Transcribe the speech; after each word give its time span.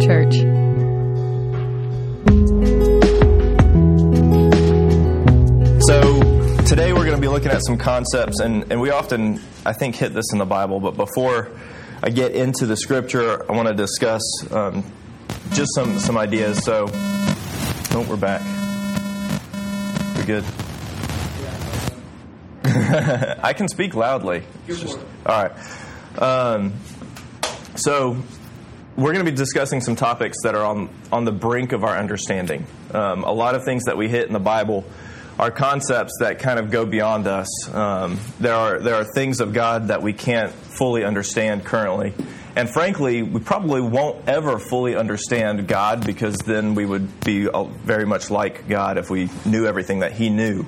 Church. 0.00 0.34
So 5.82 6.22
today 6.66 6.92
we're 6.92 7.04
going 7.04 7.16
to 7.16 7.20
be 7.20 7.28
looking 7.28 7.50
at 7.50 7.64
some 7.64 7.76
concepts, 7.78 8.40
and, 8.40 8.70
and 8.70 8.80
we 8.80 8.90
often, 8.90 9.40
I 9.66 9.72
think, 9.72 9.96
hit 9.96 10.14
this 10.14 10.32
in 10.32 10.38
the 10.38 10.44
Bible. 10.44 10.78
But 10.80 10.96
before 10.96 11.50
I 12.02 12.10
get 12.10 12.32
into 12.32 12.66
the 12.66 12.76
scripture, 12.76 13.50
I 13.50 13.54
want 13.56 13.68
to 13.68 13.74
discuss 13.74 14.22
um, 14.50 14.84
just 15.52 15.74
some 15.74 15.98
some 15.98 16.16
ideas. 16.16 16.64
So, 16.64 16.86
oh, 16.92 18.06
we're 18.08 18.16
back. 18.16 18.42
We're 20.16 20.26
good? 20.26 20.44
I 23.42 23.52
can 23.52 23.68
speak 23.68 23.94
loudly. 23.94 24.42
Just- 24.66 24.98
all 25.26 25.42
right. 25.42 25.52
Um, 26.18 26.74
so 27.74 28.16
we're 28.96 29.12
going 29.12 29.24
to 29.24 29.30
be 29.30 29.36
discussing 29.36 29.80
some 29.80 29.96
topics 29.96 30.38
that 30.44 30.54
are 30.54 30.64
on 30.64 30.88
on 31.12 31.24
the 31.24 31.32
brink 31.32 31.72
of 31.72 31.84
our 31.84 31.96
understanding. 31.96 32.66
Um, 32.92 33.24
a 33.24 33.32
lot 33.32 33.54
of 33.54 33.64
things 33.64 33.84
that 33.84 33.96
we 33.96 34.08
hit 34.08 34.26
in 34.26 34.32
the 34.32 34.40
Bible 34.40 34.84
are 35.38 35.50
concepts 35.50 36.18
that 36.20 36.38
kind 36.38 36.58
of 36.58 36.70
go 36.70 36.84
beyond 36.84 37.26
us. 37.26 37.74
Um, 37.74 38.18
there 38.40 38.54
are 38.54 38.78
there 38.78 38.96
are 38.96 39.04
things 39.04 39.40
of 39.40 39.52
God 39.52 39.88
that 39.88 40.02
we 40.02 40.12
can't 40.12 40.52
fully 40.52 41.04
understand 41.04 41.64
currently, 41.64 42.12
and 42.56 42.68
frankly, 42.68 43.22
we 43.22 43.40
probably 43.40 43.80
won't 43.80 44.28
ever 44.28 44.58
fully 44.58 44.96
understand 44.96 45.66
God 45.66 46.04
because 46.04 46.36
then 46.38 46.74
we 46.74 46.84
would 46.84 47.20
be 47.20 47.48
uh, 47.48 47.64
very 47.64 48.06
much 48.06 48.30
like 48.30 48.68
God 48.68 48.98
if 48.98 49.08
we 49.08 49.30
knew 49.46 49.66
everything 49.66 50.00
that 50.00 50.12
He 50.12 50.30
knew. 50.30 50.66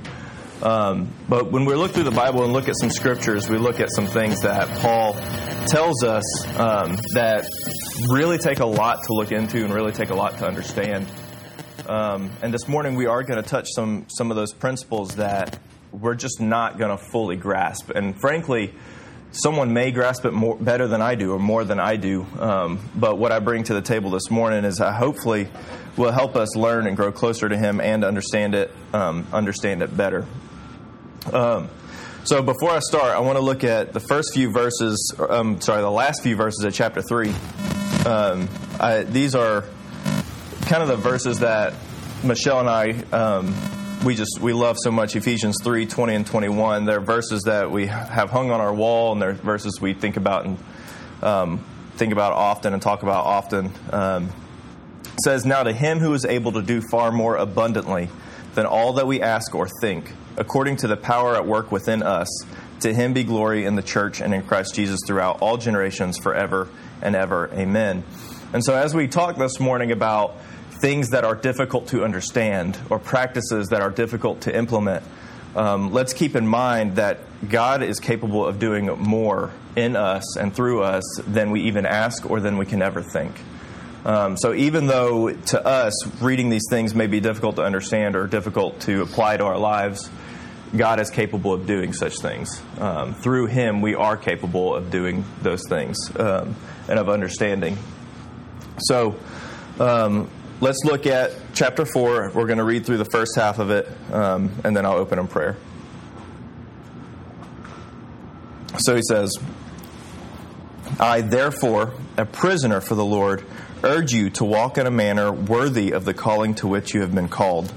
Um, 0.62 1.08
but 1.28 1.50
when 1.50 1.64
we 1.64 1.74
look 1.74 1.90
through 1.90 2.04
the 2.04 2.12
Bible 2.12 2.44
and 2.44 2.52
look 2.52 2.68
at 2.68 2.76
some 2.78 2.90
scriptures, 2.90 3.48
we 3.48 3.58
look 3.58 3.80
at 3.80 3.90
some 3.90 4.06
things 4.06 4.42
that 4.42 4.68
Paul 4.78 5.14
tells 5.66 6.04
us 6.04 6.46
um, 6.56 6.96
that 7.14 7.44
really 8.10 8.38
take 8.38 8.60
a 8.60 8.66
lot 8.66 9.02
to 9.04 9.12
look 9.12 9.32
into 9.32 9.64
and 9.64 9.72
really 9.72 9.92
take 9.92 10.10
a 10.10 10.14
lot 10.14 10.38
to 10.38 10.46
understand. 10.46 11.06
Um, 11.86 12.30
and 12.42 12.52
this 12.52 12.68
morning 12.68 12.94
we 12.94 13.06
are 13.06 13.22
going 13.22 13.42
to 13.42 13.48
touch 13.48 13.66
some 13.74 14.06
some 14.08 14.30
of 14.30 14.36
those 14.36 14.52
principles 14.52 15.16
that 15.16 15.58
we're 15.92 16.14
just 16.14 16.40
not 16.40 16.78
going 16.78 16.96
to 16.96 17.02
fully 17.10 17.36
grasp. 17.36 17.90
And 17.90 18.18
frankly, 18.20 18.72
someone 19.32 19.72
may 19.72 19.90
grasp 19.90 20.24
it 20.24 20.32
more 20.32 20.56
better 20.56 20.86
than 20.86 21.02
I 21.02 21.14
do 21.14 21.32
or 21.32 21.38
more 21.38 21.64
than 21.64 21.80
I 21.80 21.96
do. 21.96 22.26
Um, 22.38 22.80
but 22.94 23.18
what 23.18 23.32
I 23.32 23.40
bring 23.40 23.64
to 23.64 23.74
the 23.74 23.82
table 23.82 24.10
this 24.10 24.30
morning 24.30 24.64
is 24.64 24.80
I 24.80 24.92
hopefully 24.92 25.48
will 25.96 26.12
help 26.12 26.36
us 26.36 26.56
learn 26.56 26.86
and 26.86 26.96
grow 26.96 27.12
closer 27.12 27.48
to 27.48 27.56
Him 27.56 27.80
and 27.80 28.04
understand 28.04 28.54
it 28.54 28.70
um, 28.92 29.26
understand 29.32 29.82
it 29.82 29.94
better. 29.96 30.26
Um, 31.32 31.68
so 32.24 32.42
before 32.42 32.70
I 32.70 32.78
start, 32.78 33.16
I 33.16 33.20
want 33.20 33.36
to 33.36 33.44
look 33.44 33.64
at 33.64 33.92
the 33.92 34.00
first 34.00 34.32
few 34.32 34.52
verses. 34.52 35.14
Um, 35.18 35.60
sorry, 35.60 35.82
the 35.82 35.90
last 35.90 36.22
few 36.22 36.36
verses 36.36 36.64
of 36.64 36.72
chapter 36.72 37.02
three. 37.02 37.34
Um, 38.04 38.48
I, 38.80 39.04
these 39.04 39.34
are 39.34 39.64
kind 40.62 40.82
of 40.82 40.88
the 40.88 40.96
verses 40.96 41.40
that 41.40 41.74
Michelle 42.24 42.60
and 42.60 42.68
I 42.68 42.90
um, 43.12 43.54
we 44.04 44.16
just 44.16 44.40
we 44.40 44.52
love 44.52 44.76
so 44.82 44.90
much. 44.90 45.14
Ephesians 45.14 45.58
3, 45.62 45.86
20 45.86 46.14
and 46.14 46.26
twenty 46.26 46.48
one. 46.48 46.84
They're 46.84 47.00
verses 47.00 47.42
that 47.44 47.70
we 47.70 47.86
have 47.86 48.30
hung 48.30 48.50
on 48.50 48.60
our 48.60 48.74
wall, 48.74 49.12
and 49.12 49.22
they're 49.22 49.34
verses 49.34 49.80
we 49.80 49.94
think 49.94 50.16
about 50.16 50.46
and 50.46 50.58
um, 51.22 51.64
think 51.96 52.12
about 52.12 52.32
often 52.32 52.72
and 52.72 52.82
talk 52.82 53.02
about 53.02 53.24
often. 53.24 53.72
Um, 53.90 54.30
says, 55.22 55.44
"Now 55.44 55.62
to 55.62 55.72
him 55.72 56.00
who 56.00 56.12
is 56.14 56.24
able 56.24 56.52
to 56.52 56.62
do 56.62 56.82
far 56.90 57.12
more 57.12 57.36
abundantly 57.36 58.08
than 58.54 58.66
all 58.66 58.94
that 58.94 59.06
we 59.06 59.22
ask 59.22 59.54
or 59.54 59.68
think." 59.80 60.12
according 60.36 60.76
to 60.76 60.88
the 60.88 60.96
power 60.96 61.36
at 61.36 61.46
work 61.46 61.70
within 61.70 62.02
us. 62.02 62.28
To 62.80 62.92
him 62.92 63.12
be 63.12 63.24
glory 63.24 63.64
in 63.64 63.76
the 63.76 63.82
church 63.82 64.20
and 64.20 64.34
in 64.34 64.42
Christ 64.42 64.74
Jesus 64.74 65.00
throughout 65.06 65.40
all 65.40 65.56
generations, 65.56 66.18
forever 66.18 66.68
and 67.02 67.16
ever. 67.16 67.50
Amen. 67.52 68.04
And 68.52 68.64
so, 68.64 68.74
as 68.74 68.94
we 68.94 69.08
talk 69.08 69.36
this 69.36 69.58
morning 69.60 69.92
about 69.92 70.36
things 70.80 71.10
that 71.10 71.24
are 71.24 71.34
difficult 71.34 71.88
to 71.88 72.04
understand 72.04 72.78
or 72.90 72.98
practices 72.98 73.68
that 73.68 73.80
are 73.82 73.90
difficult 73.90 74.42
to 74.42 74.56
implement, 74.56 75.04
um, 75.54 75.92
let's 75.92 76.12
keep 76.12 76.34
in 76.34 76.46
mind 76.46 76.96
that 76.96 77.18
God 77.48 77.82
is 77.82 78.00
capable 78.00 78.46
of 78.46 78.58
doing 78.58 78.86
more 78.86 79.50
in 79.76 79.96
us 79.96 80.36
and 80.36 80.54
through 80.54 80.82
us 80.82 81.02
than 81.26 81.50
we 81.50 81.62
even 81.62 81.86
ask 81.86 82.28
or 82.30 82.40
than 82.40 82.58
we 82.58 82.66
can 82.66 82.82
ever 82.82 83.02
think. 83.02 83.34
Um, 84.04 84.36
so 84.36 84.52
even 84.52 84.86
though 84.86 85.30
to 85.32 85.64
us 85.64 85.94
reading 86.20 86.50
these 86.50 86.66
things 86.68 86.94
may 86.94 87.06
be 87.06 87.20
difficult 87.20 87.56
to 87.56 87.62
understand 87.62 88.16
or 88.16 88.26
difficult 88.26 88.80
to 88.80 89.02
apply 89.02 89.36
to 89.36 89.44
our 89.44 89.58
lives, 89.58 90.10
God 90.76 91.00
is 91.00 91.10
capable 91.10 91.52
of 91.52 91.66
doing 91.66 91.92
such 91.92 92.18
things. 92.18 92.62
Um, 92.78 93.14
through 93.14 93.46
Him, 93.46 93.80
we 93.82 93.94
are 93.94 94.16
capable 94.16 94.74
of 94.74 94.90
doing 94.90 95.24
those 95.42 95.62
things 95.68 95.98
um, 96.18 96.56
and 96.88 96.98
of 96.98 97.08
understanding. 97.08 97.78
So 98.78 99.16
um, 99.78 100.28
let's 100.60 100.78
look 100.84 101.06
at 101.06 101.32
chapter 101.54 101.84
4. 101.84 102.32
We're 102.34 102.46
going 102.46 102.58
to 102.58 102.64
read 102.64 102.86
through 102.86 102.98
the 102.98 103.06
first 103.06 103.32
half 103.36 103.58
of 103.58 103.70
it, 103.70 103.88
um, 104.12 104.52
and 104.64 104.76
then 104.76 104.86
I'll 104.86 104.96
open 104.96 105.18
in 105.18 105.26
prayer. 105.26 105.56
So 108.78 108.96
he 108.96 109.02
says, 109.02 109.34
I, 110.98 111.20
therefore, 111.20 111.94
a 112.16 112.24
prisoner 112.24 112.80
for 112.80 112.94
the 112.94 113.04
Lord, 113.04 113.44
urge 113.82 114.12
you 114.12 114.30
to 114.30 114.44
walk 114.44 114.78
in 114.78 114.86
a 114.86 114.90
manner 114.90 115.32
worthy 115.32 115.92
of 115.92 116.04
the 116.04 116.14
calling 116.14 116.54
to 116.56 116.66
which 116.66 116.94
you 116.94 117.00
have 117.00 117.14
been 117.14 117.28
called, 117.28 117.72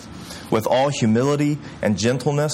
with 0.51 0.67
all 0.67 0.89
humility 0.89 1.57
and 1.81 1.97
gentleness, 1.97 2.53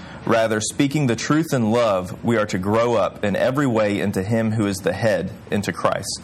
Rather, 0.25 0.61
speaking 0.61 1.07
the 1.07 1.15
truth 1.15 1.53
in 1.53 1.71
love, 1.71 2.23
we 2.23 2.37
are 2.37 2.45
to 2.45 2.59
grow 2.59 2.95
up 2.95 3.23
in 3.23 3.35
every 3.35 3.67
way 3.67 3.99
into 3.99 4.21
Him 4.21 4.51
who 4.51 4.67
is 4.67 4.77
the 4.77 4.93
head, 4.93 5.31
into 5.49 5.73
Christ, 5.73 6.21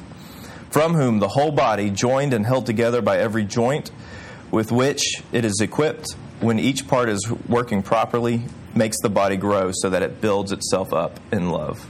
from 0.70 0.94
whom 0.94 1.20
the 1.20 1.30
whole 1.30 1.52
body, 1.52 1.90
joined 1.90 2.34
and 2.34 2.46
held 2.46 2.66
together 2.66 3.02
by 3.02 3.18
every 3.18 3.44
joint 3.44 3.92
with 4.52 4.72
which 4.72 5.24
it 5.32 5.44
is 5.44 5.60
equipped, 5.62 6.14
when 6.40 6.60
each 6.60 6.88
part 6.88 7.10
is 7.10 7.28
working 7.48 7.82
properly, 7.82 8.44
makes 8.76 8.98
the 9.02 9.10
body 9.10 9.36
grow 9.36 9.72
so 9.74 9.90
that 9.90 10.04
it 10.04 10.22
builds 10.22 10.52
itself 10.52 10.94
up 10.94 11.20
in 11.32 11.50
love. 11.50 11.88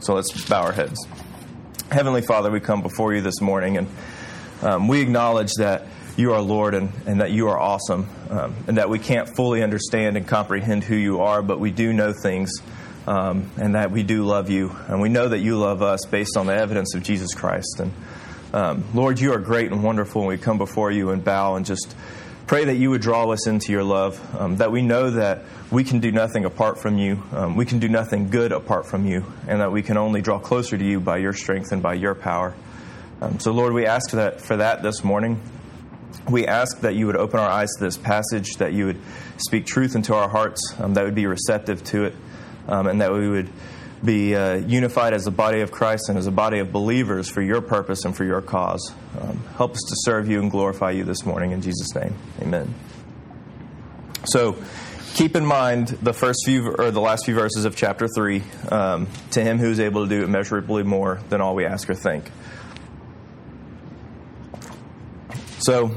So 0.00 0.14
let's 0.14 0.48
bow 0.48 0.62
our 0.62 0.72
heads. 0.72 1.06
Heavenly 1.90 2.22
Father, 2.22 2.50
we 2.50 2.60
come 2.60 2.82
before 2.82 3.14
you 3.14 3.20
this 3.20 3.40
morning 3.40 3.76
and 3.76 3.88
um, 4.62 4.88
we 4.88 5.00
acknowledge 5.00 5.52
that 5.58 5.86
you 6.16 6.32
are 6.32 6.40
Lord 6.40 6.74
and, 6.74 6.90
and 7.06 7.20
that 7.20 7.30
you 7.30 7.48
are 7.48 7.58
awesome, 7.58 8.08
um, 8.30 8.54
and 8.66 8.78
that 8.78 8.88
we 8.88 8.98
can't 8.98 9.28
fully 9.36 9.62
understand 9.62 10.16
and 10.16 10.26
comprehend 10.26 10.84
who 10.84 10.96
you 10.96 11.20
are, 11.20 11.42
but 11.42 11.60
we 11.60 11.70
do 11.70 11.92
know 11.92 12.12
things, 12.12 12.52
um, 13.06 13.50
and 13.56 13.74
that 13.74 13.90
we 13.90 14.02
do 14.02 14.24
love 14.24 14.50
you, 14.50 14.74
and 14.88 15.00
we 15.00 15.08
know 15.08 15.28
that 15.28 15.38
you 15.38 15.58
love 15.58 15.82
us 15.82 16.00
based 16.10 16.36
on 16.36 16.46
the 16.46 16.54
evidence 16.54 16.94
of 16.94 17.02
Jesus 17.02 17.34
Christ. 17.34 17.80
And 17.80 17.92
um, 18.52 18.84
Lord, 18.94 19.20
you 19.20 19.32
are 19.32 19.38
great 19.38 19.70
and 19.70 19.82
wonderful, 19.82 20.22
and 20.22 20.28
we 20.28 20.38
come 20.38 20.58
before 20.58 20.90
you 20.90 21.10
and 21.10 21.24
bow 21.24 21.56
and 21.56 21.66
just 21.66 21.94
Pray 22.46 22.64
that 22.66 22.76
you 22.76 22.90
would 22.90 23.00
draw 23.00 23.28
us 23.32 23.48
into 23.48 23.72
your 23.72 23.82
love, 23.82 24.20
um, 24.40 24.58
that 24.58 24.70
we 24.70 24.80
know 24.80 25.10
that 25.10 25.42
we 25.72 25.82
can 25.82 25.98
do 25.98 26.12
nothing 26.12 26.44
apart 26.44 26.78
from 26.78 26.96
you. 26.96 27.20
Um, 27.32 27.56
we 27.56 27.66
can 27.66 27.80
do 27.80 27.88
nothing 27.88 28.30
good 28.30 28.52
apart 28.52 28.86
from 28.86 29.04
you, 29.04 29.24
and 29.48 29.60
that 29.60 29.72
we 29.72 29.82
can 29.82 29.96
only 29.96 30.22
draw 30.22 30.38
closer 30.38 30.78
to 30.78 30.84
you 30.84 31.00
by 31.00 31.16
your 31.16 31.32
strength 31.32 31.72
and 31.72 31.82
by 31.82 31.94
your 31.94 32.14
power. 32.14 32.54
Um, 33.20 33.40
so, 33.40 33.50
Lord, 33.50 33.72
we 33.72 33.84
ask 33.84 34.12
that, 34.12 34.40
for 34.40 34.58
that 34.58 34.84
this 34.84 35.02
morning. 35.02 35.40
We 36.28 36.46
ask 36.46 36.80
that 36.80 36.94
you 36.94 37.06
would 37.06 37.16
open 37.16 37.38
our 37.38 37.48
eyes 37.48 37.68
to 37.78 37.84
this 37.84 37.96
passage, 37.96 38.56
that 38.56 38.72
you 38.72 38.86
would 38.86 39.00
speak 39.36 39.66
truth 39.66 39.94
into 39.94 40.14
our 40.14 40.28
hearts, 40.28 40.74
um, 40.78 40.94
that 40.94 41.04
would 41.04 41.14
be 41.14 41.26
receptive 41.26 41.84
to 41.84 42.04
it, 42.04 42.14
um, 42.68 42.86
and 42.86 43.00
that 43.00 43.12
we 43.12 43.28
would 43.28 43.48
be 44.04 44.34
uh, 44.34 44.54
unified 44.54 45.12
as 45.12 45.26
a 45.26 45.30
body 45.30 45.60
of 45.60 45.70
Christ 45.70 46.08
and 46.08 46.18
as 46.18 46.26
a 46.26 46.32
body 46.32 46.58
of 46.58 46.72
believers 46.72 47.28
for 47.28 47.42
your 47.42 47.60
purpose 47.60 48.04
and 48.04 48.16
for 48.16 48.24
your 48.24 48.42
cause. 48.42 48.92
Um, 49.18 49.38
help 49.56 49.72
us 49.72 49.82
to 49.88 49.94
serve 49.98 50.28
you 50.28 50.40
and 50.40 50.50
glorify 50.50 50.90
you 50.90 51.04
this 51.04 51.24
morning 51.24 51.52
in 51.52 51.62
Jesus' 51.62 51.94
name. 51.94 52.14
Amen. 52.40 52.74
So, 54.24 54.56
keep 55.14 55.34
in 55.36 55.46
mind 55.46 55.88
the 55.88 56.12
first 56.12 56.40
few 56.44 56.72
or 56.72 56.90
the 56.90 57.00
last 57.00 57.24
few 57.24 57.34
verses 57.34 57.64
of 57.64 57.76
chapter 57.76 58.06
three. 58.08 58.42
Um, 58.70 59.06
to 59.30 59.42
him 59.42 59.58
who 59.58 59.70
is 59.70 59.80
able 59.80 60.04
to 60.04 60.08
do 60.08 60.24
immeasurably 60.24 60.82
more 60.82 61.20
than 61.28 61.40
all 61.40 61.54
we 61.54 61.64
ask 61.64 61.88
or 61.88 61.94
think. 61.94 62.30
So, 65.66 65.90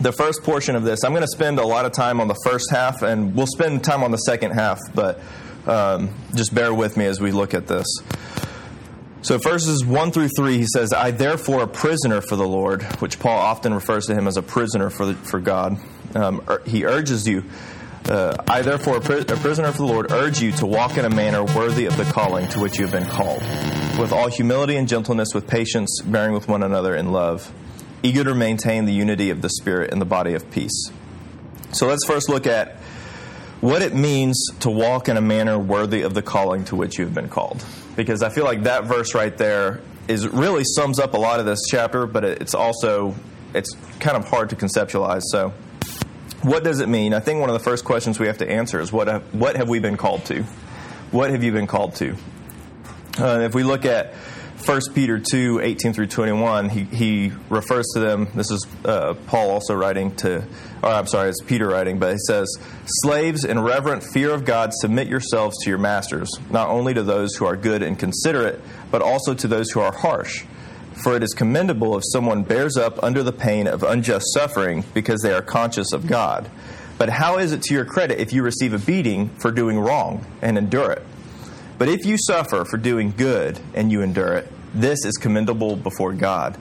the 0.00 0.10
first 0.10 0.42
portion 0.42 0.74
of 0.74 0.82
this, 0.82 1.04
I'm 1.04 1.12
going 1.12 1.22
to 1.22 1.28
spend 1.28 1.60
a 1.60 1.64
lot 1.64 1.84
of 1.86 1.92
time 1.92 2.20
on 2.20 2.26
the 2.26 2.36
first 2.44 2.68
half, 2.72 3.02
and 3.02 3.32
we'll 3.32 3.46
spend 3.46 3.84
time 3.84 4.02
on 4.02 4.10
the 4.10 4.16
second 4.16 4.50
half, 4.50 4.80
but 4.92 5.20
um, 5.68 6.12
just 6.34 6.52
bear 6.52 6.74
with 6.74 6.96
me 6.96 7.04
as 7.04 7.20
we 7.20 7.30
look 7.30 7.54
at 7.54 7.68
this. 7.68 7.86
So, 9.20 9.38
verses 9.38 9.84
1 9.86 10.10
through 10.10 10.30
3, 10.36 10.58
he 10.58 10.66
says, 10.66 10.92
I 10.92 11.12
therefore, 11.12 11.62
a 11.62 11.68
prisoner 11.68 12.20
for 12.20 12.34
the 12.34 12.44
Lord, 12.44 12.82
which 13.00 13.20
Paul 13.20 13.38
often 13.38 13.72
refers 13.72 14.06
to 14.06 14.16
him 14.16 14.26
as 14.26 14.36
a 14.36 14.42
prisoner 14.42 14.90
for, 14.90 15.06
the, 15.06 15.14
for 15.14 15.38
God. 15.38 15.78
Um, 16.16 16.42
he 16.66 16.84
urges 16.84 17.28
you, 17.28 17.44
uh, 18.06 18.34
I 18.48 18.62
therefore, 18.62 18.96
a, 18.96 19.00
pri- 19.00 19.18
a 19.20 19.36
prisoner 19.36 19.70
for 19.70 19.78
the 19.78 19.92
Lord, 19.92 20.10
urge 20.10 20.42
you 20.42 20.50
to 20.54 20.66
walk 20.66 20.96
in 20.96 21.04
a 21.04 21.10
manner 21.10 21.44
worthy 21.44 21.86
of 21.86 21.96
the 21.96 22.04
calling 22.04 22.48
to 22.48 22.58
which 22.58 22.80
you 22.80 22.86
have 22.86 22.92
been 22.92 23.08
called, 23.08 23.42
with 23.96 24.10
all 24.12 24.26
humility 24.26 24.74
and 24.74 24.88
gentleness, 24.88 25.28
with 25.32 25.46
patience, 25.46 26.00
bearing 26.04 26.32
with 26.32 26.48
one 26.48 26.64
another 26.64 26.96
in 26.96 27.12
love, 27.12 27.48
eager 28.02 28.24
to 28.24 28.34
maintain 28.34 28.84
the 28.84 28.92
unity 28.92 29.30
of 29.30 29.42
the 29.42 29.48
Spirit 29.48 29.92
in 29.92 29.98
the 29.98 30.04
body 30.04 30.34
of 30.34 30.50
peace. 30.50 30.90
So, 31.72 31.86
let's 31.86 32.04
first 32.06 32.28
look 32.28 32.46
at 32.46 32.76
what 33.60 33.80
it 33.80 33.94
means 33.94 34.44
to 34.60 34.70
walk 34.70 35.08
in 35.08 35.16
a 35.16 35.20
manner 35.20 35.58
worthy 35.58 36.02
of 36.02 36.14
the 36.14 36.22
calling 36.22 36.64
to 36.64 36.76
which 36.76 36.98
you've 36.98 37.14
been 37.14 37.28
called. 37.28 37.64
Because 37.94 38.22
I 38.22 38.28
feel 38.28 38.44
like 38.44 38.64
that 38.64 38.84
verse 38.84 39.14
right 39.14 39.36
there 39.36 39.80
is 40.08 40.26
really 40.26 40.64
sums 40.64 40.98
up 40.98 41.14
a 41.14 41.18
lot 41.18 41.40
of 41.40 41.46
this 41.46 41.60
chapter, 41.70 42.06
but 42.06 42.24
it's 42.24 42.54
also 42.54 43.14
it's 43.54 43.74
kind 44.00 44.16
of 44.16 44.26
hard 44.28 44.50
to 44.50 44.56
conceptualize. 44.56 45.22
So, 45.30 45.52
what 46.42 46.64
does 46.64 46.80
it 46.80 46.88
mean? 46.88 47.14
I 47.14 47.20
think 47.20 47.40
one 47.40 47.50
of 47.50 47.54
the 47.54 47.64
first 47.64 47.84
questions 47.84 48.18
we 48.18 48.26
have 48.26 48.38
to 48.38 48.50
answer 48.50 48.80
is 48.80 48.92
what 48.92 49.06
have, 49.06 49.22
what 49.34 49.56
have 49.56 49.68
we 49.68 49.78
been 49.78 49.96
called 49.96 50.24
to? 50.26 50.42
What 51.12 51.30
have 51.30 51.44
you 51.44 51.52
been 51.52 51.66
called 51.66 51.94
to? 51.96 52.16
Uh, 53.18 53.40
if 53.42 53.54
we 53.54 53.62
look 53.62 53.84
at 53.84 54.14
1 54.64 54.80
Peter 54.94 55.18
2 55.18 55.58
18 55.60 55.92
through 55.92 56.06
21, 56.06 56.68
he, 56.68 56.84
he 56.84 57.32
refers 57.48 57.84
to 57.94 58.00
them. 58.00 58.28
This 58.32 58.48
is 58.52 58.64
uh, 58.84 59.14
Paul 59.26 59.50
also 59.50 59.74
writing 59.74 60.14
to, 60.16 60.44
or 60.82 60.88
I'm 60.88 61.08
sorry, 61.08 61.30
it's 61.30 61.42
Peter 61.42 61.66
writing, 61.66 61.98
but 61.98 62.12
he 62.12 62.18
says, 62.28 62.48
Slaves, 62.86 63.44
in 63.44 63.58
reverent 63.58 64.04
fear 64.04 64.30
of 64.30 64.44
God, 64.44 64.72
submit 64.72 65.08
yourselves 65.08 65.56
to 65.64 65.70
your 65.70 65.80
masters, 65.80 66.30
not 66.50 66.68
only 66.68 66.94
to 66.94 67.02
those 67.02 67.34
who 67.34 67.44
are 67.44 67.56
good 67.56 67.82
and 67.82 67.98
considerate, 67.98 68.60
but 68.92 69.02
also 69.02 69.34
to 69.34 69.48
those 69.48 69.70
who 69.70 69.80
are 69.80 69.92
harsh. 69.92 70.44
For 71.02 71.16
it 71.16 71.24
is 71.24 71.34
commendable 71.34 71.96
if 71.96 72.04
someone 72.12 72.44
bears 72.44 72.76
up 72.76 73.02
under 73.02 73.24
the 73.24 73.32
pain 73.32 73.66
of 73.66 73.82
unjust 73.82 74.26
suffering 74.32 74.84
because 74.94 75.22
they 75.22 75.32
are 75.32 75.42
conscious 75.42 75.92
of 75.92 76.06
God. 76.06 76.48
But 76.98 77.08
how 77.08 77.38
is 77.38 77.50
it 77.50 77.62
to 77.62 77.74
your 77.74 77.84
credit 77.84 78.20
if 78.20 78.32
you 78.32 78.44
receive 78.44 78.74
a 78.74 78.78
beating 78.78 79.30
for 79.40 79.50
doing 79.50 79.80
wrong 79.80 80.24
and 80.40 80.56
endure 80.56 80.92
it? 80.92 81.02
But 81.82 81.88
if 81.88 82.06
you 82.06 82.16
suffer 82.16 82.64
for 82.64 82.76
doing 82.76 83.12
good 83.16 83.58
and 83.74 83.90
you 83.90 84.02
endure 84.02 84.34
it, 84.34 84.46
this 84.72 85.04
is 85.04 85.16
commendable 85.16 85.74
before 85.74 86.12
God. 86.12 86.56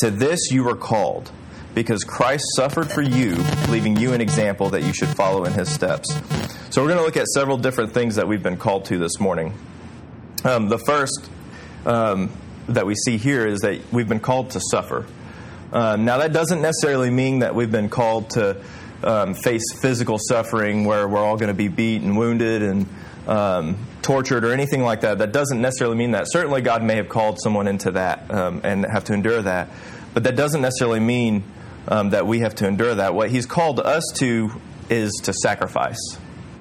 To 0.00 0.10
this 0.10 0.50
you 0.50 0.64
were 0.64 0.76
called, 0.76 1.30
because 1.74 2.04
Christ 2.04 2.44
suffered 2.56 2.90
for 2.90 3.00
you, 3.00 3.36
leaving 3.70 3.96
you 3.96 4.12
an 4.12 4.20
example 4.20 4.68
that 4.68 4.82
you 4.82 4.92
should 4.92 5.08
follow 5.08 5.46
in 5.46 5.54
his 5.54 5.70
steps. 5.70 6.14
So 6.68 6.82
we're 6.82 6.88
going 6.88 6.98
to 6.98 7.06
look 7.06 7.16
at 7.16 7.26
several 7.28 7.56
different 7.56 7.94
things 7.94 8.16
that 8.16 8.28
we've 8.28 8.42
been 8.42 8.58
called 8.58 8.84
to 8.84 8.98
this 8.98 9.18
morning. 9.18 9.54
Um, 10.44 10.68
the 10.68 10.78
first 10.80 11.26
um, 11.86 12.30
that 12.68 12.84
we 12.84 12.96
see 12.96 13.16
here 13.16 13.46
is 13.46 13.60
that 13.60 13.80
we've 13.90 14.10
been 14.10 14.20
called 14.20 14.50
to 14.50 14.60
suffer. 14.60 15.06
Um, 15.72 16.04
now, 16.04 16.18
that 16.18 16.34
doesn't 16.34 16.60
necessarily 16.60 17.08
mean 17.08 17.38
that 17.38 17.54
we've 17.54 17.72
been 17.72 17.88
called 17.88 18.28
to 18.32 18.62
um, 19.02 19.32
face 19.32 19.64
physical 19.80 20.18
suffering 20.18 20.84
where 20.84 21.08
we're 21.08 21.24
all 21.24 21.38
going 21.38 21.48
to 21.48 21.54
be 21.54 21.68
beat 21.68 22.02
and 22.02 22.18
wounded 22.18 22.62
and 22.62 22.86
um, 23.26 23.78
tortured 24.06 24.44
or 24.44 24.52
anything 24.52 24.84
like 24.84 25.00
that. 25.00 25.18
That 25.18 25.32
doesn't 25.32 25.60
necessarily 25.60 25.96
mean 25.96 26.12
that. 26.12 26.30
Certainly, 26.30 26.60
God 26.62 26.82
may 26.84 26.94
have 26.94 27.08
called 27.08 27.40
someone 27.42 27.66
into 27.66 27.90
that 27.92 28.30
um, 28.30 28.60
and 28.62 28.86
have 28.86 29.04
to 29.04 29.12
endure 29.12 29.42
that, 29.42 29.68
but 30.14 30.22
that 30.22 30.36
doesn't 30.36 30.60
necessarily 30.60 31.00
mean 31.00 31.42
um, 31.88 32.10
that 32.10 32.24
we 32.24 32.38
have 32.38 32.54
to 32.56 32.68
endure 32.68 32.94
that. 32.94 33.14
What 33.14 33.30
He's 33.30 33.46
called 33.46 33.80
us 33.80 34.04
to 34.16 34.52
is 34.88 35.12
to 35.24 35.32
sacrifice. 35.32 35.98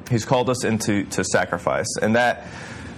He's 0.09 0.25
called 0.25 0.49
us 0.49 0.65
into 0.65 1.03
to 1.03 1.23
sacrifice, 1.23 1.87
and 2.01 2.15
that 2.15 2.47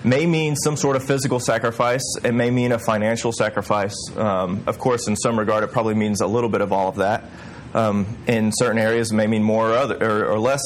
may 0.06 0.26
mean 0.26 0.56
some 0.56 0.78
sort 0.78 0.96
of 0.96 1.04
physical 1.04 1.42
sacrifice. 1.42 2.04
It 2.24 2.32
may 2.32 2.50
mean 2.50 2.72
a 2.72 2.80
financial 2.80 3.34
sacrifice. 3.34 3.96
Um, 4.16 4.64
of 4.66 4.80
course, 4.80 5.10
in 5.10 5.18
some 5.18 5.38
regard, 5.38 5.66
it 5.66 5.74
probably 5.74 5.96
means 5.96 6.22
a 6.22 6.28
little 6.28 6.50
bit 6.50 6.62
of 6.62 6.72
all 6.72 6.88
of 6.88 6.96
that. 6.98 7.26
Um, 7.74 8.18
in 8.28 8.54
certain 8.54 8.78
areas, 8.78 9.12
it 9.12 9.16
may 9.16 9.28
mean 9.28 9.44
more 9.44 9.72
or, 9.72 9.74
other, 9.74 9.98
or, 10.02 10.26
or 10.32 10.40
less. 10.40 10.62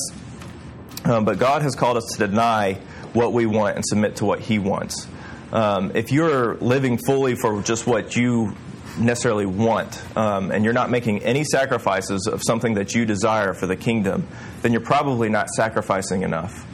Um, 1.04 1.26
but 1.26 1.40
God 1.40 1.64
has 1.64 1.74
called 1.74 1.98
us 1.98 2.06
to 2.16 2.28
deny 2.28 2.78
what 3.14 3.34
we 3.34 3.46
want 3.46 3.76
and 3.76 3.86
submit 3.86 4.18
to 4.18 4.26
what 4.26 4.40
He 4.40 4.60
wants. 4.60 5.08
Um, 5.52 5.92
if 5.96 6.12
you're 6.12 6.56
living 6.56 6.98
fully 6.98 7.36
for 7.36 7.62
just 7.62 7.86
what 7.86 8.16
you 8.16 8.56
necessarily 8.98 9.46
want, 9.46 10.02
um, 10.18 10.52
and 10.52 10.64
you're 10.64 10.74
not 10.74 10.90
making 10.90 11.24
any 11.24 11.44
sacrifices 11.44 12.28
of 12.28 12.42
something 12.46 12.76
that 12.76 12.94
you 12.96 13.06
desire 13.06 13.54
for 13.54 13.68
the 13.68 13.76
kingdom, 13.76 14.28
then 14.62 14.72
you're 14.72 14.82
probably 14.82 15.30
not 15.30 15.50
sacrificing 15.50 16.24
enough. 16.24 16.66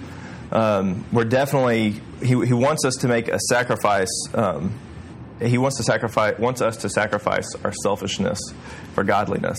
Um, 0.52 1.06
we're 1.12 1.26
definitely 1.26 2.02
he, 2.22 2.46
he, 2.46 2.54
wants 2.54 2.86
us 2.86 2.96
to 2.98 3.08
make 3.08 3.28
a 3.28 3.40
sacrifice. 3.50 4.10
Um, 4.34 4.74
he 5.42 5.58
wants 5.58 5.78
to 5.78 5.84
sacrifice 5.84 6.40
wants 6.40 6.62
us 6.62 6.78
to 6.78 6.90
sacrifice 6.90 7.54
our 7.64 7.74
selfishness 7.84 8.40
for 8.94 9.04
godliness. 9.04 9.58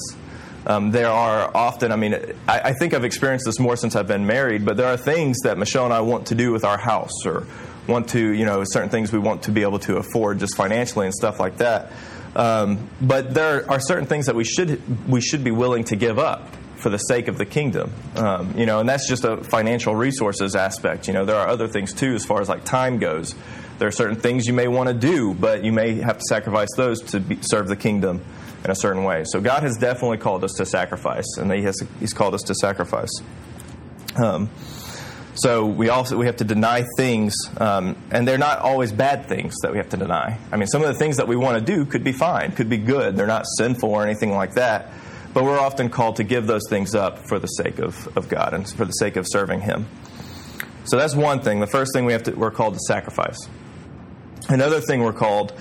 Um, 0.69 0.91
there 0.91 1.09
are 1.09 1.51
often, 1.57 1.93
I 1.93 1.97
mean, 1.97 2.15
I, 2.47 2.61
I, 2.61 2.73
think 2.75 2.93
I've 2.93 3.05
experienced 3.05 3.47
this 3.47 3.59
more 3.59 3.75
since 3.75 3.97
I've 3.97 4.07
been 4.07 4.27
married, 4.27 4.67
but 4.67 4.77
there 4.77 4.87
are 4.87 4.99
things 4.99 5.39
that 5.45 5.57
Michelle 5.57 5.87
and 5.87 5.95
I 5.95 6.03
want 6.03 6.27
to 6.27 6.35
do 6.35 6.53
with 6.53 6.63
our 6.63 6.77
house 6.77 7.25
or 7.25 7.47
want 7.87 8.11
to, 8.11 8.33
you 8.35 8.45
know, 8.45 8.63
certain 8.67 8.91
things 8.91 9.11
we 9.11 9.19
want 9.19 9.45
to 9.45 9.51
be 9.51 9.63
able 9.63 9.79
to 9.81 9.97
afford 9.97 10.41
just 10.41 10.57
financially 10.57 11.07
and 11.07 11.15
stuff 11.15 11.41
like 11.41 11.57
that. 11.57 11.91
Um, 12.37 12.91
but 13.01 13.33
there 13.33 13.69
are 13.71 13.81
certain 13.81 14.05
things 14.05 14.27
that 14.27 14.35
we 14.35 14.45
should 14.45 15.09
we 15.09 15.23
should 15.23 15.43
be 15.43 15.51
willing 15.51 15.85
to 15.85 15.97
give 15.97 16.19
up 16.19 16.47
for 16.77 16.91
the 16.91 16.99
sake 16.99 17.29
of 17.29 17.39
the 17.39 17.47
kingdom, 17.47 17.91
um, 18.15 18.57
you 18.57 18.67
know, 18.67 18.79
and 18.79 18.89
that's 18.89 19.09
just 19.09 19.25
a 19.25 19.39
financial 19.39 19.97
resources 19.97 20.55
aspect. 20.55 21.09
You 21.09 21.15
know, 21.15 21.25
there 21.25 21.37
are 21.37 21.49
other 21.49 21.67
things 21.67 21.95
too, 21.95 22.15
as 22.15 22.27
far 22.27 22.43
as 22.43 22.49
like 22.49 22.65
time 22.65 22.99
goes. 22.99 23.35
There 23.79 23.89
are 23.89 23.93
certain 23.93 24.17
things 24.17 24.47
you 24.47 24.53
may 24.53 24.69
want 24.69 24.89
to 24.89 24.95
do, 24.95 25.35
but 25.35 25.65
you 25.65 25.73
may 25.73 25.95
have 25.95 26.19
to 26.19 26.25
sacrifice 26.29 26.69
those 26.77 27.01
to 27.13 27.21
be, 27.21 27.39
serve 27.41 27.69
the 27.69 27.77
kingdom 27.77 28.23
in 28.65 28.71
a 28.71 28.75
certain 28.75 29.05
way. 29.05 29.25
So 29.25 29.41
God 29.41 29.63
has 29.63 29.77
definitely 29.77 30.19
called 30.19 30.45
us 30.45 30.55
to 30.55 30.67
sacrifice, 30.67 31.37
and 31.39 31.53
he 31.53 31.63
has, 31.63 31.81
He's 32.01 32.13
called 32.13 32.35
us 32.35 32.43
to 32.43 32.55
sacrifice. 32.55 33.11
Um, 34.17 34.51
so 35.35 35.67
we 35.67 35.89
also 35.89 36.17
we 36.17 36.27
have 36.27 36.39
to 36.39 36.45
deny 36.45 36.85
things, 36.97 37.35
um, 37.59 37.97
and 38.11 38.27
they're 38.27 38.39
not 38.39 38.59
always 38.59 38.91
bad 38.91 39.27
things 39.27 39.55
that 39.63 39.71
we 39.71 39.79
have 39.79 39.91
to 39.91 39.97
deny. 39.97 40.39
I 40.51 40.57
mean, 40.57 40.67
some 40.67 40.83
of 40.83 40.89
the 40.89 40.95
things 40.95 41.19
that 41.19 41.29
we 41.29 41.37
want 41.37 41.65
to 41.65 41.65
do 41.65 41.85
could 41.85 42.03
be 42.03 42.11
fine, 42.13 42.53
could 42.53 42.69
be 42.69 42.79
good. 42.79 43.17
They're 43.17 43.29
not 43.29 43.45
sinful 43.57 43.89
or 43.89 44.05
anything 44.05 44.33
like 44.33 44.55
that. 44.55 44.91
But 45.35 45.45
we're 45.45 45.61
often 45.61 45.91
called 45.91 46.17
to 46.17 46.25
give 46.25 46.47
those 46.47 46.63
things 46.69 46.95
up 46.95 47.29
for 47.29 47.39
the 47.39 47.47
sake 47.47 47.79
of, 47.79 48.09
of 48.17 48.29
God 48.29 48.55
and 48.55 48.69
for 48.69 48.85
the 48.85 48.93
sake 48.93 49.17
of 49.17 49.27
serving 49.29 49.61
Him. 49.61 49.87
So 50.85 50.97
that's 50.97 51.15
one 51.15 51.41
thing. 51.41 51.61
The 51.61 51.67
first 51.67 51.93
thing 51.93 52.07
we 52.07 52.15
have 52.15 52.25
to, 52.25 52.33
we're 52.33 52.51
called 52.51 52.75
to 52.75 52.81
sacrifice. 52.81 53.39
Another 54.49 54.81
thing 54.81 55.03
we're 55.03 55.13
called 55.13 55.53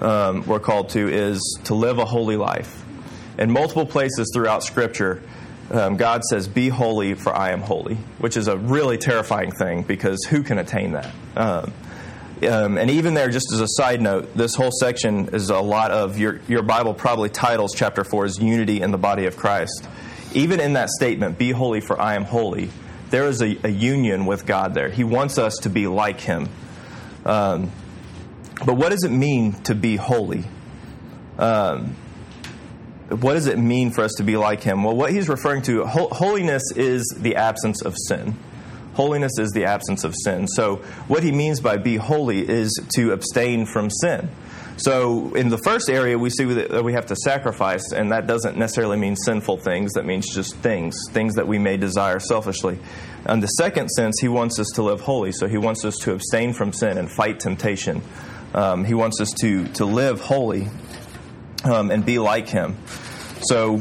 um, 0.00 0.46
we're 0.46 0.60
called 0.60 0.90
to 0.90 1.08
is 1.08 1.58
to 1.64 1.74
live 1.74 1.98
a 1.98 2.04
holy 2.04 2.36
life. 2.36 2.84
In 3.38 3.50
multiple 3.50 3.86
places 3.86 4.30
throughout 4.34 4.62
Scripture, 4.62 5.22
um, 5.70 5.96
God 5.96 6.22
says, 6.24 6.48
Be 6.48 6.68
holy, 6.68 7.14
for 7.14 7.34
I 7.34 7.50
am 7.50 7.60
holy, 7.60 7.96
which 8.18 8.36
is 8.36 8.48
a 8.48 8.56
really 8.56 8.98
terrifying 8.98 9.52
thing 9.52 9.82
because 9.82 10.24
who 10.24 10.42
can 10.42 10.58
attain 10.58 10.92
that? 10.92 11.12
Um, 11.36 11.72
um, 12.42 12.78
and 12.78 12.90
even 12.90 13.14
there, 13.14 13.28
just 13.28 13.52
as 13.52 13.60
a 13.60 13.66
side 13.68 14.00
note, 14.00 14.34
this 14.34 14.54
whole 14.54 14.70
section 14.70 15.28
is 15.34 15.50
a 15.50 15.58
lot 15.58 15.90
of 15.90 16.18
your, 16.18 16.40
your 16.46 16.62
Bible 16.62 16.94
probably 16.94 17.28
titles 17.28 17.74
chapter 17.74 18.04
4 18.04 18.26
is 18.26 18.38
Unity 18.38 18.80
in 18.80 18.92
the 18.92 18.98
Body 18.98 19.26
of 19.26 19.36
Christ. 19.36 19.88
Even 20.34 20.60
in 20.60 20.74
that 20.74 20.88
statement, 20.90 21.36
Be 21.36 21.50
holy, 21.50 21.80
for 21.80 22.00
I 22.00 22.14
am 22.14 22.24
holy, 22.24 22.70
there 23.10 23.26
is 23.26 23.42
a, 23.42 23.58
a 23.64 23.70
union 23.70 24.26
with 24.26 24.46
God 24.46 24.74
there. 24.74 24.88
He 24.88 25.02
wants 25.02 25.38
us 25.38 25.56
to 25.62 25.70
be 25.70 25.86
like 25.86 26.20
Him. 26.20 26.48
Um, 27.24 27.72
but 28.64 28.74
what 28.74 28.90
does 28.90 29.04
it 29.04 29.10
mean 29.10 29.52
to 29.64 29.74
be 29.74 29.96
holy? 29.96 30.44
Um, 31.38 31.96
what 33.08 33.34
does 33.34 33.46
it 33.46 33.58
mean 33.58 33.90
for 33.90 34.02
us 34.02 34.12
to 34.18 34.22
be 34.22 34.36
like 34.36 34.62
Him? 34.62 34.84
Well, 34.84 34.94
what 34.94 35.12
he's 35.12 35.28
referring 35.28 35.62
to, 35.62 35.86
holiness 35.86 36.62
is 36.76 37.04
the 37.16 37.36
absence 37.36 37.82
of 37.82 37.94
sin. 38.06 38.36
Holiness 38.94 39.32
is 39.38 39.52
the 39.52 39.64
absence 39.64 40.02
of 40.02 40.14
sin. 40.24 40.48
So, 40.48 40.76
what 41.06 41.22
he 41.22 41.30
means 41.30 41.60
by 41.60 41.76
be 41.76 41.96
holy 41.96 42.46
is 42.46 42.76
to 42.96 43.12
abstain 43.12 43.64
from 43.64 43.90
sin. 43.90 44.28
So, 44.76 45.34
in 45.34 45.50
the 45.50 45.58
first 45.58 45.88
area, 45.88 46.18
we 46.18 46.30
see 46.30 46.44
that 46.44 46.82
we 46.82 46.94
have 46.94 47.06
to 47.06 47.16
sacrifice, 47.16 47.92
and 47.92 48.10
that 48.10 48.26
doesn't 48.26 48.56
necessarily 48.56 48.96
mean 48.96 49.14
sinful 49.14 49.58
things. 49.58 49.92
That 49.92 50.04
means 50.04 50.34
just 50.34 50.56
things, 50.56 51.00
things 51.10 51.36
that 51.36 51.46
we 51.46 51.58
may 51.58 51.76
desire 51.76 52.18
selfishly. 52.18 52.78
In 53.28 53.38
the 53.38 53.46
second 53.46 53.88
sense, 53.90 54.18
he 54.20 54.28
wants 54.28 54.58
us 54.58 54.66
to 54.74 54.82
live 54.82 55.00
holy. 55.00 55.30
So, 55.30 55.46
he 55.46 55.58
wants 55.58 55.84
us 55.84 55.96
to 55.98 56.12
abstain 56.12 56.52
from 56.52 56.72
sin 56.72 56.98
and 56.98 57.10
fight 57.10 57.38
temptation. 57.38 58.02
Um, 58.54 58.84
he 58.84 58.94
wants 58.94 59.20
us 59.20 59.30
to, 59.40 59.66
to 59.74 59.84
live 59.84 60.20
holy 60.20 60.68
um, 61.64 61.90
and 61.90 62.04
be 62.04 62.18
like 62.18 62.48
him. 62.48 62.76
So, 63.42 63.76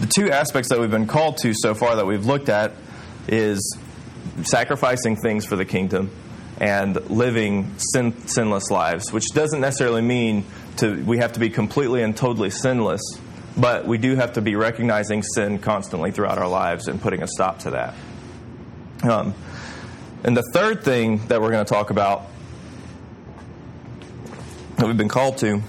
the 0.00 0.06
two 0.06 0.30
aspects 0.30 0.70
that 0.70 0.80
we've 0.80 0.90
been 0.90 1.06
called 1.06 1.38
to 1.38 1.54
so 1.54 1.74
far 1.74 1.96
that 1.96 2.06
we've 2.06 2.26
looked 2.26 2.48
at 2.48 2.72
is 3.28 3.78
sacrificing 4.42 5.16
things 5.16 5.44
for 5.44 5.56
the 5.56 5.64
kingdom 5.64 6.10
and 6.58 7.10
living 7.10 7.74
sin, 7.78 8.26
sinless 8.26 8.70
lives, 8.70 9.12
which 9.12 9.26
doesn't 9.34 9.60
necessarily 9.60 10.02
mean 10.02 10.44
to, 10.76 11.02
we 11.04 11.18
have 11.18 11.32
to 11.32 11.40
be 11.40 11.50
completely 11.50 12.02
and 12.02 12.16
totally 12.16 12.50
sinless, 12.50 13.02
but 13.56 13.86
we 13.86 13.98
do 13.98 14.16
have 14.16 14.34
to 14.34 14.40
be 14.40 14.56
recognizing 14.56 15.22
sin 15.22 15.58
constantly 15.58 16.10
throughout 16.10 16.38
our 16.38 16.48
lives 16.48 16.88
and 16.88 17.00
putting 17.00 17.22
a 17.22 17.28
stop 17.28 17.60
to 17.60 17.70
that. 17.70 17.94
Um, 19.02 19.34
and 20.22 20.36
the 20.36 20.44
third 20.52 20.84
thing 20.84 21.26
that 21.28 21.40
we're 21.40 21.50
going 21.50 21.64
to 21.64 21.72
talk 21.72 21.90
about 21.90 22.26
that 24.84 24.88
we've 24.88 24.98
been 24.98 25.08
called 25.08 25.38
to 25.38 25.62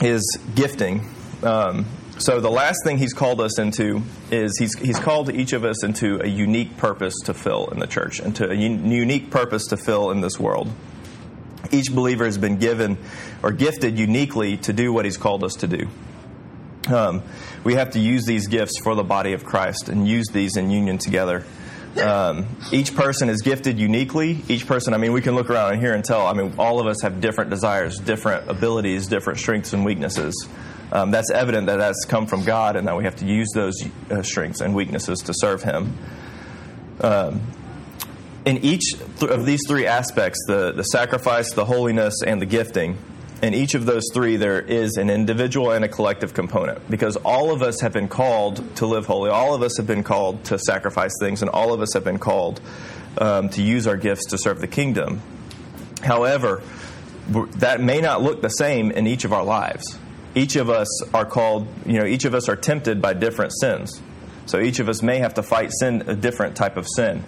is 0.00 0.38
gifting. 0.56 1.08
Um, 1.44 1.86
so 2.18 2.40
the 2.40 2.50
last 2.50 2.78
thing 2.82 2.98
he's 2.98 3.12
called 3.12 3.40
us 3.40 3.60
into 3.60 4.02
is 4.32 4.58
he's, 4.58 4.76
he's 4.76 4.98
called 4.98 5.32
each 5.32 5.52
of 5.52 5.64
us 5.64 5.84
into 5.84 6.20
a 6.20 6.26
unique 6.26 6.76
purpose 6.78 7.14
to 7.26 7.34
fill 7.34 7.68
in 7.68 7.78
the 7.78 7.86
church, 7.86 8.18
and 8.18 8.34
to 8.34 8.50
a 8.50 8.54
un- 8.56 8.90
unique 8.90 9.30
purpose 9.30 9.68
to 9.68 9.76
fill 9.76 10.10
in 10.10 10.20
this 10.20 10.36
world. 10.36 10.68
Each 11.70 11.94
believer 11.94 12.24
has 12.24 12.38
been 12.38 12.56
given 12.56 12.98
or 13.40 13.52
gifted 13.52 13.96
uniquely 13.96 14.56
to 14.56 14.72
do 14.72 14.92
what 14.92 15.04
he's 15.04 15.16
called 15.16 15.44
us 15.44 15.54
to 15.60 15.68
do. 15.68 15.86
Um, 16.88 17.22
we 17.62 17.74
have 17.74 17.92
to 17.92 18.00
use 18.00 18.24
these 18.24 18.48
gifts 18.48 18.80
for 18.80 18.96
the 18.96 19.04
body 19.04 19.32
of 19.32 19.44
Christ 19.44 19.88
and 19.88 20.08
use 20.08 20.26
these 20.32 20.56
in 20.56 20.72
union 20.72 20.98
together. 20.98 21.44
Um, 21.96 22.46
each 22.70 22.94
person 22.94 23.28
is 23.28 23.42
gifted 23.42 23.78
uniquely. 23.78 24.42
Each 24.48 24.66
person, 24.66 24.94
I 24.94 24.98
mean, 24.98 25.12
we 25.12 25.20
can 25.20 25.34
look 25.34 25.50
around 25.50 25.72
and 25.72 25.80
here 25.80 25.94
and 25.94 26.04
tell, 26.04 26.26
I 26.26 26.32
mean, 26.32 26.54
all 26.58 26.80
of 26.80 26.86
us 26.86 27.02
have 27.02 27.20
different 27.20 27.50
desires, 27.50 27.98
different 27.98 28.48
abilities, 28.48 29.06
different 29.08 29.38
strengths 29.38 29.72
and 29.72 29.84
weaknesses 29.84 30.48
um, 30.90 31.10
that's 31.10 31.30
evident 31.30 31.66
that 31.66 31.76
that's 31.76 32.04
come 32.06 32.26
from 32.26 32.44
God 32.44 32.76
and 32.76 32.88
that 32.88 32.96
we 32.96 33.04
have 33.04 33.16
to 33.16 33.26
use 33.26 33.48
those 33.54 33.74
uh, 34.10 34.22
strengths 34.22 34.60
and 34.60 34.74
weaknesses 34.74 35.20
to 35.20 35.34
serve 35.34 35.62
Him. 35.62 35.96
Um, 37.00 37.40
in 38.44 38.58
each 38.58 38.94
th- 39.18 39.30
of 39.30 39.44
these 39.44 39.60
three 39.68 39.86
aspects 39.86 40.38
the, 40.46 40.72
the 40.72 40.84
sacrifice, 40.84 41.52
the 41.52 41.66
holiness, 41.66 42.22
and 42.26 42.40
the 42.40 42.46
gifting 42.46 42.96
in 43.42 43.54
each 43.54 43.74
of 43.74 43.86
those 43.86 44.04
three, 44.12 44.36
there 44.36 44.60
is 44.60 44.96
an 44.96 45.10
individual 45.10 45.70
and 45.70 45.84
a 45.84 45.88
collective 45.88 46.34
component 46.34 46.88
because 46.90 47.16
all 47.16 47.52
of 47.52 47.62
us 47.62 47.80
have 47.80 47.92
been 47.92 48.08
called 48.08 48.76
to 48.76 48.86
live 48.86 49.06
holy. 49.06 49.30
All 49.30 49.54
of 49.54 49.62
us 49.62 49.76
have 49.76 49.86
been 49.86 50.02
called 50.02 50.44
to 50.46 50.58
sacrifice 50.58 51.12
things, 51.20 51.42
and 51.42 51.50
all 51.50 51.72
of 51.72 51.80
us 51.80 51.94
have 51.94 52.04
been 52.04 52.18
called 52.18 52.60
um, 53.18 53.48
to 53.50 53.62
use 53.62 53.86
our 53.86 53.96
gifts 53.96 54.26
to 54.26 54.38
serve 54.38 54.60
the 54.60 54.66
kingdom. 54.66 55.20
However, 56.02 56.62
that 57.28 57.80
may 57.80 58.00
not 58.00 58.22
look 58.22 58.40
the 58.42 58.48
same 58.48 58.90
in 58.90 59.06
each 59.06 59.24
of 59.24 59.32
our 59.32 59.44
lives 59.44 59.98
each 60.38 60.56
of 60.56 60.70
us 60.70 60.88
are 61.12 61.24
called, 61.24 61.66
you 61.86 61.98
know, 61.98 62.04
each 62.04 62.24
of 62.24 62.34
us 62.34 62.48
are 62.48 62.56
tempted 62.56 63.02
by 63.02 63.12
different 63.12 63.52
sins. 63.60 64.00
So 64.46 64.60
each 64.60 64.78
of 64.78 64.88
us 64.88 65.02
may 65.02 65.18
have 65.18 65.34
to 65.34 65.42
fight 65.42 65.72
sin, 65.72 66.04
a 66.06 66.14
different 66.14 66.56
type 66.56 66.76
of 66.76 66.86
sin. 66.88 67.24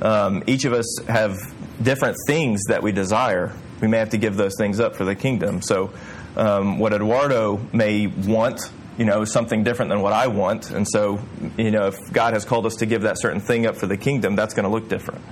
Um, 0.00 0.42
each 0.46 0.64
of 0.64 0.72
us 0.72 0.98
have 1.06 1.36
different 1.82 2.16
things 2.26 2.62
that 2.68 2.82
we 2.82 2.92
desire. 2.92 3.52
We 3.82 3.88
may 3.88 3.98
have 3.98 4.10
to 4.10 4.18
give 4.18 4.36
those 4.36 4.54
things 4.56 4.80
up 4.80 4.96
for 4.96 5.04
the 5.04 5.14
kingdom. 5.14 5.60
So 5.60 5.92
um, 6.36 6.78
what 6.78 6.94
Eduardo 6.94 7.60
may 7.72 8.06
want, 8.06 8.60
you 8.96 9.04
know, 9.04 9.22
is 9.22 9.32
something 9.32 9.64
different 9.64 9.90
than 9.90 10.00
what 10.00 10.12
I 10.12 10.28
want. 10.28 10.70
And 10.70 10.88
so, 10.88 11.20
you 11.58 11.70
know, 11.70 11.88
if 11.88 12.12
God 12.12 12.32
has 12.32 12.44
called 12.44 12.64
us 12.64 12.76
to 12.76 12.86
give 12.86 13.02
that 13.02 13.20
certain 13.20 13.40
thing 13.40 13.66
up 13.66 13.76
for 13.76 13.86
the 13.86 13.96
kingdom, 13.96 14.36
that's 14.36 14.54
going 14.54 14.64
to 14.64 14.70
look 14.70 14.88
different. 14.88 15.22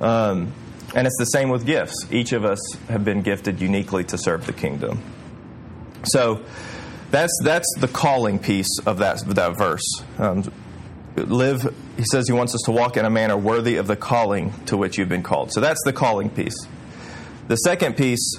Um, 0.00 0.52
and 0.94 1.06
it's 1.06 1.16
the 1.18 1.24
same 1.24 1.48
with 1.48 1.64
gifts. 1.64 2.06
Each 2.10 2.32
of 2.32 2.44
us 2.44 2.60
have 2.88 3.04
been 3.04 3.22
gifted 3.22 3.60
uniquely 3.60 4.04
to 4.04 4.18
serve 4.18 4.46
the 4.46 4.52
kingdom. 4.52 5.00
So 6.04 6.44
that's 7.10 7.32
that's 7.44 7.72
the 7.78 7.88
calling 7.88 8.38
piece 8.38 8.78
of 8.84 8.98
that 8.98 9.20
that 9.28 9.56
verse. 9.56 10.02
Um, 10.18 10.52
live. 11.16 11.74
He 11.96 12.04
says 12.10 12.26
he 12.26 12.32
wants 12.32 12.54
us 12.54 12.62
to 12.64 12.72
walk 12.72 12.96
in 12.96 13.04
a 13.04 13.10
manner 13.10 13.36
worthy 13.36 13.76
of 13.76 13.86
the 13.86 13.96
calling 13.96 14.52
to 14.66 14.76
which 14.76 14.98
you've 14.98 15.08
been 15.08 15.22
called. 15.22 15.52
So 15.52 15.60
that's 15.60 15.80
the 15.84 15.92
calling 15.92 16.30
piece. 16.30 16.56
The 17.52 17.56
second 17.56 17.98
piece 17.98 18.36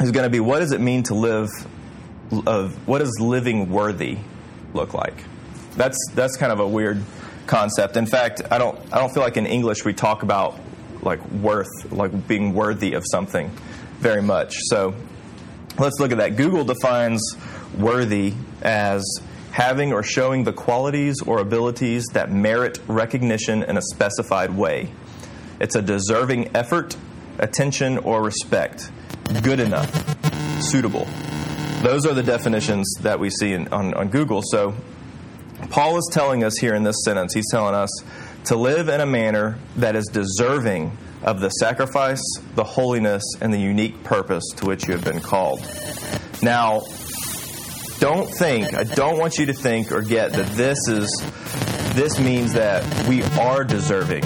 is 0.00 0.10
going 0.10 0.24
to 0.24 0.28
be 0.28 0.38
what 0.38 0.58
does 0.58 0.72
it 0.72 0.82
mean 0.82 1.02
to 1.04 1.14
live? 1.14 1.48
Of 2.46 2.86
what 2.86 2.98
does 2.98 3.18
living 3.18 3.70
worthy 3.70 4.18
look 4.74 4.92
like? 4.92 5.24
That's 5.76 5.96
that's 6.14 6.36
kind 6.36 6.52
of 6.52 6.60
a 6.60 6.68
weird 6.68 7.02
concept. 7.46 7.96
In 7.96 8.04
fact, 8.04 8.42
I 8.50 8.58
don't 8.58 8.78
I 8.92 8.98
don't 8.98 9.14
feel 9.14 9.22
like 9.22 9.38
in 9.38 9.46
English 9.46 9.86
we 9.86 9.94
talk 9.94 10.22
about 10.22 10.60
like 11.00 11.24
worth, 11.30 11.90
like 11.90 12.28
being 12.28 12.52
worthy 12.52 12.92
of 12.92 13.04
something 13.10 13.50
very 13.98 14.20
much. 14.20 14.56
So 14.64 14.94
Let's 15.78 15.98
look 15.98 16.12
at 16.12 16.18
that. 16.18 16.36
Google 16.36 16.64
defines 16.64 17.22
worthy 17.78 18.34
as 18.60 19.06
having 19.52 19.94
or 19.94 20.02
showing 20.02 20.44
the 20.44 20.52
qualities 20.52 21.22
or 21.22 21.38
abilities 21.38 22.04
that 22.12 22.30
merit 22.30 22.78
recognition 22.88 23.62
in 23.62 23.78
a 23.78 23.82
specified 23.94 24.50
way. 24.50 24.90
It's 25.60 25.76
a 25.76 25.82
deserving 25.82 26.54
effort, 26.54 26.94
attention, 27.38 27.98
or 27.98 28.22
respect. 28.22 28.90
Good 29.42 29.60
enough, 29.60 29.90
suitable. 30.62 31.06
Those 31.82 32.06
are 32.06 32.14
the 32.14 32.22
definitions 32.22 32.92
that 33.02 33.20
we 33.20 33.30
see 33.30 33.52
in, 33.52 33.68
on, 33.68 33.94
on 33.94 34.08
Google. 34.08 34.42
So, 34.42 34.74
Paul 35.70 35.98
is 35.98 36.08
telling 36.12 36.44
us 36.44 36.56
here 36.58 36.74
in 36.74 36.82
this 36.82 36.96
sentence, 37.04 37.34
he's 37.34 37.50
telling 37.50 37.74
us 37.74 37.90
to 38.44 38.56
live 38.56 38.88
in 38.88 39.00
a 39.00 39.06
manner 39.06 39.58
that 39.76 39.94
is 39.96 40.06
deserving 40.06 40.96
of 41.22 41.40
the 41.40 41.50
sacrifice, 41.50 42.22
the 42.54 42.64
holiness, 42.64 43.22
and 43.40 43.52
the 43.52 43.58
unique 43.58 44.02
purpose 44.04 44.44
to 44.56 44.66
which 44.66 44.86
you 44.86 44.94
have 44.94 45.04
been 45.04 45.20
called. 45.20 45.60
Now, 46.42 46.82
don't 47.98 48.28
think, 48.28 48.74
I 48.74 48.84
don't 48.84 49.18
want 49.18 49.38
you 49.38 49.46
to 49.46 49.52
think 49.52 49.90
or 49.90 50.02
get 50.02 50.32
that 50.32 50.46
this 50.52 50.78
is 50.88 51.10
this 51.94 52.18
means 52.20 52.52
that 52.52 53.08
we 53.08 53.22
are 53.40 53.64
deserving 53.64 54.22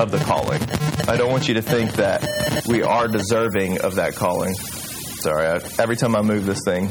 of 0.00 0.10
the 0.10 0.18
calling. 0.18 0.60
I 1.08 1.16
don't 1.16 1.30
want 1.30 1.48
you 1.48 1.54
to 1.54 1.62
think 1.62 1.92
that 1.94 2.26
we 2.66 2.82
are 2.82 3.08
deserving 3.08 3.80
of 3.80 3.96
that 3.96 4.14
calling. 4.14 4.54
Sorry, 4.54 5.46
I, 5.46 5.54
every 5.78 5.96
time 5.96 6.16
I 6.16 6.22
move 6.22 6.46
this 6.46 6.60
thing, 6.64 6.88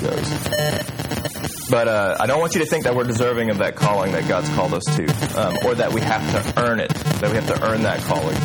goes. 0.00 1.68
But 1.70 1.88
uh, 1.88 2.16
I 2.18 2.26
don't 2.26 2.40
want 2.40 2.54
you 2.54 2.60
to 2.60 2.66
think 2.66 2.84
that 2.84 2.94
we're 2.94 3.04
deserving 3.04 3.50
of 3.50 3.58
that 3.58 3.76
calling 3.76 4.12
that 4.12 4.26
God's 4.26 4.48
called 4.50 4.72
us 4.72 4.84
to, 4.84 5.04
um, 5.38 5.56
or 5.66 5.74
that 5.74 5.92
we 5.92 6.00
have 6.00 6.54
to 6.54 6.62
earn 6.62 6.80
it, 6.80 6.88
that 6.90 7.28
we 7.30 7.36
have 7.36 7.46
to 7.48 7.62
earn 7.68 7.82
that 7.82 8.00
calling, 8.00 8.36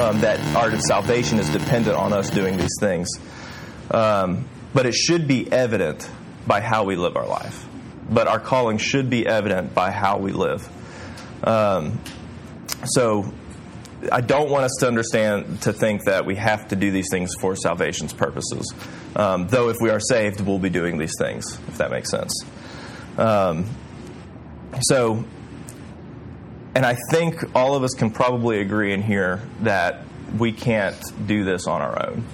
um, 0.00 0.20
that 0.20 0.38
our 0.54 0.78
salvation 0.80 1.38
is 1.38 1.48
dependent 1.48 1.96
on 1.96 2.12
us 2.12 2.28
doing 2.30 2.58
these 2.58 2.76
things. 2.78 3.08
Um, 3.90 4.46
but 4.74 4.84
it 4.84 4.94
should 4.94 5.26
be 5.26 5.50
evident 5.50 6.08
by 6.46 6.60
how 6.60 6.84
we 6.84 6.96
live 6.96 7.16
our 7.16 7.26
life. 7.26 7.66
But 8.10 8.28
our 8.28 8.40
calling 8.40 8.78
should 8.78 9.08
be 9.08 9.26
evident 9.26 9.74
by 9.74 9.90
how 9.90 10.18
we 10.18 10.32
live. 10.32 10.68
Um, 11.42 11.98
so 12.84 13.32
I 14.12 14.20
don't 14.20 14.50
want 14.50 14.64
us 14.64 14.76
to 14.80 14.88
understand 14.88 15.62
to 15.62 15.72
think 15.72 16.04
that 16.04 16.26
we 16.26 16.36
have 16.36 16.68
to 16.68 16.76
do 16.76 16.90
these 16.90 17.08
things 17.10 17.34
for 17.34 17.56
salvation's 17.56 18.12
purposes. 18.12 18.72
Um, 19.14 19.48
though, 19.48 19.68
if 19.68 19.76
we 19.80 19.90
are 19.90 20.00
saved, 20.00 20.40
we'll 20.40 20.58
be 20.58 20.70
doing 20.70 20.98
these 20.98 21.14
things, 21.18 21.58
if 21.68 21.78
that 21.78 21.90
makes 21.90 22.10
sense. 22.10 22.44
Um, 23.16 23.66
so, 24.82 25.24
and 26.74 26.84
I 26.84 26.96
think 27.10 27.56
all 27.56 27.74
of 27.74 27.82
us 27.82 27.92
can 27.92 28.10
probably 28.10 28.60
agree 28.60 28.92
in 28.92 29.02
here 29.02 29.42
that 29.62 30.02
we 30.38 30.52
can't 30.52 31.00
do 31.26 31.44
this 31.44 31.66
on 31.66 31.80
our 31.80 32.08
own. 32.08 32.24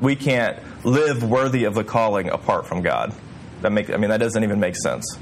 We 0.00 0.16
can't 0.16 0.58
live 0.84 1.22
worthy 1.22 1.64
of 1.64 1.74
the 1.74 1.84
calling 1.84 2.28
apart 2.28 2.66
from 2.66 2.82
God. 2.82 3.14
That 3.62 3.72
make 3.72 3.88
I 3.88 3.96
mean 3.96 4.10
that 4.10 4.20
doesn't 4.20 4.42
even 4.42 4.60
make 4.60 4.76
sense. 4.76 5.18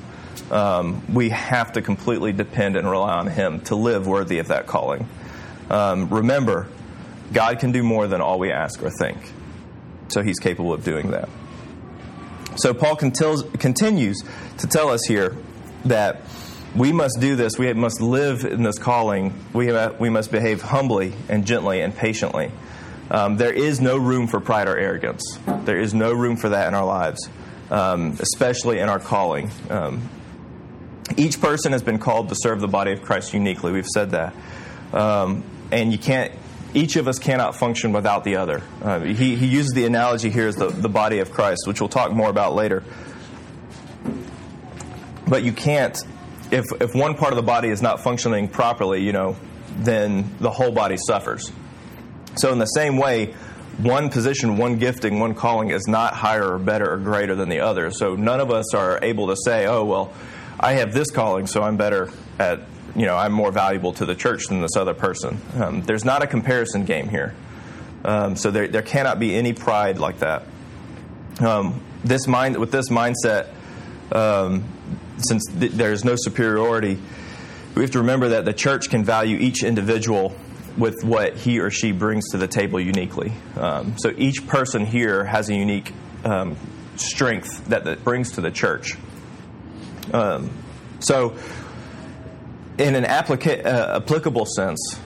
Um, 0.50 1.02
we 1.12 1.30
have 1.30 1.72
to 1.72 1.82
completely 1.82 2.32
depend 2.32 2.76
and 2.76 2.88
rely 2.88 3.14
on 3.14 3.26
Him 3.26 3.60
to 3.62 3.74
live 3.74 4.06
worthy 4.06 4.38
of 4.38 4.48
that 4.48 4.66
calling. 4.66 5.08
Um, 5.70 6.08
remember, 6.08 6.68
God 7.32 7.58
can 7.58 7.72
do 7.72 7.82
more 7.82 8.06
than 8.06 8.20
all 8.20 8.38
we 8.38 8.52
ask 8.52 8.82
or 8.82 8.90
think. 8.90 9.18
So 10.08 10.22
he's 10.22 10.38
capable 10.38 10.72
of 10.72 10.84
doing 10.84 11.10
that. 11.12 11.28
So 12.56 12.74
Paul 12.74 12.96
continues 12.96 14.22
to 14.58 14.66
tell 14.66 14.90
us 14.90 15.04
here 15.08 15.36
that 15.86 16.20
we 16.76 16.92
must 16.92 17.18
do 17.20 17.34
this. 17.36 17.58
We 17.58 17.72
must 17.72 18.00
live 18.00 18.44
in 18.44 18.62
this 18.62 18.78
calling. 18.78 19.32
We, 19.52 19.72
we 19.98 20.10
must 20.10 20.30
behave 20.30 20.62
humbly 20.62 21.14
and 21.28 21.46
gently 21.46 21.80
and 21.80 21.96
patiently. 21.96 22.52
Um, 23.10 23.38
there 23.38 23.52
is 23.52 23.80
no 23.80 23.96
room 23.96 24.26
for 24.26 24.40
pride 24.40 24.68
or 24.68 24.76
arrogance. 24.76 25.38
There 25.64 25.80
is 25.80 25.94
no 25.94 26.12
room 26.12 26.36
for 26.36 26.50
that 26.50 26.68
in 26.68 26.74
our 26.74 26.86
lives. 26.86 27.28
um, 27.70 28.16
especially 28.20 28.78
in 28.78 28.88
our 28.88 28.98
calling. 28.98 29.50
Um, 29.70 30.08
each 31.16 31.40
person 31.40 31.73
has 31.73 31.82
been 31.82 31.99
called 31.99 32.28
to 32.30 32.34
serve 32.37 32.61
the 32.61 32.68
body 32.68 32.92
of 32.92 33.02
Christ 33.02 33.34
uniquely. 33.34 33.73
We've 33.73 33.87
said 33.87 34.11
that. 34.11 34.34
Um, 34.92 35.44
and 35.70 35.92
you 35.92 35.99
can't, 35.99 36.32
each 36.73 36.96
of 36.96 37.08
us 37.08 37.18
cannot 37.18 37.56
function 37.56 37.92
without 37.92 38.25
the 38.25 38.37
other. 38.37 38.62
Uh, 38.82 39.00
he, 39.00 39.37
he 39.37 39.46
uses 39.46 39.73
the 39.73 39.84
analogy 39.84 40.30
here 40.30 40.49
as 40.49 40.56
the, 40.56 40.68
the 40.68 40.88
body 40.88 41.18
of 41.18 41.30
Christ, 41.30 41.66
which 41.66 41.80
we'll 41.80 41.88
talk 41.88 42.12
more 42.12 42.30
about 42.30 42.54
later. 42.54 42.82
But 45.26 45.42
you 45.42 45.52
can't, 45.52 45.96
if, 46.50 46.66
if 46.80 46.94
one 46.94 47.16
part 47.16 47.32
of 47.32 47.37
the 47.37 47.42
body 47.42 47.68
is 47.68 47.82
not 47.82 48.02
functioning 48.02 48.49
properly, 48.49 49.02
you 49.02 49.12
know, 49.12 49.37
then 49.76 50.34
the 50.38 50.50
whole 50.50 50.73
body 50.73 50.96
suffers. 50.96 51.50
So, 52.37 52.52
in 52.52 52.58
the 52.58 52.66
same 52.66 52.96
way, 52.96 53.34
one 53.78 54.11
position, 54.11 54.56
one 54.56 54.78
gifting, 54.78 55.18
one 55.18 55.34
calling 55.34 55.70
is 55.70 55.87
not 55.88 56.14
higher 56.14 56.54
or 56.54 56.58
better 56.58 56.92
or 56.92 56.99
greater 56.99 57.34
than 57.34 57.49
the 57.49 57.61
other. 57.61 57.90
So, 57.90 58.14
none 58.16 58.40
of 58.40 58.50
us 58.50 58.75
are 58.75 58.99
able 59.02 59.28
to 59.28 59.37
say, 59.37 59.66
oh, 59.66 59.84
well, 59.84 60.12
I 60.64 60.76
have 60.76 60.94
this 60.94 61.11
calling, 61.11 61.47
so 61.47 61.62
I'm 61.62 61.76
better 61.76 62.09
at, 62.38 62.61
you 62.97 63.04
know, 63.04 63.14
I'm 63.14 63.33
more 63.33 63.52
valuable 63.52 63.92
to 63.92 64.06
the 64.06 64.14
church 64.14 64.47
than 64.47 64.62
this 64.62 64.76
other 64.76 64.94
person. 64.94 65.38
Um, 65.56 65.83
there's 65.83 66.06
not 66.06 66.23
a 66.23 66.26
comparison 66.26 66.87
game 66.87 67.11
here. 67.11 67.35
Um, 68.02 68.35
so, 68.35 68.50
there, 68.50 68.66
there 68.66 68.80
cannot 68.80 69.18
be 69.18 69.35
any 69.35 69.52
pride 69.52 69.99
like 69.99 70.21
that. 70.21 70.44
Um, 71.38 71.83
this 72.02 72.26
mind, 72.26 72.56
with 72.56 72.73
this 72.73 72.88
mindset, 72.88 73.52
um, 74.11 74.64
since 75.18 75.44
th- 75.52 75.73
there's 75.73 76.02
no 76.02 76.14
superiority, 76.16 76.99
we 77.75 77.83
have 77.83 77.90
to 77.90 77.99
remember 77.99 78.30
that 78.30 78.47
the 78.47 78.54
church 78.54 78.88
can 78.88 79.04
value 79.04 79.37
each 79.37 79.64
individual 79.64 80.35
with 80.78 81.04
what 81.04 81.37
he 81.37 81.61
or 81.61 81.68
she 81.68 81.92
brings 81.92 82.30
to 82.30 82.38
the 82.38 82.49
table 82.49 82.80
uniquely. 82.80 83.35
Um, 83.56 83.99
so 83.99 84.14
each 84.16 84.47
person 84.47 84.87
here 84.87 85.25
has 85.25 85.50
a 85.50 85.54
unique 85.54 85.92
um, 86.25 86.56
strength 86.97 87.66
that 87.66 87.87
it 87.87 88.02
brings 88.02 88.33
to 88.33 88.40
the 88.40 88.50
church. 88.50 88.97
Um, 90.14 90.49
so, 91.00 91.37
in 92.78 92.94
an 92.94 93.02
applica- 93.02 93.66
uh, 93.66 94.00
applicable 94.00 94.47
sense, 94.47 95.00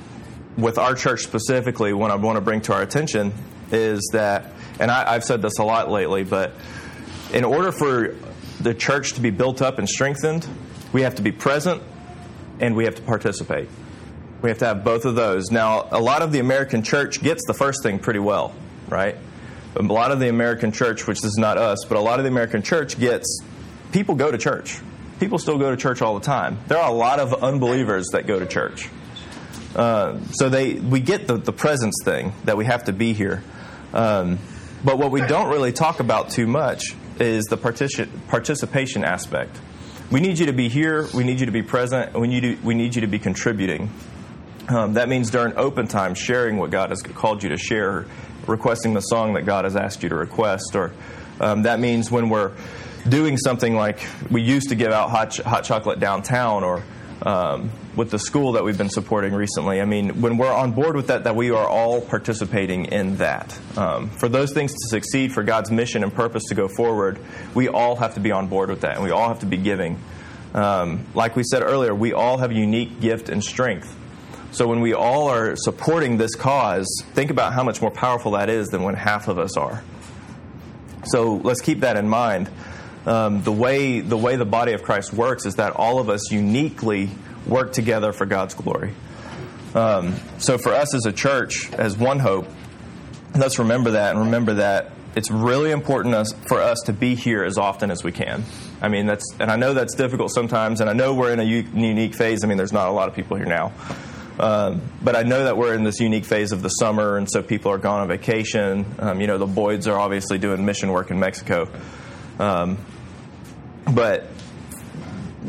with 0.59 0.77
our 0.77 0.95
church 0.95 1.23
specifically, 1.23 1.95
what 1.95 2.11
I 2.11 2.17
want 2.17 2.37
to 2.37 2.43
bring 2.43 2.61
to 2.62 2.75
our 2.75 2.83
attention 2.83 3.33
is 3.73 4.11
that, 4.12 4.53
and 4.79 4.91
I, 4.91 5.15
I've 5.15 5.25
said 5.25 5.41
this 5.41 5.59
a 5.59 5.65
lot 5.65 5.91
lately, 5.91 6.25
but 6.25 6.53
in 7.33 7.45
order 7.45 7.73
for 7.73 8.17
the 8.61 8.75
church 8.75 9.15
to 9.15 9.23
be 9.23 9.31
built 9.31 9.62
up 9.62 9.79
and 9.79 9.88
strengthened, 9.88 10.47
we 10.93 11.03
have 11.03 11.15
to 11.15 11.23
be 11.23 11.33
present 11.33 11.83
and 12.61 12.77
we 12.77 12.85
have 12.85 12.97
to 12.97 13.03
participate. 13.03 13.71
We 14.43 14.50
have 14.50 14.59
to 14.59 14.67
have 14.67 14.85
both 14.85 15.07
of 15.07 15.15
those. 15.15 15.50
Now, 15.50 15.88
a 15.91 16.00
lot 16.00 16.21
of 16.21 16.33
the 16.33 16.41
American 16.41 16.83
church 16.83 17.23
gets 17.23 17.47
the 17.47 17.55
first 17.55 17.83
thing 17.83 17.99
pretty 17.99 18.21
well, 18.21 18.53
right? 18.88 19.17
But 19.73 19.85
a 19.85 19.93
lot 19.93 20.12
of 20.12 20.21
the 20.21 20.29
American 20.29 20.71
church, 20.71 21.07
which 21.07 21.25
is 21.25 21.37
not 21.38 21.57
us, 21.57 21.87
but 21.88 21.97
a 21.97 22.00
lot 22.00 22.21
of 22.21 22.25
the 22.25 22.31
American 22.31 22.62
church 22.62 22.99
gets 22.99 23.41
people 23.93 24.15
go 24.15 24.31
to 24.31 24.38
church. 24.38 24.81
People 25.21 25.39
still 25.39 25.59
go 25.59 25.71
to 25.71 25.77
church 25.77 26.03
all 26.03 26.19
the 26.19 26.25
time. 26.25 26.59
There 26.69 26.79
are 26.79 26.89
a 26.89 26.95
lot 26.95 27.19
of 27.19 27.43
unbelievers 27.43 28.09
that 28.13 28.27
go 28.27 28.39
to 28.39 28.47
church. 28.47 28.89
Uh, 29.75 30.19
so 30.33 30.49
they 30.49 30.75
we 30.75 31.01
get 31.01 31.27
the, 31.27 31.37
the 31.37 31.53
presence 31.53 31.97
thing 32.05 32.33
that 32.45 32.57
we 32.57 32.65
have 32.65 32.85
to 32.85 32.93
be 32.93 33.13
here. 33.13 33.43
Um, 33.93 34.39
but 34.85 34.99
what 34.99 35.11
we 35.11 35.21
don't 35.21 35.51
really 35.51 35.73
talk 35.73 36.01
about 36.01 36.31
too 36.31 36.47
much 36.47 36.95
is 37.19 37.45
the 37.47 37.59
partici- 37.59 38.09
participation 38.29 39.05
aspect. 39.05 39.59
We 40.11 40.21
need 40.21 40.39
you 40.39 40.47
to 40.47 40.53
be 40.53 40.69
here. 40.69 41.07
We 41.15 41.25
need 41.25 41.41
you 41.41 41.47
to 41.47 41.53
be 41.53 41.63
present. 41.63 42.19
We 42.19 42.29
need, 42.29 42.41
to, 42.41 42.57
we 42.65 42.75
need 42.75 42.95
you 42.95 43.03
to 43.03 43.07
be 43.07 43.19
contributing. 43.19 43.91
Um, 44.69 44.95
that 44.95 45.09
means 45.09 45.31
during 45.31 45.57
open 45.57 45.87
time, 45.87 46.15
sharing 46.15 46.57
what 46.57 46.71
God 46.71 46.91
has 46.91 47.03
called 47.03 47.43
you 47.43 47.51
to 47.51 47.59
share, 47.59 48.07
requesting 48.47 48.95
the 48.95 49.01
song 49.01 49.35
that 49.35 49.43
God 49.43 49.65
has 49.65 49.77
asked 49.77 50.03
you 50.03 50.09
to 50.09 50.15
request, 50.15 50.75
or 50.75 50.93
um, 51.41 51.63
that 51.63 51.81
means 51.81 52.11
when 52.11 52.29
we're 52.31 52.53
doing 53.09 53.37
something 53.37 53.75
like 53.75 54.07
we 54.31 54.43
used 54.43 54.69
to 54.69 54.75
give 54.75 54.93
out 54.93 55.11
hot, 55.11 55.31
ch- 55.31 55.41
hot 55.41 55.65
chocolate 55.65 56.00
downtown, 56.00 56.65
or 56.65 56.83
um, 57.23 57.71
with 57.97 58.11
the 58.11 58.18
school 58.18 58.53
that 58.53 58.64
we've 58.64 58.79
been 58.79 58.90
supporting 58.90 59.35
recently. 59.35 59.81
I 59.81 59.85
mean, 59.85 60.21
when 60.21 60.37
we're 60.37 60.53
on 60.53 60.73
board 60.73 60.94
with 60.94 61.09
that, 61.09 61.25
that 61.25 61.35
we 61.35 61.51
are 61.51 61.66
all 61.66 62.01
participating 62.01 62.87
in 62.87 63.16
that. 63.16 63.59
Um, 63.77 64.11
for 64.11 64.29
those 64.29 64.53
things 64.53 64.73
to 64.73 64.88
succeed, 64.88 65.33
for 65.33 65.42
God's 65.42 65.71
mission 65.71 66.03
and 66.03 66.12
purpose 66.12 66.44
to 66.44 66.55
go 66.55 66.68
forward, 66.68 67.18
we 67.55 67.68
all 67.68 67.97
have 67.97 68.14
to 68.14 68.21
be 68.21 68.31
on 68.31 68.47
board 68.47 68.71
with 68.71 68.83
that, 68.83 68.94
and 68.94 69.05
we 69.05 69.11
all 69.11 69.29
have 69.29 69.40
to 69.40 69.47
be 69.47 69.57
giving. 69.57 69.99
Um, 70.55 71.05
like 71.14 71.37
we 71.37 71.42
said 71.42 71.62
earlier, 71.62 71.94
we 71.94 72.12
all 72.12 72.38
have 72.38 72.53
unique 72.53 73.01
gift 73.01 73.29
and 73.29 73.42
strength. 73.42 73.94
So 74.51 74.66
when 74.66 74.81
we 74.81 74.94
all 74.94 75.29
are 75.29 75.57
supporting 75.57 76.16
this 76.16 76.35
cause, 76.35 77.03
think 77.12 77.31
about 77.31 77.53
how 77.53 77.62
much 77.64 77.83
more 77.83 77.90
powerful 77.90 78.33
that 78.33 78.49
is 78.49 78.68
than 78.68 78.83
when 78.83 78.94
half 78.94 79.29
of 79.29 79.38
us 79.38 79.57
are. 79.59 79.83
So 81.05 81.37
let's 81.37 81.61
keep 81.61 81.81
that 81.81 81.97
in 81.97 82.09
mind. 82.09 82.51
Um, 83.09 83.42
the 83.42 83.53
way 83.53 84.01
the 84.01 84.18
way 84.18 84.37
the 84.37 84.44
body 84.44 84.75
of 84.75 84.83
Christ 84.83 85.14
works 85.14 85.47
is 85.47 85.55
that 85.55 85.73
all 85.77 85.99
of 85.99 86.11
us 86.11 86.31
uniquely 86.31 87.09
work 87.47 87.73
together 87.73 88.12
for 88.12 88.27
God's 88.27 88.53
glory. 88.53 88.92
Um, 89.75 90.16
so 90.37 90.59
for 90.59 90.73
us 90.73 90.94
as 90.94 91.07
a 91.07 91.12
church, 91.12 91.73
as 91.73 91.97
one 91.97 92.18
hope, 92.18 92.47
let's 93.35 93.59
remember 93.59 93.92
that 93.92 94.14
and 94.14 94.27
remember 94.27 94.55
that 94.55 94.92
it's 95.16 95.31
really 95.31 95.71
important 95.71 96.29
for 96.47 96.61
us 96.61 96.83
to 96.83 96.92
be 96.92 97.14
here 97.14 97.44
as 97.44 97.57
often 97.57 97.90
as 97.90 98.05
we 98.05 98.12
can. 98.12 98.44
I 98.83 98.88
mean, 98.88 99.07
that's 99.07 99.25
and 99.40 99.51
I 99.51 99.57
know 99.57 99.73
that's 99.73 99.94
difficult 99.94 100.31
sometimes, 100.31 100.83
and 100.83 100.90
I 100.90 100.92
know 100.92 101.14
we're 101.14 101.33
in 101.33 101.40
a 101.40 101.44
unique 101.44 102.14
phase. 102.14 102.44
I 102.44 102.47
mean, 102.47 102.59
there's 102.59 102.75
not 102.75 102.88
a 102.88 102.92
lot 102.92 103.09
of 103.09 103.14
people 103.14 103.38
here 103.38 103.47
now. 103.47 103.73
Um, 104.38 104.83
but 105.03 105.16
I 105.16 105.23
know 105.23 105.44
that 105.44 105.57
we're 105.57 105.73
in 105.73 105.83
this 105.83 105.99
unique 105.99 106.27
phase 106.27 106.53
of 106.53 106.61
the 106.61 106.68
summer, 106.68 107.16
and 107.16 107.27
so 107.29 107.42
people 107.42 107.73
are 107.73 107.79
gone 107.79 108.03
on 108.03 108.09
vacation. 108.09 108.85
Um, 108.99 109.18
you 109.18 109.27
know, 109.27 109.38
the 109.38 109.47
Boyds 109.47 109.88
are 109.88 109.99
obviously 109.99 110.37
doing 110.37 110.66
mission 110.66 110.92
work 110.92 111.11
in 111.11 111.18
Mexico. 111.18 111.68
Um, 112.38 112.77
but 113.94 114.27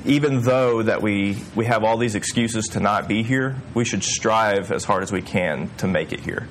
even 0.06 0.42
though 0.42 0.84
that 0.84 1.02
we, 1.02 1.38
we 1.56 1.66
have 1.66 1.84
all 1.84 1.98
these 1.98 2.16
excuses 2.16 2.66
to 2.70 2.80
not 2.80 3.08
be 3.08 3.24
here, 3.24 3.56
we 3.74 3.86
should 3.86 4.04
strive 4.04 4.72
as 4.72 4.84
hard 4.84 5.04
as 5.04 5.12
we 5.12 5.22
can 5.22 5.70
to 5.78 5.88
make 5.88 6.14
it 6.14 6.20
here. 6.20 6.48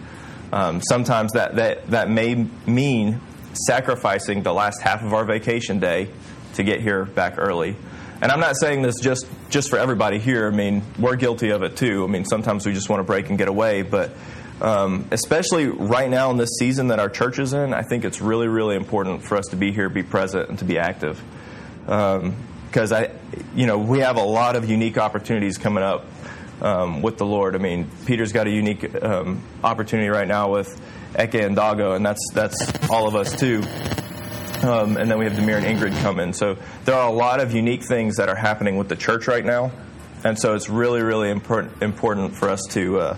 Um, 0.52 0.80
sometimes 0.82 1.32
that, 1.32 1.56
that, 1.56 1.86
that 1.88 2.10
may 2.10 2.46
mean 2.66 3.20
sacrificing 3.52 4.42
the 4.42 4.52
last 4.52 4.80
half 4.82 5.02
of 5.02 5.12
our 5.12 5.24
vacation 5.24 5.78
day 5.78 6.08
to 6.54 6.62
get 6.62 6.80
here 6.80 7.04
back 7.04 7.34
early. 7.38 7.76
And 8.20 8.32
I'm 8.32 8.40
not 8.40 8.56
saying 8.56 8.82
this 8.82 8.96
just, 9.00 9.26
just 9.48 9.70
for 9.70 9.78
everybody 9.78 10.18
here. 10.18 10.48
I 10.48 10.54
mean, 10.54 10.82
we're 10.98 11.16
guilty 11.16 11.50
of 11.50 11.62
it 11.62 11.76
too. 11.76 12.04
I 12.04 12.06
mean, 12.06 12.24
sometimes 12.24 12.66
we 12.66 12.72
just 12.72 12.88
want 12.88 13.00
to 13.00 13.04
break 13.04 13.28
and 13.28 13.38
get 13.38 13.48
away. 13.48 13.82
But 13.82 14.10
um, 14.60 15.06
especially 15.12 15.66
right 15.66 16.10
now 16.10 16.30
in 16.30 16.36
this 16.36 16.50
season 16.58 16.88
that 16.88 16.98
our 16.98 17.08
church 17.08 17.38
is 17.38 17.52
in, 17.52 17.72
I 17.72 17.82
think 17.82 18.04
it's 18.04 18.20
really, 18.20 18.48
really 18.48 18.74
important 18.74 19.22
for 19.22 19.36
us 19.36 19.46
to 19.50 19.56
be 19.56 19.70
here, 19.70 19.88
be 19.88 20.02
present, 20.02 20.48
and 20.48 20.58
to 20.58 20.64
be 20.64 20.78
active 20.78 21.22
because 21.88 22.92
um, 22.92 23.04
I, 23.04 23.10
you 23.56 23.66
know, 23.66 23.78
we 23.78 24.00
have 24.00 24.16
a 24.16 24.22
lot 24.22 24.56
of 24.56 24.68
unique 24.68 24.98
opportunities 24.98 25.56
coming 25.56 25.82
up 25.82 26.04
um, 26.60 27.00
with 27.00 27.16
the 27.16 27.24
Lord. 27.24 27.54
I 27.54 27.58
mean, 27.58 27.88
Peter's 28.04 28.32
got 28.32 28.46
a 28.46 28.50
unique 28.50 29.02
um, 29.02 29.42
opportunity 29.64 30.10
right 30.10 30.28
now 30.28 30.52
with 30.52 30.68
Eke 31.18 31.36
and 31.36 31.56
Dago, 31.56 31.96
and 31.96 32.04
that's 32.04 32.20
that's 32.34 32.90
all 32.90 33.08
of 33.08 33.16
us 33.16 33.34
too. 33.38 33.62
Um, 34.62 34.98
and 34.98 35.10
then 35.10 35.18
we 35.18 35.24
have 35.24 35.34
Demir 35.34 35.62
and 35.62 35.64
Ingrid 35.64 35.98
coming. 36.02 36.34
So 36.34 36.58
there 36.84 36.94
are 36.94 37.08
a 37.08 37.12
lot 37.12 37.40
of 37.40 37.54
unique 37.54 37.84
things 37.84 38.16
that 38.16 38.28
are 38.28 38.36
happening 38.36 38.76
with 38.76 38.90
the 38.90 38.96
church 38.96 39.26
right 39.26 39.44
now, 39.44 39.72
and 40.24 40.38
so 40.38 40.54
it's 40.54 40.68
really, 40.68 41.00
really 41.00 41.30
important 41.30 41.82
important 41.82 42.36
for 42.36 42.50
us 42.50 42.60
to 42.72 43.00
uh, 43.00 43.16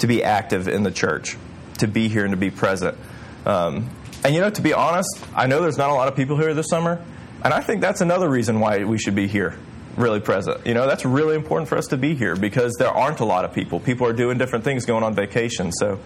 to 0.00 0.06
be 0.06 0.22
active 0.22 0.68
in 0.68 0.82
the 0.82 0.90
church, 0.90 1.38
to 1.78 1.88
be 1.88 2.08
here 2.08 2.24
and 2.24 2.32
to 2.32 2.36
be 2.36 2.50
present. 2.50 2.98
Um, 3.46 3.88
and 4.22 4.34
you 4.34 4.42
know, 4.42 4.50
to 4.50 4.62
be 4.62 4.74
honest, 4.74 5.08
I 5.34 5.46
know 5.46 5.62
there's 5.62 5.78
not 5.78 5.88
a 5.88 5.94
lot 5.94 6.08
of 6.08 6.14
people 6.14 6.36
here 6.36 6.52
this 6.52 6.68
summer. 6.68 7.02
And 7.44 7.52
I 7.52 7.60
think 7.60 7.80
that's 7.80 8.00
another 8.00 8.28
reason 8.28 8.60
why 8.60 8.84
we 8.84 8.98
should 8.98 9.14
be 9.14 9.26
here, 9.26 9.54
really 9.96 10.20
present. 10.20 10.66
You 10.66 10.74
know, 10.74 10.86
that's 10.86 11.04
really 11.04 11.34
important 11.34 11.68
for 11.68 11.76
us 11.76 11.88
to 11.88 11.96
be 11.96 12.14
here 12.14 12.36
because 12.36 12.74
there 12.78 12.90
aren't 12.90 13.20
a 13.20 13.24
lot 13.24 13.44
of 13.44 13.52
people. 13.52 13.80
People 13.80 14.06
are 14.06 14.12
doing 14.12 14.38
different 14.38 14.64
things, 14.64 14.86
going 14.86 15.02
on 15.02 15.14
vacation. 15.14 15.72
So 15.72 15.98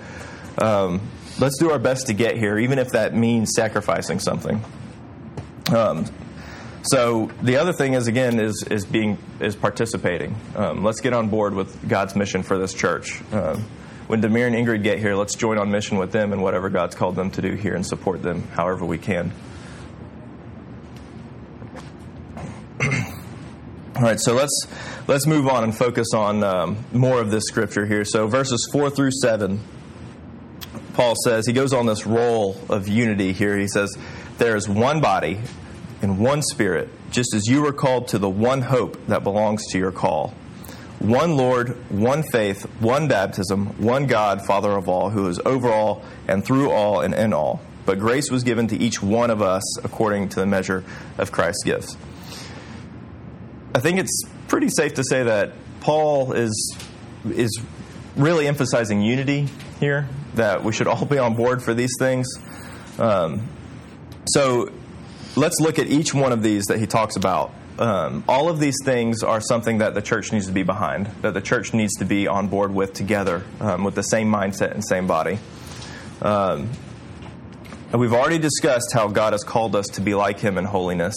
um, 0.58 1.00
let's 1.38 1.58
do 1.58 1.70
our 1.70 1.78
best 1.78 2.06
to 2.06 2.14
get 2.14 2.36
here, 2.38 2.58
even 2.58 2.78
if 2.78 2.92
that 2.92 3.14
means 3.14 3.52
sacrificing 3.54 4.18
something. 4.18 4.64
Um, 5.74 6.06
so 6.82 7.30
the 7.42 7.56
other 7.56 7.72
thing 7.72 7.94
is 7.94 8.06
again 8.06 8.38
is 8.38 8.64
is 8.70 8.86
being 8.86 9.18
is 9.40 9.56
participating. 9.56 10.36
Um, 10.54 10.84
let's 10.84 11.00
get 11.00 11.12
on 11.12 11.28
board 11.28 11.52
with 11.52 11.88
God's 11.88 12.14
mission 12.14 12.44
for 12.44 12.58
this 12.58 12.72
church. 12.72 13.20
Um, 13.32 13.64
when 14.06 14.22
Demir 14.22 14.46
and 14.46 14.54
Ingrid 14.54 14.84
get 14.84 15.00
here, 15.00 15.16
let's 15.16 15.34
join 15.34 15.58
on 15.58 15.72
mission 15.72 15.98
with 15.98 16.12
them 16.12 16.32
and 16.32 16.40
whatever 16.40 16.70
God's 16.70 16.94
called 16.94 17.16
them 17.16 17.32
to 17.32 17.42
do 17.42 17.54
here 17.54 17.74
and 17.74 17.84
support 17.84 18.22
them 18.22 18.46
however 18.52 18.84
we 18.84 18.98
can. 18.98 19.32
All 23.96 24.02
right, 24.02 24.20
so 24.20 24.34
let's 24.34 24.66
let's 25.06 25.26
move 25.26 25.48
on 25.48 25.64
and 25.64 25.74
focus 25.74 26.08
on 26.12 26.44
um, 26.44 26.76
more 26.92 27.18
of 27.18 27.30
this 27.30 27.44
scripture 27.46 27.86
here. 27.86 28.04
So 28.04 28.26
verses 28.26 28.68
four 28.70 28.90
through 28.90 29.12
seven, 29.12 29.58
Paul 30.92 31.14
says 31.24 31.46
he 31.46 31.54
goes 31.54 31.72
on 31.72 31.86
this 31.86 32.04
role 32.04 32.60
of 32.68 32.88
unity 32.88 33.32
here. 33.32 33.56
He 33.56 33.68
says, 33.68 33.96
"There 34.36 34.54
is 34.54 34.68
one 34.68 35.00
body 35.00 35.40
and 36.02 36.18
one 36.18 36.42
spirit, 36.42 36.90
just 37.10 37.32
as 37.32 37.46
you 37.46 37.62
were 37.62 37.72
called 37.72 38.08
to 38.08 38.18
the 38.18 38.28
one 38.28 38.60
hope 38.60 38.98
that 39.06 39.24
belongs 39.24 39.66
to 39.68 39.78
your 39.78 39.92
call. 39.92 40.34
One 40.98 41.38
Lord, 41.38 41.70
one 41.90 42.22
faith, 42.22 42.64
one 42.80 43.08
baptism, 43.08 43.82
one 43.82 44.06
God, 44.06 44.44
Father 44.44 44.72
of 44.72 44.90
all, 44.90 45.08
who 45.08 45.26
is 45.26 45.40
over 45.46 45.72
all 45.72 46.04
and 46.28 46.44
through 46.44 46.70
all 46.70 47.00
and 47.00 47.14
in 47.14 47.32
all. 47.32 47.62
but 47.86 48.00
grace 48.00 48.30
was 48.30 48.42
given 48.42 48.66
to 48.66 48.76
each 48.76 49.00
one 49.00 49.30
of 49.30 49.40
us 49.40 49.62
according 49.84 50.28
to 50.30 50.40
the 50.40 50.46
measure 50.46 50.84
of 51.16 51.32
Christ's 51.32 51.62
gifts. 51.62 51.96
I 53.76 53.78
think 53.78 53.98
it's 53.98 54.22
pretty 54.48 54.70
safe 54.70 54.94
to 54.94 55.04
say 55.04 55.24
that 55.24 55.52
Paul 55.80 56.32
is 56.32 56.78
is 57.26 57.60
really 58.16 58.46
emphasizing 58.46 59.02
unity 59.02 59.48
here. 59.78 60.08
That 60.34 60.64
we 60.64 60.72
should 60.72 60.86
all 60.86 61.04
be 61.04 61.18
on 61.18 61.34
board 61.34 61.62
for 61.62 61.74
these 61.74 61.92
things. 61.98 62.26
Um, 62.98 63.46
so 64.28 64.72
let's 65.36 65.60
look 65.60 65.78
at 65.78 65.88
each 65.88 66.14
one 66.14 66.32
of 66.32 66.42
these 66.42 66.64
that 66.68 66.78
he 66.78 66.86
talks 66.86 67.16
about. 67.16 67.52
Um, 67.78 68.24
all 68.26 68.48
of 68.48 68.60
these 68.60 68.78
things 68.82 69.22
are 69.22 69.42
something 69.42 69.76
that 69.78 69.92
the 69.92 70.00
church 70.00 70.32
needs 70.32 70.46
to 70.46 70.52
be 70.52 70.62
behind, 70.62 71.08
that 71.20 71.34
the 71.34 71.42
church 71.42 71.74
needs 71.74 71.96
to 71.96 72.06
be 72.06 72.26
on 72.26 72.48
board 72.48 72.72
with 72.72 72.94
together, 72.94 73.44
um, 73.60 73.84
with 73.84 73.94
the 73.94 74.02
same 74.02 74.32
mindset 74.32 74.70
and 74.70 74.82
same 74.82 75.06
body. 75.06 75.38
Um, 76.22 76.70
and 77.92 78.00
we've 78.00 78.14
already 78.14 78.38
discussed 78.38 78.94
how 78.94 79.08
God 79.08 79.34
has 79.34 79.44
called 79.44 79.76
us 79.76 79.84
to 79.88 80.00
be 80.00 80.14
like 80.14 80.40
Him 80.40 80.56
in 80.56 80.64
holiness, 80.64 81.14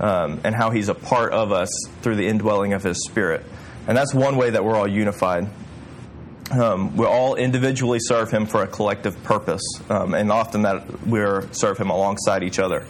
um, 0.00 0.40
and 0.44 0.54
how 0.54 0.70
He's 0.70 0.88
a 0.88 0.94
part 0.94 1.32
of 1.32 1.52
us 1.52 1.70
through 2.02 2.16
the 2.16 2.26
indwelling 2.26 2.72
of 2.72 2.82
His 2.82 3.04
Spirit. 3.04 3.44
And 3.86 3.96
that's 3.96 4.14
one 4.14 4.36
way 4.36 4.50
that 4.50 4.64
we're 4.64 4.76
all 4.76 4.88
unified. 4.88 5.48
Um, 6.50 6.96
we 6.96 7.04
all 7.06 7.34
individually 7.34 7.98
serve 8.00 8.30
Him 8.30 8.46
for 8.46 8.62
a 8.62 8.66
collective 8.66 9.22
purpose, 9.22 9.62
um, 9.90 10.14
and 10.14 10.32
often 10.32 10.62
that 10.62 11.06
we 11.06 11.20
serve 11.52 11.78
Him 11.78 11.90
alongside 11.90 12.42
each 12.42 12.58
other. 12.58 12.86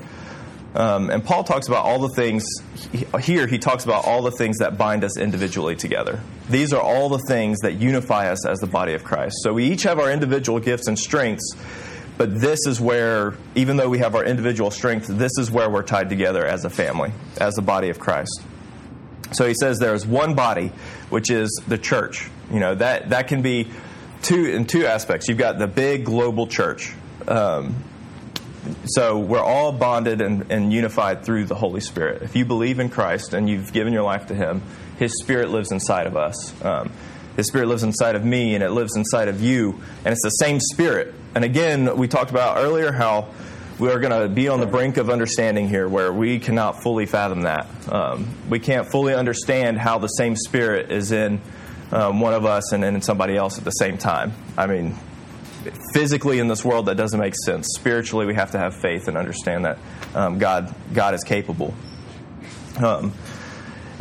Um, 0.74 1.10
and 1.10 1.24
Paul 1.24 1.44
talks 1.44 1.66
about 1.66 1.84
all 1.84 1.98
the 1.98 2.10
things, 2.10 2.44
here 3.20 3.46
he 3.46 3.58
talks 3.58 3.84
about 3.84 4.04
all 4.04 4.22
the 4.22 4.30
things 4.30 4.58
that 4.58 4.76
bind 4.76 5.02
us 5.02 5.18
individually 5.18 5.74
together. 5.74 6.20
These 6.48 6.72
are 6.72 6.80
all 6.80 7.08
the 7.08 7.18
things 7.18 7.58
that 7.60 7.74
unify 7.74 8.30
us 8.30 8.46
as 8.46 8.58
the 8.58 8.66
body 8.66 8.92
of 8.92 9.02
Christ. 9.02 9.36
So 9.42 9.54
we 9.54 9.64
each 9.64 9.82
have 9.84 9.98
our 9.98 10.12
individual 10.12 10.60
gifts 10.60 10.86
and 10.86 10.98
strengths, 10.98 11.56
but 12.18 12.40
this 12.40 12.58
is 12.66 12.80
where, 12.80 13.34
even 13.54 13.76
though 13.76 13.88
we 13.88 13.98
have 13.98 14.16
our 14.16 14.24
individual 14.24 14.72
strength, 14.72 15.06
this 15.06 15.32
is 15.38 15.50
where 15.50 15.70
we're 15.70 15.84
tied 15.84 16.08
together 16.08 16.44
as 16.44 16.64
a 16.64 16.70
family, 16.70 17.12
as 17.40 17.54
the 17.54 17.62
body 17.62 17.90
of 17.90 18.00
Christ. 18.00 18.42
So 19.32 19.46
he 19.46 19.54
says 19.54 19.78
there 19.78 19.94
is 19.94 20.04
one 20.04 20.34
body, 20.34 20.72
which 21.10 21.30
is 21.30 21.62
the 21.68 21.78
church. 21.78 22.28
You 22.52 22.58
know, 22.58 22.74
that, 22.74 23.10
that 23.10 23.28
can 23.28 23.42
be 23.42 23.70
two 24.22 24.46
in 24.46 24.66
two 24.66 24.84
aspects. 24.84 25.28
You've 25.28 25.38
got 25.38 25.58
the 25.58 25.68
big 25.68 26.04
global 26.04 26.48
church. 26.48 26.92
Um, 27.28 27.76
so 28.86 29.18
we're 29.18 29.38
all 29.38 29.70
bonded 29.72 30.20
and, 30.20 30.50
and, 30.50 30.72
unified 30.72 31.24
through 31.24 31.44
the 31.44 31.54
Holy 31.54 31.80
Spirit. 31.80 32.22
If 32.22 32.36
you 32.36 32.44
believe 32.44 32.80
in 32.80 32.90
Christ 32.90 33.32
and 33.32 33.48
you've 33.48 33.72
given 33.72 33.92
your 33.92 34.02
life 34.02 34.26
to 34.26 34.34
Him, 34.34 34.62
His 34.98 35.12
Spirit 35.22 35.50
lives 35.50 35.72
inside 35.72 36.06
of 36.06 36.16
us. 36.16 36.52
Um, 36.64 36.90
His 37.36 37.46
Spirit 37.46 37.68
lives 37.68 37.82
inside 37.82 38.16
of 38.16 38.24
me, 38.24 38.54
and 38.54 38.64
it 38.64 38.70
lives 38.70 38.96
inside 38.96 39.28
of 39.28 39.40
you, 39.40 39.80
and 40.04 40.12
it's 40.12 40.22
the 40.22 40.30
same 40.30 40.58
Spirit. 40.60 41.14
And 41.38 41.44
again, 41.44 41.96
we 41.96 42.08
talked 42.08 42.32
about 42.32 42.58
earlier 42.58 42.90
how 42.90 43.28
we 43.78 43.92
are 43.92 44.00
going 44.00 44.22
to 44.22 44.28
be 44.28 44.48
on 44.48 44.58
the 44.58 44.66
brink 44.66 44.96
of 44.96 45.08
understanding 45.08 45.68
here 45.68 45.88
where 45.88 46.12
we 46.12 46.40
cannot 46.40 46.82
fully 46.82 47.06
fathom 47.06 47.42
that. 47.42 47.68
Um, 47.88 48.26
we 48.50 48.58
can't 48.58 48.90
fully 48.90 49.14
understand 49.14 49.78
how 49.78 49.98
the 49.98 50.08
same 50.08 50.34
Spirit 50.34 50.90
is 50.90 51.12
in 51.12 51.40
um, 51.92 52.18
one 52.18 52.34
of 52.34 52.44
us 52.44 52.72
and 52.72 52.84
in 52.84 53.00
somebody 53.02 53.36
else 53.36 53.56
at 53.56 53.62
the 53.62 53.70
same 53.70 53.98
time. 53.98 54.32
I 54.56 54.66
mean, 54.66 54.96
physically 55.92 56.40
in 56.40 56.48
this 56.48 56.64
world 56.64 56.86
that 56.86 56.96
doesn't 56.96 57.20
make 57.20 57.34
sense. 57.44 57.68
Spiritually, 57.78 58.26
we 58.26 58.34
have 58.34 58.50
to 58.50 58.58
have 58.58 58.74
faith 58.74 59.06
and 59.06 59.16
understand 59.16 59.64
that 59.64 59.78
um, 60.16 60.40
God 60.40 60.74
God 60.92 61.14
is 61.14 61.22
capable. 61.22 61.72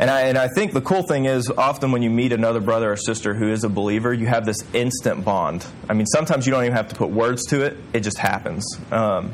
And 0.00 0.10
I, 0.10 0.22
and 0.22 0.38
I 0.38 0.46
think 0.46 0.72
the 0.72 0.80
cool 0.80 1.02
thing 1.02 1.24
is, 1.24 1.50
often 1.50 1.90
when 1.90 2.02
you 2.02 2.10
meet 2.10 2.32
another 2.32 2.60
brother 2.60 2.92
or 2.92 2.96
sister 2.96 3.34
who 3.34 3.50
is 3.50 3.64
a 3.64 3.68
believer, 3.68 4.12
you 4.12 4.26
have 4.26 4.46
this 4.46 4.58
instant 4.72 5.24
bond. 5.24 5.66
I 5.88 5.94
mean, 5.94 6.06
sometimes 6.06 6.46
you 6.46 6.52
don't 6.52 6.62
even 6.62 6.76
have 6.76 6.88
to 6.88 6.94
put 6.94 7.10
words 7.10 7.46
to 7.46 7.64
it; 7.64 7.76
it 7.92 8.00
just 8.00 8.18
happens. 8.18 8.64
Um, 8.92 9.32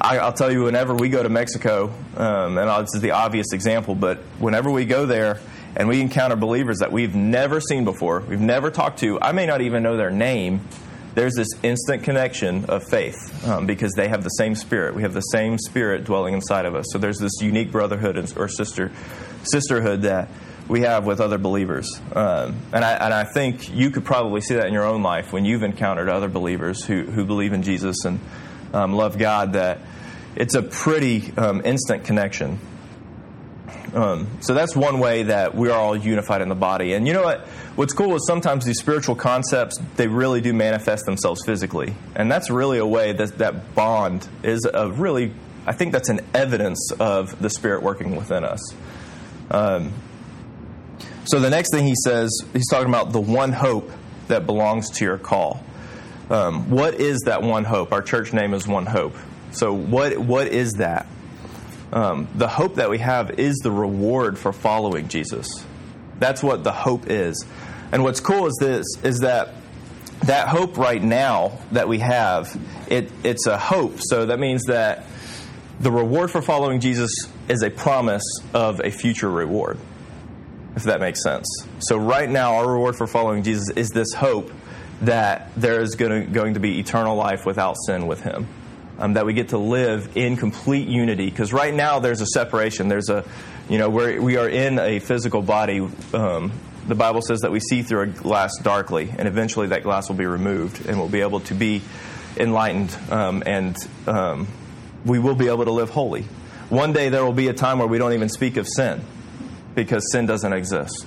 I, 0.00 0.24
will 0.24 0.32
tell 0.32 0.52
you, 0.52 0.64
whenever 0.64 0.94
we 0.94 1.08
go 1.08 1.22
to 1.22 1.28
Mexico, 1.28 1.92
um, 2.16 2.58
and 2.58 2.86
this 2.86 2.94
is 2.94 3.00
the 3.00 3.12
obvious 3.12 3.52
example, 3.52 3.94
but 3.96 4.18
whenever 4.38 4.70
we 4.70 4.84
go 4.84 5.06
there 5.06 5.40
and 5.74 5.88
we 5.88 6.00
encounter 6.00 6.36
believers 6.36 6.78
that 6.78 6.92
we've 6.92 7.14
never 7.16 7.60
seen 7.60 7.84
before, 7.84 8.20
we've 8.20 8.40
never 8.40 8.70
talked 8.70 9.00
to, 9.00 9.20
I 9.20 9.32
may 9.32 9.46
not 9.46 9.62
even 9.62 9.82
know 9.82 9.96
their 9.96 10.10
name, 10.10 10.60
there's 11.14 11.34
this 11.34 11.48
instant 11.62 12.02
connection 12.02 12.64
of 12.66 12.84
faith 12.84 13.46
um, 13.46 13.66
because 13.66 13.92
they 13.94 14.08
have 14.08 14.24
the 14.24 14.30
same 14.30 14.54
spirit. 14.54 14.94
We 14.94 15.02
have 15.02 15.14
the 15.14 15.20
same 15.20 15.58
spirit 15.58 16.04
dwelling 16.04 16.34
inside 16.34 16.66
of 16.66 16.74
us. 16.74 16.86
So 16.90 16.98
there's 16.98 17.18
this 17.18 17.40
unique 17.40 17.70
brotherhood 17.70 18.32
or 18.36 18.48
sister 18.48 18.90
sisterhood 19.44 20.02
that 20.02 20.28
we 20.68 20.80
have 20.80 21.04
with 21.04 21.20
other 21.20 21.38
believers. 21.38 22.00
Um, 22.12 22.56
and, 22.72 22.84
I, 22.84 22.92
and 22.92 23.12
I 23.12 23.24
think 23.24 23.74
you 23.74 23.90
could 23.90 24.04
probably 24.04 24.40
see 24.40 24.54
that 24.54 24.66
in 24.66 24.72
your 24.72 24.84
own 24.84 25.02
life 25.02 25.32
when 25.32 25.44
you've 25.44 25.62
encountered 25.62 26.08
other 26.08 26.28
believers 26.28 26.84
who, 26.84 27.02
who 27.02 27.24
believe 27.24 27.52
in 27.52 27.62
Jesus 27.62 28.04
and 28.04 28.18
um, 28.72 28.94
love 28.94 29.18
God, 29.18 29.52
that 29.52 29.80
it's 30.36 30.54
a 30.54 30.62
pretty 30.62 31.32
um, 31.36 31.62
instant 31.64 32.04
connection. 32.04 32.58
Um, 33.94 34.26
so 34.40 34.54
that's 34.54 34.74
one 34.74 34.98
way 34.98 35.24
that 35.24 35.54
we 35.54 35.70
are 35.70 35.78
all 35.78 35.96
unified 35.96 36.40
in 36.40 36.48
the 36.48 36.56
body. 36.56 36.94
And 36.94 37.06
you 37.06 37.12
know 37.12 37.22
what? 37.22 37.46
What's 37.76 37.92
cool 37.92 38.16
is 38.16 38.26
sometimes 38.26 38.64
these 38.64 38.78
spiritual 38.78 39.14
concepts 39.14 39.78
they 39.96 40.08
really 40.08 40.40
do 40.40 40.52
manifest 40.52 41.06
themselves 41.06 41.42
physically, 41.46 41.94
and 42.16 42.30
that's 42.30 42.50
really 42.50 42.78
a 42.78 42.86
way 42.86 43.12
that 43.12 43.38
that 43.38 43.74
bond 43.74 44.26
is 44.42 44.64
a 44.72 44.90
really. 44.90 45.32
I 45.66 45.72
think 45.72 45.92
that's 45.92 46.08
an 46.08 46.20
evidence 46.34 46.92
of 46.98 47.40
the 47.40 47.48
Spirit 47.48 47.82
working 47.82 48.16
within 48.16 48.44
us. 48.44 48.60
Um, 49.50 49.92
so 51.24 51.40
the 51.40 51.50
next 51.50 51.70
thing 51.70 51.86
he 51.86 51.94
says, 52.04 52.30
he's 52.52 52.68
talking 52.68 52.88
about 52.88 53.12
the 53.12 53.20
one 53.20 53.52
hope 53.52 53.90
that 54.28 54.46
belongs 54.46 54.90
to 54.90 55.04
your 55.04 55.18
call. 55.18 55.62
Um, 56.30 56.70
what 56.70 56.94
is 56.94 57.20
that 57.26 57.42
one 57.42 57.64
hope? 57.64 57.92
Our 57.92 58.02
church 58.02 58.32
name 58.32 58.54
is 58.54 58.66
One 58.66 58.86
Hope. 58.86 59.14
So 59.52 59.72
what 59.72 60.18
what 60.18 60.48
is 60.48 60.74
that? 60.74 61.06
Um, 61.92 62.26
the 62.34 62.48
hope 62.48 62.76
that 62.76 62.90
we 62.90 62.98
have 62.98 63.38
is 63.38 63.56
the 63.58 63.70
reward 63.70 64.38
for 64.38 64.52
following 64.52 65.08
Jesus. 65.08 65.64
That's 66.18 66.42
what 66.42 66.64
the 66.64 66.72
hope 66.72 67.08
is. 67.08 67.44
And 67.92 68.02
what's 68.02 68.20
cool 68.20 68.46
is 68.46 68.56
this 68.58 68.86
is 69.02 69.20
that 69.20 69.54
that 70.22 70.48
hope 70.48 70.78
right 70.78 71.02
now 71.02 71.58
that 71.72 71.86
we 71.88 71.98
have, 71.98 72.58
it, 72.88 73.10
it's 73.22 73.46
a 73.46 73.58
hope. 73.58 73.98
So 74.00 74.26
that 74.26 74.40
means 74.40 74.64
that 74.64 75.04
the 75.80 75.92
reward 75.92 76.30
for 76.30 76.40
following 76.40 76.80
Jesus 76.80 77.10
is 77.48 77.62
a 77.62 77.70
promise 77.70 78.24
of 78.52 78.80
a 78.80 78.90
future 78.90 79.30
reward, 79.30 79.78
if 80.76 80.84
that 80.84 81.00
makes 81.00 81.22
sense. 81.22 81.46
So 81.80 81.96
right 81.96 82.28
now, 82.28 82.54
our 82.54 82.70
reward 82.70 82.96
for 82.96 83.06
following 83.06 83.42
Jesus 83.42 83.70
is 83.70 83.90
this 83.90 84.12
hope 84.12 84.50
that 85.02 85.50
there 85.56 85.80
is 85.80 85.96
going 85.96 86.26
to, 86.26 86.30
going 86.30 86.54
to 86.54 86.60
be 86.60 86.78
eternal 86.78 87.16
life 87.16 87.44
without 87.44 87.76
sin 87.86 88.06
with 88.06 88.22
Him 88.22 88.46
um, 88.98 89.14
that 89.14 89.26
we 89.26 89.32
get 89.32 89.50
to 89.50 89.58
live 89.58 90.16
in 90.16 90.36
complete 90.36 90.88
unity. 90.88 91.28
Because 91.28 91.52
right 91.52 91.74
now 91.74 91.98
there's 91.98 92.20
a 92.20 92.26
separation. 92.26 92.88
There's 92.88 93.08
a, 93.08 93.24
you 93.68 93.78
know, 93.78 93.90
we're, 93.90 94.20
we 94.20 94.36
are 94.36 94.48
in 94.48 94.78
a 94.78 94.98
physical 94.98 95.42
body. 95.42 95.86
Um, 96.12 96.52
the 96.86 96.94
Bible 96.94 97.22
says 97.22 97.40
that 97.40 97.50
we 97.50 97.60
see 97.60 97.82
through 97.82 98.02
a 98.02 98.06
glass 98.06 98.52
darkly, 98.62 99.12
and 99.16 99.26
eventually 99.26 99.68
that 99.68 99.82
glass 99.82 100.08
will 100.08 100.16
be 100.16 100.26
removed, 100.26 100.86
and 100.86 100.98
we'll 100.98 101.08
be 101.08 101.22
able 101.22 101.40
to 101.40 101.54
be 101.54 101.82
enlightened, 102.36 102.96
um, 103.10 103.42
and 103.46 103.76
um, 104.06 104.46
we 105.04 105.18
will 105.18 105.34
be 105.34 105.48
able 105.48 105.64
to 105.64 105.70
live 105.70 105.90
holy. 105.90 106.26
One 106.74 106.92
day 106.92 107.08
there 107.08 107.24
will 107.24 107.32
be 107.32 107.46
a 107.46 107.52
time 107.52 107.78
where 107.78 107.86
we 107.86 107.98
don't 107.98 108.14
even 108.14 108.28
speak 108.28 108.56
of 108.56 108.66
sin, 108.66 109.00
because 109.76 110.10
sin 110.10 110.26
doesn't 110.26 110.52
exist. 110.52 111.06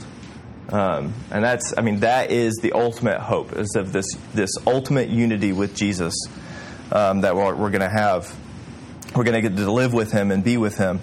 Um, 0.69 1.13
and 1.29 1.43
that's, 1.43 1.73
I 1.77 1.81
mean, 1.81 1.99
that 1.99 2.31
is 2.31 2.55
the 2.61 2.71
ultimate 2.71 3.19
hope, 3.19 3.51
is 3.51 3.75
of 3.75 3.91
this, 3.91 4.05
this 4.33 4.51
ultimate 4.65 5.09
unity 5.09 5.51
with 5.51 5.75
Jesus 5.75 6.15
um, 6.89 7.19
that 7.19 7.35
we're, 7.35 7.53
we're 7.53 7.69
going 7.69 7.81
to 7.81 7.89
have. 7.89 8.33
We're 9.13 9.25
going 9.25 9.41
to 9.41 9.41
get 9.41 9.57
to 9.57 9.69
live 9.69 9.93
with 9.93 10.09
Him 10.09 10.31
and 10.31 10.41
be 10.41 10.55
with 10.55 10.77
Him. 10.77 11.01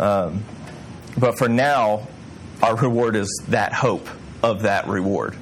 Um, 0.00 0.42
but 1.16 1.38
for 1.38 1.48
now, 1.48 2.08
our 2.64 2.74
reward 2.74 3.14
is 3.14 3.44
that 3.50 3.72
hope 3.72 4.08
of 4.42 4.62
that 4.62 4.88
reward, 4.88 5.36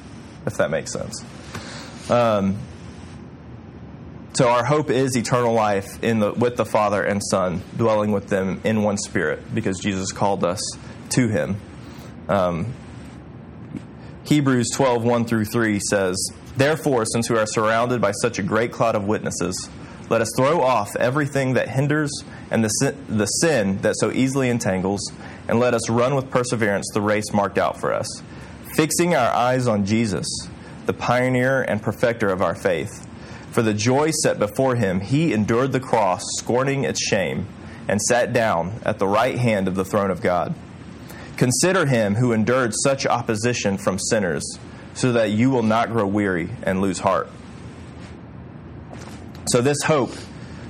if 0.44 0.58
that 0.58 0.70
makes 0.70 0.92
sense. 0.92 1.24
So 4.34 4.48
our 4.48 4.64
hope 4.64 4.88
is 4.88 5.14
eternal 5.14 5.52
life 5.52 6.02
in 6.02 6.20
the, 6.20 6.32
with 6.32 6.56
the 6.56 6.64
Father 6.64 7.02
and 7.02 7.20
Son, 7.22 7.62
dwelling 7.76 8.12
with 8.12 8.28
them 8.28 8.62
in 8.64 8.82
one 8.82 8.96
Spirit, 8.96 9.54
because 9.54 9.78
Jesus 9.78 10.10
called 10.10 10.42
us 10.42 10.60
to 11.10 11.28
Him. 11.28 11.60
Um, 12.30 12.72
Hebrews 14.24 14.70
12, 14.70 15.04
1 15.04 15.24
through 15.26 15.44
3 15.44 15.80
says, 15.80 16.16
Therefore, 16.56 17.04
since 17.04 17.28
we 17.28 17.36
are 17.36 17.46
surrounded 17.46 18.00
by 18.00 18.12
such 18.12 18.38
a 18.38 18.42
great 18.42 18.72
cloud 18.72 18.94
of 18.94 19.04
witnesses, 19.04 19.68
let 20.08 20.22
us 20.22 20.30
throw 20.34 20.62
off 20.62 20.96
everything 20.96 21.52
that 21.54 21.68
hinders 21.68 22.10
and 22.50 22.64
the 22.64 22.68
sin, 22.68 22.96
the 23.08 23.26
sin 23.26 23.82
that 23.82 23.96
so 23.98 24.10
easily 24.12 24.48
entangles, 24.48 25.12
and 25.46 25.60
let 25.60 25.74
us 25.74 25.90
run 25.90 26.14
with 26.14 26.30
perseverance 26.30 26.90
the 26.94 27.02
race 27.02 27.34
marked 27.34 27.58
out 27.58 27.78
for 27.78 27.92
us, 27.92 28.22
fixing 28.76 29.14
our 29.14 29.30
eyes 29.30 29.66
on 29.66 29.84
Jesus, 29.84 30.26
the 30.86 30.94
pioneer 30.94 31.60
and 31.62 31.82
perfecter 31.82 32.28
of 32.28 32.40
our 32.40 32.54
faith. 32.54 33.06
For 33.52 33.62
the 33.62 33.74
joy 33.74 34.10
set 34.22 34.38
before 34.38 34.76
him, 34.76 35.00
he 35.00 35.32
endured 35.32 35.72
the 35.72 35.80
cross, 35.80 36.22
scorning 36.38 36.84
its 36.84 37.00
shame, 37.00 37.46
and 37.86 38.00
sat 38.00 38.32
down 38.32 38.80
at 38.84 38.98
the 38.98 39.06
right 39.06 39.38
hand 39.38 39.68
of 39.68 39.74
the 39.74 39.84
throne 39.84 40.10
of 40.10 40.22
God. 40.22 40.54
Consider 41.36 41.86
him 41.86 42.14
who 42.14 42.32
endured 42.32 42.72
such 42.82 43.06
opposition 43.06 43.76
from 43.76 43.98
sinners 43.98 44.58
so 44.94 45.12
that 45.12 45.30
you 45.30 45.50
will 45.50 45.62
not 45.62 45.90
grow 45.90 46.06
weary 46.06 46.50
and 46.62 46.80
lose 46.80 46.98
heart. 46.98 47.28
So, 49.48 49.60
this 49.60 49.82
hope 49.82 50.12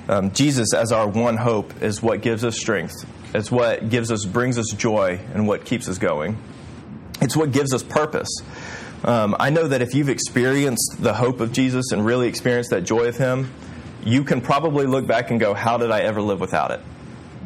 Um, 0.08 0.32
Jesus, 0.32 0.74
as 0.74 0.90
our 0.90 1.06
one 1.06 1.36
hope, 1.36 1.80
is 1.80 2.02
what 2.02 2.22
gives 2.22 2.44
us 2.44 2.58
strength. 2.58 3.06
It's 3.34 3.52
what 3.52 3.88
gives 3.88 4.10
us, 4.10 4.24
brings 4.24 4.58
us 4.58 4.66
joy, 4.76 5.20
and 5.32 5.46
what 5.46 5.64
keeps 5.64 5.88
us 5.88 5.96
going. 5.98 6.36
It's 7.20 7.36
what 7.36 7.52
gives 7.52 7.72
us 7.72 7.84
purpose. 7.84 8.28
Um, 9.04 9.34
I 9.38 9.50
know 9.50 9.66
that 9.66 9.82
if 9.82 9.94
you've 9.94 10.08
experienced 10.08 10.96
the 11.00 11.14
hope 11.14 11.40
of 11.40 11.52
Jesus 11.52 11.90
and 11.92 12.04
really 12.04 12.28
experienced 12.28 12.70
that 12.70 12.82
joy 12.82 13.08
of 13.08 13.16
Him, 13.16 13.52
you 14.04 14.24
can 14.24 14.40
probably 14.40 14.86
look 14.86 15.06
back 15.06 15.30
and 15.30 15.40
go, 15.40 15.54
How 15.54 15.76
did 15.76 15.90
I 15.90 16.00
ever 16.00 16.22
live 16.22 16.40
without 16.40 16.70
it? 16.70 16.80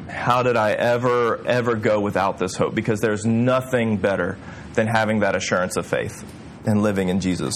How 0.09 0.43
did 0.43 0.57
I 0.57 0.73
ever, 0.73 1.45
ever 1.47 1.75
go 1.75 2.01
without 2.01 2.39
this 2.39 2.57
hope? 2.57 2.75
Because 2.75 3.01
there's 3.01 3.25
nothing 3.25 3.97
better 3.97 4.39
than 4.75 4.87
having 4.87 5.21
that 5.21 5.35
assurance 5.35 5.77
of 5.77 5.87
faith 5.87 6.25
and 6.67 6.83
living 6.83 7.09
in 7.09 7.21
Jesus. 7.21 7.55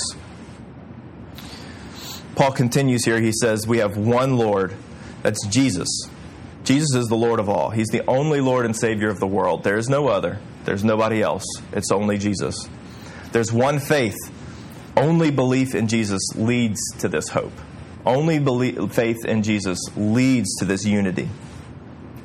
Paul 2.35 2.53
continues 2.53 3.05
here. 3.05 3.21
He 3.21 3.33
says, 3.33 3.67
We 3.67 3.79
have 3.79 3.97
one 3.97 4.37
Lord, 4.37 4.75
that's 5.23 5.47
Jesus. 5.47 5.89
Jesus 6.65 6.95
is 6.95 7.07
the 7.09 7.17
Lord 7.17 7.41
of 7.41 7.49
all. 7.49 7.71
He's 7.71 7.89
the 7.89 8.07
only 8.07 8.41
Lord 8.41 8.65
and 8.65 8.77
Savior 8.77 9.09
of 9.09 9.21
the 9.21 9.27
world. 9.27 9.65
There 9.65 9.77
is 9.77 9.89
no 9.89 10.09
other, 10.09 10.39
there's 10.65 10.85
nobody 10.85 11.23
else. 11.23 11.45
It's 11.73 11.91
only 11.91 12.19
Jesus. 12.19 12.69
There's 13.33 13.53
one 13.53 13.79
faith. 13.79 14.17
Only 14.97 15.31
belief 15.31 15.75
in 15.75 15.89
Jesus 15.89 16.21
leads 16.35 16.81
to 16.99 17.09
this 17.09 17.29
hope. 17.29 17.53
Only 18.05 18.39
belief, 18.39 18.93
faith 18.93 19.25
in 19.25 19.43
Jesus 19.43 19.79
leads 19.97 20.57
to 20.57 20.65
this 20.65 20.85
unity. 20.85 21.29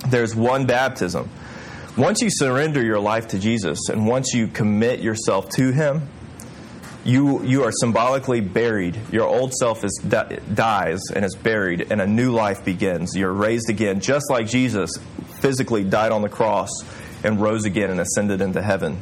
There's 0.08 0.36
one 0.36 0.66
baptism. 0.66 1.30
Once 1.98 2.22
you 2.22 2.30
surrender 2.30 2.84
your 2.84 3.00
life 3.00 3.30
to 3.30 3.40
Jesus 3.40 3.90
and 3.90 4.06
once 4.06 4.34
you 4.34 4.48
commit 4.48 5.00
yourself 5.00 5.50
to 5.52 5.72
Him, 5.72 6.10
you, 7.06 7.44
you 7.44 7.64
are 7.64 7.72
symbolically 7.72 8.42
buried. 8.42 9.00
Your 9.12 9.28
old 9.28 9.54
self 9.54 9.84
is, 9.84 9.96
dies 10.04 11.02
and 11.14 11.24
is 11.24 11.36
buried, 11.36 11.92
and 11.92 12.02
a 12.02 12.08
new 12.08 12.32
life 12.32 12.66
begins. 12.66 13.16
You're 13.16 13.32
raised 13.32 13.70
again, 13.70 14.00
just 14.00 14.30
like 14.30 14.48
Jesus 14.48 14.92
physically 15.40 15.84
died 15.84 16.12
on 16.12 16.24
the 16.24 16.30
cross 16.30 16.70
and 17.24 17.40
rose 17.40 17.66
again 17.66 17.92
and 17.92 18.00
ascended 18.00 18.42
into 18.42 18.62
heaven. 18.62 18.98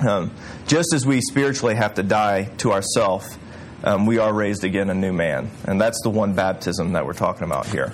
Um, 0.00 0.30
just 0.66 0.94
as 0.94 1.06
we 1.06 1.20
spiritually 1.20 1.74
have 1.74 1.94
to 1.94 2.02
die 2.02 2.44
to 2.58 2.72
ourself, 2.72 3.26
um, 3.84 4.06
we 4.06 4.18
are 4.18 4.32
raised 4.32 4.64
again 4.64 4.90
a 4.90 4.94
new 4.94 5.12
man. 5.12 5.50
And 5.64 5.80
that's 5.80 6.00
the 6.02 6.10
one 6.10 6.34
baptism 6.34 6.92
that 6.92 7.06
we're 7.06 7.12
talking 7.12 7.44
about 7.44 7.66
here. 7.66 7.92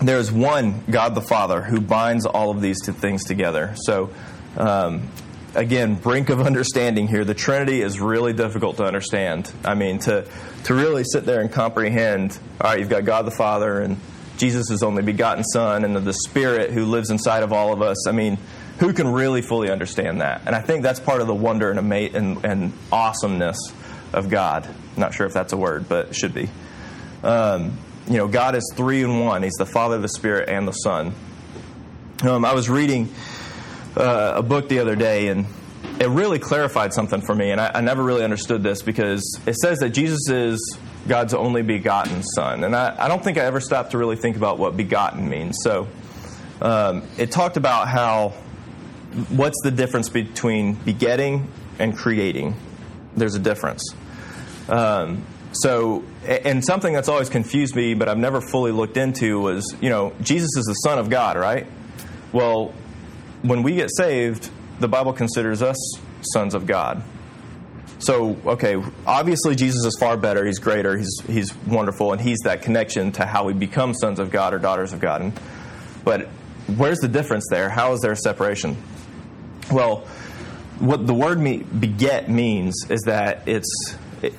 There 0.00 0.18
is 0.18 0.30
one 0.30 0.84
God 0.90 1.14
the 1.14 1.22
Father 1.22 1.62
who 1.62 1.80
binds 1.80 2.24
all 2.24 2.50
of 2.50 2.60
these 2.60 2.80
two 2.80 2.92
things 2.92 3.24
together. 3.24 3.74
So, 3.76 4.10
um, 4.56 5.08
again, 5.54 5.96
brink 5.96 6.28
of 6.28 6.40
understanding 6.40 7.08
here. 7.08 7.24
The 7.24 7.34
Trinity 7.34 7.82
is 7.82 8.00
really 8.00 8.32
difficult 8.32 8.76
to 8.76 8.84
understand. 8.84 9.50
I 9.64 9.74
mean, 9.74 9.98
to, 10.00 10.24
to 10.64 10.74
really 10.74 11.04
sit 11.04 11.24
there 11.24 11.40
and 11.40 11.50
comprehend 11.50 12.38
all 12.60 12.70
right, 12.70 12.80
you've 12.80 12.88
got 12.88 13.04
God 13.04 13.26
the 13.26 13.32
Father 13.32 13.80
and 13.80 13.98
Jesus' 14.36 14.82
only 14.82 15.02
begotten 15.02 15.42
Son 15.44 15.84
and 15.84 15.96
the 15.96 16.12
Spirit 16.12 16.70
who 16.70 16.84
lives 16.84 17.10
inside 17.10 17.42
of 17.42 17.52
all 17.52 17.72
of 17.72 17.82
us. 17.82 18.06
I 18.06 18.12
mean, 18.12 18.38
who 18.78 18.92
can 18.92 19.08
really 19.08 19.42
fully 19.42 19.70
understand 19.70 20.20
that? 20.20 20.42
And 20.46 20.54
I 20.54 20.60
think 20.60 20.82
that's 20.82 21.00
part 21.00 21.20
of 21.20 21.26
the 21.26 21.34
wonder 21.34 21.70
and, 21.70 21.78
ama- 21.78 22.16
and, 22.16 22.44
and 22.44 22.72
awesomeness 22.92 23.58
of 24.12 24.28
God. 24.28 24.66
I'm 24.66 25.00
not 25.00 25.14
sure 25.14 25.26
if 25.26 25.32
that's 25.32 25.52
a 25.52 25.56
word, 25.56 25.88
but 25.88 26.08
it 26.08 26.14
should 26.14 26.34
be. 26.34 26.48
Um, 27.22 27.76
you 28.06 28.16
know, 28.16 28.28
God 28.28 28.54
is 28.54 28.72
three 28.74 29.02
in 29.02 29.20
one. 29.20 29.42
He's 29.42 29.54
the 29.54 29.66
Father, 29.66 29.98
the 29.98 30.08
Spirit, 30.08 30.48
and 30.48 30.66
the 30.66 30.72
Son. 30.72 31.12
Um, 32.22 32.44
I 32.44 32.54
was 32.54 32.68
reading 32.68 33.12
uh, 33.96 34.34
a 34.36 34.42
book 34.42 34.68
the 34.68 34.78
other 34.78 34.96
day, 34.96 35.28
and 35.28 35.46
it 36.00 36.08
really 36.08 36.38
clarified 36.38 36.94
something 36.94 37.20
for 37.20 37.34
me. 37.34 37.50
And 37.50 37.60
I, 37.60 37.72
I, 37.74 37.80
never 37.80 38.02
really 38.02 38.24
understood 38.24 38.62
this 38.62 38.82
because 38.82 39.40
it 39.46 39.56
says 39.56 39.78
that 39.80 39.90
Jesus 39.90 40.28
is 40.28 40.78
God's 41.06 41.34
only 41.34 41.62
begotten 41.62 42.22
Son. 42.22 42.64
And 42.64 42.74
I, 42.74 42.94
I 42.98 43.08
don't 43.08 43.22
think 43.22 43.38
I 43.38 43.44
ever 43.44 43.60
stopped 43.60 43.90
to 43.92 43.98
really 43.98 44.16
think 44.16 44.36
about 44.36 44.58
what 44.58 44.76
begotten 44.76 45.28
means. 45.28 45.58
So 45.62 45.88
um, 46.62 47.02
it 47.18 47.30
talked 47.30 47.56
about 47.56 47.88
how 47.88 48.34
what's 49.30 49.60
the 49.62 49.70
difference 49.70 50.08
between 50.08 50.74
begetting 50.74 51.48
and 51.78 51.96
creating? 51.96 52.54
There's 53.16 53.34
a 53.34 53.40
difference. 53.40 53.94
Um, 54.68 55.24
so, 55.52 56.04
and 56.26 56.64
something 56.64 56.92
that's 56.92 57.08
always 57.08 57.28
confused 57.28 57.74
me, 57.74 57.94
but 57.94 58.08
I've 58.08 58.18
never 58.18 58.40
fully 58.40 58.72
looked 58.72 58.96
into 58.96 59.40
was, 59.40 59.74
you 59.80 59.88
know, 59.88 60.12
Jesus 60.20 60.50
is 60.56 60.64
the 60.66 60.74
Son 60.74 60.98
of 60.98 61.08
God, 61.08 61.36
right? 61.36 61.66
Well, 62.32 62.74
when 63.42 63.62
we 63.62 63.74
get 63.74 63.90
saved, 63.96 64.50
the 64.78 64.88
Bible 64.88 65.12
considers 65.12 65.62
us 65.62 65.76
sons 66.20 66.54
of 66.54 66.66
God. 66.66 67.02
So, 68.00 68.36
okay, 68.46 68.80
obviously 69.06 69.56
Jesus 69.56 69.84
is 69.84 69.96
far 69.98 70.16
better. 70.16 70.44
He's 70.44 70.58
greater. 70.58 70.96
He's, 70.96 71.20
he's 71.26 71.54
wonderful. 71.66 72.12
And 72.12 72.20
he's 72.20 72.38
that 72.44 72.62
connection 72.62 73.10
to 73.12 73.26
how 73.26 73.44
we 73.44 73.54
become 73.54 73.94
sons 73.94 74.20
of 74.20 74.30
God 74.30 74.54
or 74.54 74.58
daughters 74.58 74.92
of 74.92 75.00
God. 75.00 75.32
But 76.04 76.28
where's 76.76 76.98
the 76.98 77.08
difference 77.08 77.46
there? 77.50 77.68
How 77.68 77.92
is 77.94 78.00
there 78.00 78.12
a 78.12 78.16
separation? 78.16 78.76
Well, 79.70 80.06
what 80.78 81.06
the 81.06 81.14
word 81.14 81.38
me, 81.38 81.58
beget 81.58 82.30
means 82.30 82.74
is 82.88 83.02
that 83.02 83.46
it's 83.46 83.96
it, 84.22 84.34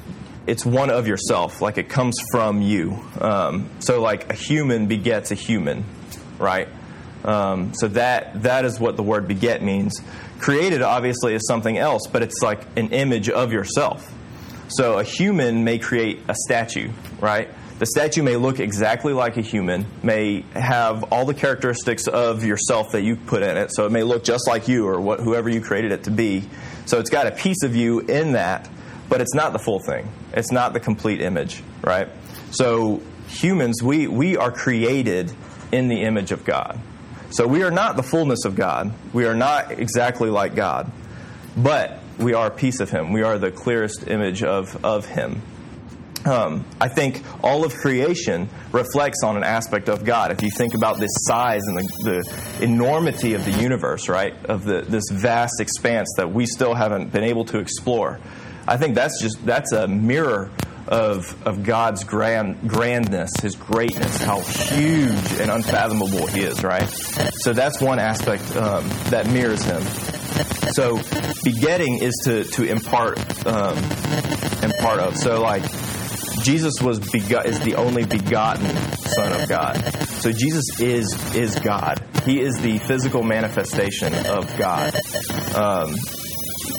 it's 0.47 0.65
one 0.65 0.89
of 0.89 1.07
yourself, 1.07 1.61
like 1.61 1.77
it 1.77 1.89
comes 1.89 2.17
from 2.31 2.61
you. 2.61 3.03
Um, 3.19 3.69
so, 3.79 4.01
like 4.01 4.31
a 4.31 4.35
human 4.35 4.87
begets 4.87 5.31
a 5.31 5.35
human, 5.35 5.85
right? 6.37 6.67
Um, 7.23 7.73
so 7.73 7.87
that 7.89 8.43
that 8.43 8.65
is 8.65 8.79
what 8.79 8.95
the 8.95 9.03
word 9.03 9.27
beget 9.27 9.61
means. 9.61 10.01
Created 10.39 10.81
obviously 10.81 11.33
is 11.33 11.45
something 11.47 11.77
else, 11.77 12.07
but 12.07 12.23
it's 12.23 12.41
like 12.41 12.61
an 12.77 12.89
image 12.89 13.29
of 13.29 13.51
yourself. 13.51 14.13
So 14.69 14.99
a 14.99 15.03
human 15.03 15.63
may 15.63 15.79
create 15.79 16.21
a 16.27 16.35
statue, 16.35 16.91
right? 17.19 17.49
The 17.79 17.85
statue 17.85 18.23
may 18.23 18.35
look 18.35 18.59
exactly 18.59 19.13
like 19.13 19.37
a 19.37 19.41
human, 19.41 19.85
may 20.03 20.41
have 20.53 21.13
all 21.13 21.23
the 21.25 21.33
characteristics 21.33 22.07
of 22.07 22.43
yourself 22.43 22.91
that 22.91 23.03
you 23.03 23.15
put 23.15 23.41
in 23.41 23.55
it. 23.55 23.73
So 23.73 23.85
it 23.85 23.91
may 23.91 24.03
look 24.03 24.25
just 24.25 24.49
like 24.49 24.67
you 24.67 24.85
or 24.85 24.99
what, 24.99 25.21
whoever 25.21 25.47
you 25.47 25.61
created 25.61 25.93
it 25.93 26.03
to 26.03 26.11
be. 26.11 26.43
So 26.85 26.99
it's 26.99 27.09
got 27.09 27.25
a 27.25 27.31
piece 27.31 27.63
of 27.63 27.77
you 27.77 28.01
in 28.01 28.33
that, 28.33 28.69
but 29.07 29.21
it's 29.21 29.33
not 29.33 29.53
the 29.53 29.59
full 29.59 29.79
thing. 29.79 30.11
It's 30.33 30.51
not 30.51 30.73
the 30.73 30.81
complete 30.81 31.21
image, 31.21 31.63
right? 31.81 32.09
So 32.51 33.01
humans, 33.29 33.81
we, 33.81 34.07
we 34.07 34.35
are 34.35 34.51
created 34.51 35.31
in 35.71 35.87
the 35.87 36.01
image 36.01 36.33
of 36.33 36.43
God. 36.43 36.81
So 37.29 37.47
we 37.47 37.63
are 37.63 37.71
not 37.71 37.95
the 37.95 38.03
fullness 38.03 38.43
of 38.43 38.57
God. 38.57 38.91
We 39.13 39.25
are 39.25 39.35
not 39.35 39.71
exactly 39.71 40.29
like 40.29 40.53
God. 40.53 40.91
But 41.55 41.97
we 42.17 42.33
are 42.33 42.47
a 42.47 42.51
piece 42.51 42.81
of 42.81 42.89
Him. 42.89 43.13
We 43.13 43.21
are 43.21 43.37
the 43.37 43.51
clearest 43.51 44.05
image 44.09 44.43
of, 44.43 44.83
of 44.83 45.05
Him. 45.05 45.41
Um, 46.25 46.65
I 46.81 46.89
think 46.89 47.23
all 47.41 47.63
of 47.63 47.73
creation 47.75 48.49
reflects 48.71 49.23
on 49.23 49.37
an 49.37 49.43
aspect 49.43 49.87
of 49.87 50.03
God. 50.03 50.31
If 50.31 50.43
you 50.43 50.51
think 50.51 50.73
about 50.75 50.99
this 50.99 51.11
size 51.21 51.63
and 51.65 51.77
the, 51.77 51.83
the 52.03 52.63
enormity 52.63 53.35
of 53.35 53.45
the 53.45 53.51
universe, 53.51 54.09
right, 54.09 54.33
of 54.45 54.65
the, 54.65 54.81
this 54.81 55.05
vast 55.11 55.61
expanse 55.61 56.09
that 56.17 56.31
we 56.31 56.45
still 56.45 56.73
haven't 56.73 57.11
been 57.11 57.23
able 57.23 57.45
to 57.45 57.59
explore, 57.59 58.19
I 58.67 58.77
think 58.77 58.95
that's 58.95 59.21
just 59.21 59.43
that's 59.45 59.71
a 59.71 59.87
mirror 59.87 60.51
of, 60.89 61.47
of 61.47 61.63
God's 61.63 62.03
grand, 62.03 62.67
grandness, 62.67 63.29
His 63.41 63.55
greatness, 63.55 64.21
how 64.21 64.41
huge 64.41 65.39
and 65.39 65.51
unfathomable 65.51 66.27
He 66.27 66.41
is, 66.41 66.63
right? 66.63 66.89
So 67.41 67.53
that's 67.53 67.79
one 67.79 67.99
aspect 67.99 68.55
um, 68.55 68.87
that 69.09 69.27
mirrors 69.27 69.63
Him. 69.63 69.81
So 70.73 70.99
begetting 71.43 71.99
is 71.99 72.13
to, 72.25 72.43
to 72.43 72.63
impart, 72.63 73.17
um, 73.45 73.77
impart 74.63 74.99
of. 74.99 75.15
So 75.15 75.41
like 75.41 75.63
Jesus 76.43 76.81
was 76.81 76.99
begot, 76.99 77.45
is 77.45 77.59
the 77.59 77.75
only 77.75 78.05
begotten 78.05 78.65
Son 78.97 79.41
of 79.41 79.49
God. 79.49 79.75
So 80.21 80.31
Jesus 80.31 80.79
is 80.79 81.35
is 81.35 81.55
God. 81.59 82.03
He 82.25 82.41
is 82.41 82.59
the 82.59 82.77
physical 82.79 83.23
manifestation 83.23 84.13
of 84.13 84.57
God. 84.57 84.95
Um, 85.55 85.95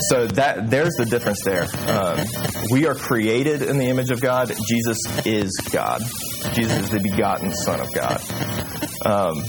so 0.08 0.26
that 0.26 0.70
there's 0.70 0.94
the 0.94 1.04
difference 1.04 1.42
there. 1.44 1.66
Um, 1.86 2.18
we 2.70 2.86
are 2.86 2.94
created 2.94 3.62
in 3.62 3.78
the 3.78 3.86
image 3.86 4.10
of 4.10 4.20
God. 4.20 4.52
Jesus 4.68 4.98
is 5.24 5.50
God. 5.72 6.02
Jesus 6.52 6.84
is 6.84 6.90
the 6.90 7.00
begotten 7.00 7.52
Son 7.52 7.80
of 7.80 7.92
God. 7.94 8.20
Um, 9.04 9.44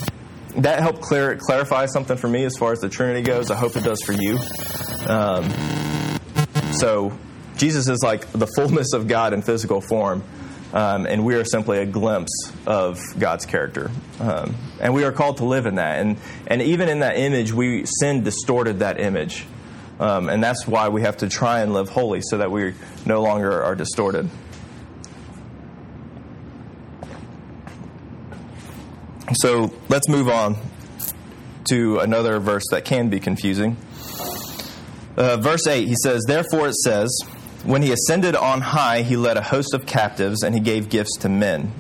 that 0.62 0.80
helped 0.80 1.02
clear, 1.02 1.38
clarify 1.38 1.86
something 1.86 2.18
for 2.18 2.28
me 2.28 2.44
as 2.44 2.58
far 2.58 2.74
as 2.74 2.80
the 2.80 2.90
Trinity 2.90 3.22
goes. 3.22 3.52
I 3.52 3.56
hope 3.56 3.76
it 3.76 3.84
does 3.84 4.02
for 4.02 4.14
you. 4.14 4.38
Um, 5.08 5.50
so 6.74 7.18
Jesus 7.62 7.88
is 7.88 8.02
like 8.02 8.26
the 8.32 8.48
fullness 8.48 8.92
of 8.94 9.08
God 9.08 9.34
in 9.34 9.44
physical 9.44 9.82
form. 9.82 10.24
Um, 10.74 11.06
and 11.06 11.24
we 11.24 11.36
are 11.36 11.46
simply 11.46 11.78
a 11.78 11.86
glimpse 11.86 12.52
of 12.66 13.00
God's 13.20 13.46
character. 13.46 13.92
Um, 14.20 14.56
and 14.80 14.96
we 14.96 15.04
are 15.04 15.12
called 15.12 15.38
to 15.38 15.46
live 15.46 15.68
in 15.68 15.76
that. 15.76 16.00
And, 16.00 16.18
and 16.48 16.64
even 16.64 16.90
in 16.90 17.02
that 17.02 17.18
image, 17.18 17.54
we 17.54 17.86
sin 17.86 18.24
distorted 18.24 18.80
that 18.80 19.00
image. 19.00 19.46
Um, 20.00 20.28
and 20.28 20.44
that's 20.44 20.66
why 20.66 20.90
we 20.90 21.04
have 21.04 21.18
to 21.18 21.30
try 21.30 21.60
and 21.60 21.72
live 21.72 21.90
holy 21.90 22.22
so 22.24 22.40
that 22.40 22.50
we 22.50 22.74
no 23.06 23.22
longer 23.22 23.62
are 23.62 23.76
distorted. 23.76 24.28
So 29.34 29.72
let's 29.88 30.10
move 30.10 30.30
on 30.30 30.56
to 31.70 32.00
another 32.00 32.40
verse 32.40 32.66
that 32.72 32.86
can 32.86 33.10
be 33.10 33.20
confusing. 33.20 33.78
Uh, 35.16 35.38
verse 35.38 35.68
8, 35.68 35.88
he 35.88 35.96
says, 36.02 36.24
Therefore 36.28 36.70
it 36.70 36.76
says, 36.76 37.16
When 37.64 37.84
he 37.84 37.92
ascended 37.92 38.36
on 38.36 38.62
high, 38.62 39.04
he 39.04 39.16
led 39.16 39.38
a 39.38 39.42
host 39.42 39.74
of 39.74 39.86
captives 39.86 40.42
and 40.42 40.56
he 40.56 40.62
gave 40.62 40.90
gifts 40.90 41.16
to 41.18 41.30
men. 41.30 41.72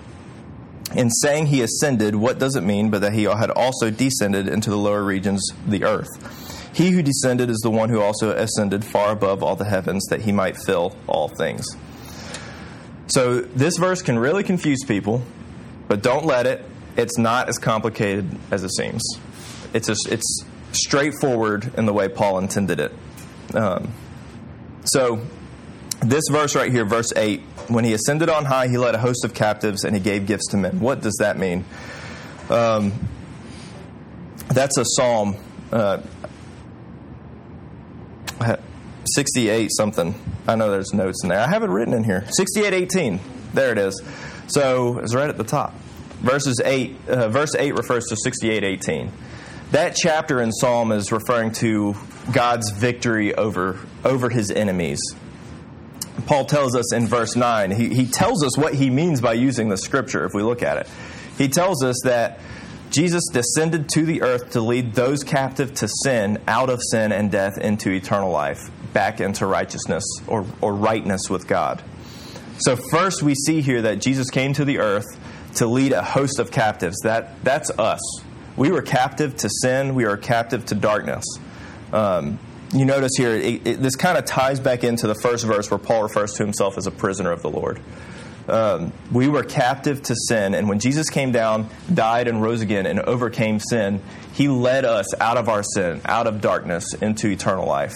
In 0.95 1.09
saying 1.09 1.47
he 1.47 1.61
ascended, 1.61 2.15
what 2.15 2.37
does 2.37 2.55
it 2.55 2.61
mean 2.61 2.89
but 2.89 3.01
that 3.01 3.13
he 3.13 3.23
had 3.23 3.49
also 3.49 3.89
descended 3.89 4.47
into 4.47 4.69
the 4.69 4.77
lower 4.77 5.03
regions, 5.03 5.41
the 5.65 5.83
earth? 5.83 6.09
He 6.73 6.91
who 6.91 7.01
descended 7.01 7.49
is 7.49 7.59
the 7.59 7.71
one 7.71 7.89
who 7.89 7.99
also 7.99 8.31
ascended 8.31 8.85
far 8.85 9.11
above 9.11 9.41
all 9.41 9.55
the 9.55 9.65
heavens 9.65 10.05
that 10.09 10.21
he 10.21 10.31
might 10.31 10.57
fill 10.57 10.95
all 11.07 11.27
things. 11.29 11.65
So 13.07 13.41
this 13.41 13.77
verse 13.77 14.01
can 14.01 14.19
really 14.19 14.43
confuse 14.43 14.83
people, 14.85 15.23
but 15.87 16.01
don't 16.01 16.25
let 16.25 16.45
it. 16.45 16.63
It's 16.95 17.17
not 17.17 17.49
as 17.49 17.57
complicated 17.57 18.29
as 18.51 18.63
it 18.63 18.71
seems. 18.73 19.01
It's 19.73 19.89
a, 19.89 19.95
it's 20.09 20.45
straightforward 20.71 21.73
in 21.77 21.85
the 21.85 21.93
way 21.93 22.07
Paul 22.07 22.37
intended 22.37 22.79
it. 22.79 22.93
Um, 23.53 23.91
so 24.85 25.21
this 26.01 26.23
verse 26.29 26.55
right 26.55 26.71
here, 26.71 26.85
verse 26.85 27.11
8, 27.15 27.41
when 27.67 27.85
he 27.85 27.93
ascended 27.93 28.29
on 28.29 28.45
high, 28.45 28.67
he 28.67 28.77
led 28.77 28.95
a 28.95 28.99
host 28.99 29.23
of 29.23 29.33
captives 29.33 29.83
and 29.83 29.95
he 29.95 30.01
gave 30.01 30.25
gifts 30.25 30.47
to 30.47 30.57
men. 30.57 30.79
What 30.79 31.01
does 31.01 31.17
that 31.19 31.37
mean? 31.37 31.63
Um, 32.49 32.93
that's 34.47 34.77
a 34.77 34.85
psalm. 34.85 35.35
Uh, 35.71 36.01
68 39.15 39.69
something. 39.71 40.15
I 40.47 40.55
know 40.55 40.71
there's 40.71 40.93
notes 40.93 41.23
in 41.23 41.29
there. 41.29 41.39
I 41.39 41.47
have 41.47 41.63
it 41.63 41.69
written 41.69 41.93
in 41.93 42.03
here. 42.03 42.25
6818. 42.31 43.19
There 43.53 43.71
it 43.71 43.77
is. 43.77 44.01
So 44.47 44.99
it's 44.99 45.13
right 45.13 45.29
at 45.29 45.37
the 45.37 45.43
top. 45.43 45.73
Verses 46.21 46.61
8, 46.63 46.95
uh, 47.07 47.29
verse 47.29 47.55
8 47.55 47.75
refers 47.75 48.05
to 48.05 48.15
6818. 48.15 49.11
That 49.71 49.95
chapter 49.95 50.41
in 50.41 50.51
Psalm 50.51 50.91
is 50.91 51.11
referring 51.11 51.53
to 51.53 51.95
God's 52.31 52.69
victory 52.71 53.33
over, 53.33 53.79
over 54.03 54.29
his 54.29 54.51
enemies. 54.51 54.99
Paul 56.25 56.45
tells 56.45 56.75
us 56.75 56.93
in 56.93 57.07
verse 57.07 57.35
9, 57.35 57.71
he, 57.71 57.93
he 57.93 58.05
tells 58.05 58.43
us 58.43 58.57
what 58.57 58.73
he 58.73 58.89
means 58.89 59.21
by 59.21 59.33
using 59.33 59.69
the 59.69 59.77
scripture 59.77 60.25
if 60.25 60.33
we 60.33 60.43
look 60.43 60.61
at 60.61 60.77
it. 60.77 60.89
He 61.37 61.47
tells 61.47 61.83
us 61.83 61.97
that 62.03 62.39
Jesus 62.91 63.23
descended 63.31 63.87
to 63.89 64.05
the 64.05 64.21
earth 64.21 64.51
to 64.51 64.61
lead 64.61 64.93
those 64.93 65.23
captive 65.23 65.73
to 65.75 65.87
sin 66.03 66.41
out 66.47 66.69
of 66.69 66.81
sin 66.83 67.11
and 67.11 67.31
death 67.31 67.57
into 67.57 67.89
eternal 67.89 68.31
life, 68.31 68.69
back 68.93 69.21
into 69.21 69.45
righteousness 69.45 70.03
or, 70.27 70.45
or 70.59 70.75
rightness 70.75 71.29
with 71.29 71.47
God. 71.47 71.81
So, 72.59 72.75
first, 72.75 73.23
we 73.23 73.33
see 73.33 73.61
here 73.61 73.81
that 73.83 74.01
Jesus 74.01 74.29
came 74.29 74.53
to 74.53 74.65
the 74.65 74.79
earth 74.79 75.05
to 75.55 75.67
lead 75.67 75.93
a 75.93 76.03
host 76.03 76.37
of 76.37 76.51
captives. 76.51 76.97
That, 77.03 77.43
that's 77.43 77.71
us. 77.71 78.01
We 78.57 78.71
were 78.71 78.81
captive 78.81 79.37
to 79.37 79.49
sin, 79.49 79.95
we 79.95 80.05
are 80.05 80.17
captive 80.17 80.65
to 80.67 80.75
darkness. 80.75 81.25
Um, 81.93 82.39
you 82.73 82.85
notice 82.85 83.11
here, 83.17 83.31
it, 83.31 83.67
it, 83.67 83.81
this 83.81 83.95
kind 83.95 84.17
of 84.17 84.25
ties 84.25 84.59
back 84.59 84.83
into 84.83 85.07
the 85.07 85.15
first 85.15 85.45
verse 85.45 85.69
where 85.69 85.77
Paul 85.77 86.03
refers 86.03 86.33
to 86.33 86.43
himself 86.43 86.77
as 86.77 86.87
a 86.87 86.91
prisoner 86.91 87.31
of 87.31 87.41
the 87.41 87.49
Lord. 87.49 87.81
Um, 88.47 88.91
we 89.11 89.27
were 89.27 89.43
captive 89.43 90.01
to 90.03 90.15
sin, 90.27 90.55
and 90.55 90.67
when 90.67 90.79
Jesus 90.79 91.09
came 91.09 91.31
down, 91.31 91.69
died, 91.93 92.27
and 92.27 92.41
rose 92.41 92.61
again, 92.61 92.85
and 92.85 92.99
overcame 92.99 93.59
sin, 93.59 94.01
he 94.33 94.47
led 94.47 94.83
us 94.85 95.13
out 95.19 95.37
of 95.37 95.47
our 95.47 95.63
sin, 95.63 96.01
out 96.05 96.27
of 96.27 96.41
darkness, 96.41 96.93
into 96.95 97.27
eternal 97.27 97.67
life. 97.67 97.93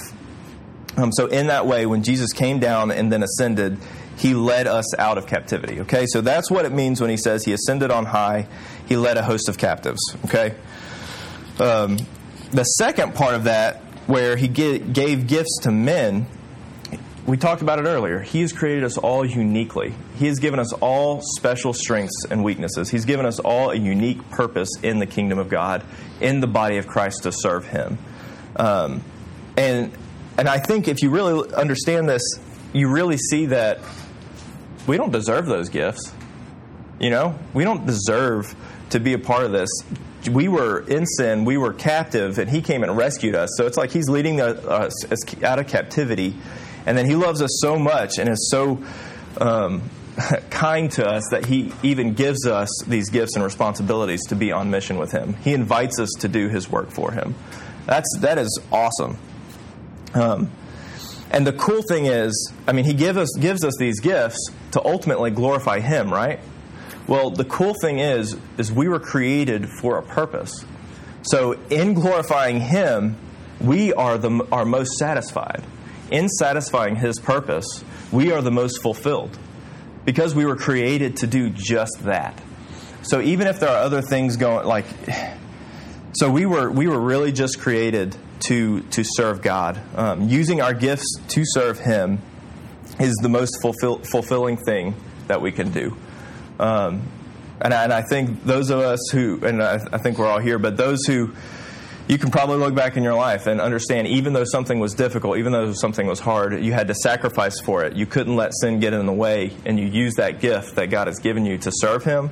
Um, 0.98 1.12
so, 1.12 1.28
in 1.28 1.48
that 1.48 1.66
way, 1.66 1.86
when 1.86 2.04
Jesus 2.04 2.32
came 2.32 2.60
down 2.60 2.92
and 2.92 3.12
then 3.12 3.24
ascended, 3.24 3.80
he 4.18 4.34
led 4.34 4.68
us 4.68 4.98
out 4.98 5.18
of 5.18 5.28
captivity. 5.28 5.82
Okay, 5.82 6.06
so 6.08 6.22
that's 6.22 6.50
what 6.50 6.66
it 6.66 6.72
means 6.72 7.02
when 7.02 7.10
he 7.10 7.18
says 7.18 7.44
he 7.44 7.54
ascended 7.54 7.92
on 7.92 8.06
high, 8.06 8.48
he 8.88 8.96
led 8.96 9.18
a 9.18 9.24
host 9.24 9.50
of 9.50 9.58
captives. 9.58 10.00
Okay, 10.26 10.56
um, 11.60 11.98
the 12.52 12.64
second 12.64 13.16
part 13.16 13.36
of 13.36 13.46
that, 13.46 13.82
where 14.08 14.36
he 14.36 14.48
gave 14.48 15.28
gifts 15.28 15.60
to 15.64 15.72
men, 15.72 16.28
we 17.26 17.38
talked 17.38 17.64
about 17.64 17.80
it 17.80 17.86
earlier. 17.86 18.20
He 18.20 18.42
has 18.42 18.54
created 18.54 18.84
us 18.84 18.98
all 18.98 19.26
uniquely. 19.26 19.94
He 20.16 20.28
has 20.28 20.38
given 20.38 20.60
us 20.60 20.74
all 20.74 21.22
special 21.22 21.74
strengths 21.74 22.26
and 22.30 22.44
weaknesses. 22.44 22.90
He's 22.90 23.06
given 23.06 23.26
us 23.26 23.40
all 23.40 23.72
a 23.72 23.76
unique 23.76 24.30
purpose 24.30 24.70
in 24.84 25.00
the 25.00 25.08
kingdom 25.08 25.40
of 25.40 25.50
God, 25.50 25.84
in 26.22 26.40
the 26.40 26.48
body 26.48 26.78
of 26.78 26.88
Christ 26.88 27.24
to 27.24 27.32
serve 27.32 27.66
Him. 27.66 27.98
Um, 28.56 29.04
and 29.58 29.92
and 30.38 30.48
I 30.48 30.60
think 30.60 30.88
if 30.88 31.02
you 31.02 31.10
really 31.10 31.52
understand 31.54 32.08
this, 32.08 32.22
you 32.74 32.90
really 32.90 33.18
see 33.18 33.48
that 33.48 33.80
we 34.86 34.98
don't 34.98 35.12
deserve 35.12 35.46
those 35.48 35.70
gifts. 35.70 36.14
You 37.00 37.10
know, 37.10 37.40
we 37.54 37.64
don't 37.64 37.86
deserve 37.86 38.54
to 38.92 39.00
be 39.00 39.14
a 39.14 39.20
part 39.20 39.46
of 39.46 39.52
this. 39.52 39.70
We 40.30 40.48
were 40.48 40.80
in 40.80 41.06
sin, 41.06 41.46
we 41.46 41.58
were 41.58 41.74
captive, 41.74 42.38
and 42.38 42.50
He 42.50 42.62
came 42.62 42.84
and 42.84 42.96
rescued 42.96 43.36
us. 43.36 43.50
So 43.58 43.66
it's 43.66 43.78
like 43.78 43.92
He's 43.92 44.10
leading 44.10 44.42
us 44.42 44.94
out 45.44 45.60
of 45.60 45.68
captivity, 45.68 46.36
and 46.86 46.98
then 46.98 47.06
He 47.06 47.16
loves 47.16 47.42
us 47.42 47.60
so 47.62 47.78
much 47.78 48.18
and 48.18 48.30
is 48.30 48.50
so 48.50 48.84
um, 49.40 49.90
kind 50.50 50.92
to 50.92 51.08
us 51.08 51.24
that 51.32 51.46
He 51.46 51.72
even 51.84 52.14
gives 52.14 52.46
us 52.48 52.70
these 52.88 53.10
gifts 53.10 53.36
and 53.36 53.44
responsibilities 53.44 54.26
to 54.28 54.36
be 54.36 54.52
on 54.52 54.72
mission 54.72 54.98
with 54.98 55.12
Him. 55.12 55.34
He 55.36 55.54
invites 55.54 56.00
us 56.00 56.10
to 56.20 56.28
do 56.28 56.50
His 56.50 56.70
work 56.70 56.92
for 56.92 57.12
Him. 57.12 57.36
That's 57.86 58.18
that 58.22 58.38
is 58.38 58.60
awesome. 58.72 59.18
Um, 60.14 60.50
and 61.32 61.46
the 61.46 61.54
cool 61.54 61.82
thing 61.82 62.06
is, 62.06 62.54
I 62.68 62.72
mean, 62.72 62.86
he 62.86 62.94
give 62.94 63.18
us, 63.18 63.30
gives 63.38 63.66
us 63.66 63.76
these 63.78 64.00
gifts 64.00 64.52
to 64.72 64.86
ultimately 64.86 65.32
glorify 65.32 65.80
him, 65.80 66.10
right? 66.10 66.40
Well, 67.08 67.30
the 67.30 67.46
cool 67.46 67.76
thing 67.82 68.00
is, 68.00 68.36
is 68.58 68.72
we 68.72 68.88
were 68.88 69.00
created 69.00 69.70
for 69.70 69.98
a 69.98 70.04
purpose. 70.04 70.66
So 71.22 71.54
in 71.70 71.94
glorifying 71.94 72.60
him, 72.60 73.18
we 73.60 73.94
are 73.94 74.18
the 74.18 74.46
are 74.52 74.66
most 74.66 74.98
satisfied. 74.98 75.64
In 76.12 76.30
satisfying 76.30 76.96
his 76.96 77.20
purpose, 77.20 77.84
we 78.12 78.32
are 78.32 78.42
the 78.42 78.52
most 78.52 78.82
fulfilled. 78.82 79.38
Because 80.04 80.36
we 80.36 80.46
were 80.46 80.56
created 80.56 81.18
to 81.18 81.28
do 81.28 81.50
just 81.50 82.04
that. 82.04 82.40
So 83.02 83.22
even 83.22 83.48
if 83.48 83.60
there 83.60 83.70
are 83.70 83.84
other 83.84 84.02
things 84.02 84.38
going 84.38 84.66
like 84.68 84.86
so 86.14 86.32
we 86.32 86.46
were 86.46 86.72
we 86.72 86.88
were 86.88 87.00
really 87.00 87.32
just 87.32 87.60
created 87.60 88.16
to 88.42 88.82
to 88.82 89.04
serve 89.04 89.42
God. 89.42 89.80
Um, 89.96 90.28
using 90.30 90.62
our 90.62 90.74
gifts 90.74 91.18
to 91.30 91.44
serve 91.46 91.80
Him 91.80 92.20
is 93.00 93.16
the 93.22 93.30
most 93.30 93.62
fulfill, 93.62 94.00
fulfilling 94.00 94.58
thing 94.58 94.96
that 95.28 95.42
we 95.42 95.52
can 95.52 95.72
do. 95.72 95.98
Um, 96.60 97.02
and, 97.62 97.74
I, 97.74 97.84
and, 97.84 97.94
I, 97.94 98.02
think 98.02 98.44
those 98.44 98.70
of 98.70 98.80
us 98.80 99.10
who, 99.12 99.40
and 99.46 99.62
I, 99.62 99.80
I 99.92 99.98
think 99.98 100.18
we're 100.18 100.28
all 100.28 100.40
here, 100.40 100.60
but 100.60 100.78
those 100.78 101.06
who 101.06 101.34
you 102.08 102.18
can 102.18 102.30
probably 102.30 102.58
look 102.58 102.76
back 102.76 102.98
in 102.98 103.04
your 103.04 103.16
life 103.16 103.48
and 103.48 103.60
understand 103.60 104.08
even 104.08 104.34
though 104.34 104.44
something 104.44 104.80
was 104.80 104.94
difficult, 104.94 105.38
even 105.38 105.52
though 105.52 105.74
something 105.74 106.06
was 106.06 106.20
hard, 106.20 106.64
you 106.64 106.72
had 106.72 106.88
to 106.88 106.94
sacrifice 106.94 107.60
for 107.60 107.84
it. 107.84 107.96
You 107.96 108.06
couldn't 108.06 108.36
let 108.36 108.54
sin 108.54 108.80
get 108.80 108.94
in 108.94 109.06
the 109.06 109.14
way, 109.14 109.52
and 109.66 109.80
you 109.80 109.88
use 109.88 110.16
that 110.16 110.40
gift 110.40 110.76
that 110.76 110.92
God 110.92 111.08
has 111.08 111.20
given 111.20 111.46
you 111.46 111.58
to 111.60 111.72
serve 111.74 112.04
Him. 112.04 112.30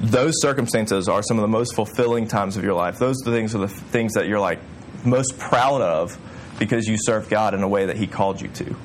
Those 0.00 0.40
circumstances 0.40 1.08
are 1.08 1.22
some 1.22 1.36
of 1.36 1.42
the 1.42 1.48
most 1.48 1.74
fulfilling 1.74 2.28
times 2.28 2.56
of 2.56 2.64
your 2.64 2.72
life. 2.72 2.98
Those 2.98 3.16
are 3.22 3.30
the 3.30 3.36
things 3.36 3.54
are 3.54 3.58
the 3.58 3.68
things 3.68 4.14
that 4.14 4.26
you're 4.26 4.40
like, 4.40 4.58
most 5.04 5.38
proud 5.38 5.82
of 5.82 6.16
because 6.58 6.86
you 6.86 6.96
serve 6.98 7.28
God 7.28 7.52
in 7.52 7.62
a 7.62 7.68
way 7.68 7.86
that 7.86 7.96
He 7.96 8.06
called 8.06 8.40
you 8.40 8.48
to. 8.48 8.76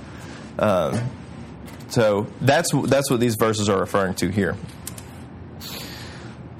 Um, 0.59 1.09
so 1.87 2.27
that's 2.41 2.71
that's 2.73 3.09
what 3.09 3.21
these 3.21 3.35
verses 3.35 3.69
are 3.69 3.79
referring 3.79 4.15
to 4.15 4.29
here. 4.29 4.57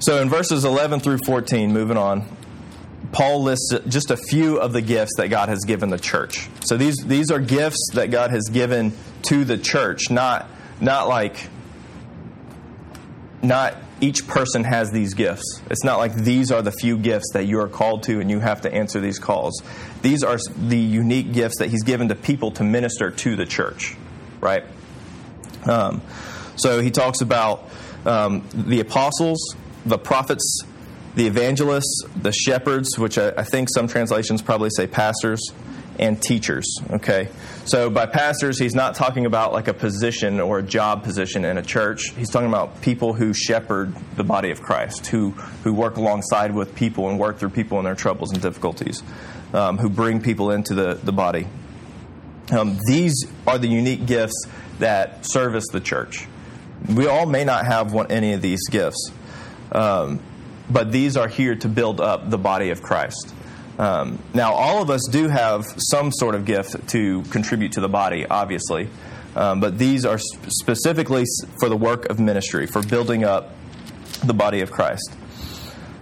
So 0.06 0.22
in 0.22 0.30
verses 0.30 0.64
11 0.64 1.00
through 1.00 1.18
14, 1.26 1.72
moving 1.72 1.96
on, 1.96 2.28
Paul 3.10 3.42
lists 3.42 3.74
just 3.88 4.12
a 4.12 4.16
few 4.16 4.56
of 4.60 4.72
the 4.72 4.80
gifts 4.80 5.16
that 5.16 5.30
God 5.30 5.48
has 5.48 5.64
given 5.64 5.90
the 5.90 5.98
church. 5.98 6.48
So 6.60 6.76
these 6.76 6.94
these 7.04 7.32
are 7.32 7.40
gifts 7.40 7.88
that 7.94 8.12
God 8.12 8.30
has 8.30 8.48
given 8.48 8.92
to 9.22 9.44
the 9.44 9.58
church, 9.58 10.08
not 10.08 10.48
not 10.80 11.08
like 11.08 11.48
not 13.42 13.74
each 14.00 14.28
person 14.28 14.62
has 14.62 14.92
these 14.92 15.14
gifts. 15.14 15.60
It's 15.70 15.82
not 15.82 15.98
like 15.98 16.14
these 16.14 16.52
are 16.52 16.62
the 16.62 16.70
few 16.70 16.98
gifts 16.98 17.32
that 17.32 17.46
you 17.46 17.58
are 17.58 17.68
called 17.68 18.04
to 18.04 18.20
and 18.20 18.30
you 18.30 18.38
have 18.38 18.60
to 18.60 18.72
answer 18.72 19.00
these 19.00 19.18
calls. 19.18 19.60
These 20.02 20.22
are 20.22 20.38
the 20.56 20.78
unique 20.78 21.32
gifts 21.32 21.58
that 21.58 21.68
He's 21.68 21.82
given 21.82 22.10
to 22.10 22.14
people 22.14 22.52
to 22.52 22.62
minister 22.62 23.10
to 23.10 23.34
the 23.34 23.44
church, 23.44 23.96
right? 24.40 24.62
Um, 25.64 26.00
so 26.54 26.80
He 26.80 26.92
talks 26.92 27.22
about 27.22 27.68
um, 28.04 28.48
the 28.54 28.78
apostles, 28.78 29.56
the 29.86 29.98
prophets, 29.98 30.60
the 31.14 31.26
evangelists, 31.26 32.04
the 32.20 32.32
shepherds, 32.32 32.98
which 32.98 33.18
I, 33.18 33.30
I 33.30 33.44
think 33.44 33.68
some 33.72 33.88
translations 33.88 34.42
probably 34.42 34.70
say 34.70 34.86
pastors, 34.86 35.40
and 35.98 36.20
teachers. 36.20 36.66
Okay? 36.90 37.28
So 37.64 37.90
by 37.90 38.06
pastors, 38.06 38.58
he's 38.58 38.74
not 38.74 38.94
talking 38.94 39.26
about 39.26 39.52
like 39.52 39.68
a 39.68 39.74
position 39.74 40.40
or 40.40 40.58
a 40.58 40.62
job 40.62 41.02
position 41.02 41.44
in 41.44 41.58
a 41.58 41.62
church. 41.62 42.10
He's 42.16 42.30
talking 42.30 42.48
about 42.48 42.80
people 42.82 43.12
who 43.12 43.32
shepherd 43.32 43.94
the 44.16 44.24
body 44.24 44.50
of 44.50 44.60
Christ, 44.60 45.06
who, 45.06 45.30
who 45.64 45.72
work 45.72 45.96
alongside 45.96 46.54
with 46.54 46.74
people 46.74 47.08
and 47.08 47.18
work 47.18 47.38
through 47.38 47.50
people 47.50 47.78
in 47.78 47.84
their 47.84 47.94
troubles 47.94 48.32
and 48.32 48.40
difficulties, 48.40 49.02
um, 49.52 49.78
who 49.78 49.88
bring 49.88 50.20
people 50.20 50.50
into 50.50 50.74
the, 50.74 50.94
the 50.94 51.12
body. 51.12 51.46
Um, 52.50 52.78
these 52.86 53.26
are 53.46 53.58
the 53.58 53.68
unique 53.68 54.06
gifts 54.06 54.46
that 54.78 55.26
service 55.26 55.64
the 55.72 55.80
church. 55.80 56.26
We 56.88 57.06
all 57.06 57.26
may 57.26 57.44
not 57.44 57.66
have 57.66 57.92
one, 57.92 58.12
any 58.12 58.34
of 58.34 58.42
these 58.42 58.68
gifts, 58.68 59.10
um, 59.72 60.20
but 60.70 60.92
these 60.92 61.16
are 61.16 61.28
here 61.28 61.54
to 61.56 61.68
build 61.68 62.00
up 62.00 62.30
the 62.30 62.38
body 62.38 62.70
of 62.70 62.82
Christ. 62.82 63.34
Um, 63.78 64.18
now, 64.32 64.54
all 64.54 64.82
of 64.82 64.90
us 64.90 65.06
do 65.10 65.28
have 65.28 65.66
some 65.76 66.10
sort 66.10 66.34
of 66.34 66.44
gift 66.44 66.88
to 66.88 67.22
contribute 67.24 67.72
to 67.72 67.80
the 67.80 67.88
body, 67.88 68.26
obviously, 68.26 68.88
um, 69.34 69.60
but 69.60 69.78
these 69.78 70.06
are 70.06 70.18
specifically 70.18 71.24
for 71.60 71.68
the 71.68 71.76
work 71.76 72.06
of 72.06 72.18
ministry, 72.18 72.66
for 72.66 72.82
building 72.82 73.24
up 73.24 73.50
the 74.24 74.32
body 74.32 74.62
of 74.62 74.70
Christ. 74.70 75.14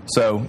So, 0.06 0.46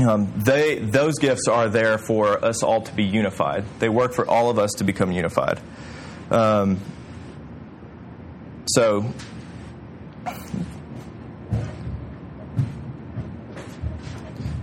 um, 0.00 0.32
they 0.36 0.78
those 0.78 1.18
gifts 1.18 1.48
are 1.48 1.68
there 1.68 1.98
for 1.98 2.42
us 2.42 2.62
all 2.62 2.80
to 2.80 2.92
be 2.94 3.04
unified. 3.04 3.64
They 3.78 3.90
work 3.90 4.14
for 4.14 4.26
all 4.26 4.48
of 4.48 4.58
us 4.58 4.72
to 4.74 4.84
become 4.84 5.12
unified. 5.12 5.60
Um, 6.30 6.80
so, 8.66 9.12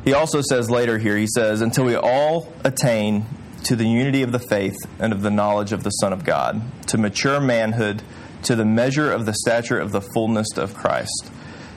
he 0.10 0.16
also 0.16 0.41
says 0.41 0.72
later 0.72 0.97
here, 0.97 1.16
he 1.16 1.28
says, 1.28 1.62
until 1.62 1.86
we 1.86 1.95
all 1.95 2.51
attain 2.64 3.28
to 3.66 3.76
the 3.76 3.88
unity 3.88 4.24
of 4.24 4.32
the 4.32 4.39
faith 4.39 4.76
and 4.97 5.14
of 5.14 5.22
the 5.22 5.30
knowledge 5.30 5.72
of 5.72 5.84
the 5.84 5.91
Son 5.91 6.12
of 6.14 6.24
God, 6.24 6.60
to 6.88 6.97
mature 6.97 7.39
manhood, 7.39 8.01
to 8.41 8.55
the 8.55 8.66
measure 8.66 9.12
of 9.12 9.28
the 9.28 9.36
stature 9.36 9.78
of 9.78 9.91
the 9.91 10.01
fullness 10.01 10.57
of 10.57 10.74
Christ. 10.74 11.30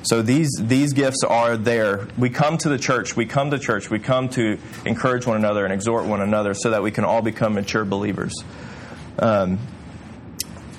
So 0.05 0.23
these 0.23 0.51
these 0.59 0.95
gifts 0.95 1.23
are 1.25 1.59
there. 1.59 2.09
We 2.17 2.31
come 2.31 2.57
to 2.57 2.71
the 2.71 2.79
church. 2.79 3.15
We 3.15 3.27
come 3.27 3.51
to 3.51 3.59
church. 3.59 3.91
We 3.91 3.99
come 3.99 4.31
to 4.31 4.57
encourage 4.87 5.27
one 5.27 5.37
another 5.37 5.65
and 5.65 5.73
exhort 5.75 6.07
one 6.07 6.23
another, 6.23 6.55
so 6.55 6.71
that 6.71 6.83
we 6.83 6.91
can 6.91 7.05
all 7.05 7.21
become 7.21 7.53
mature 7.53 7.85
believers. 7.85 8.33
Um, 9.19 9.59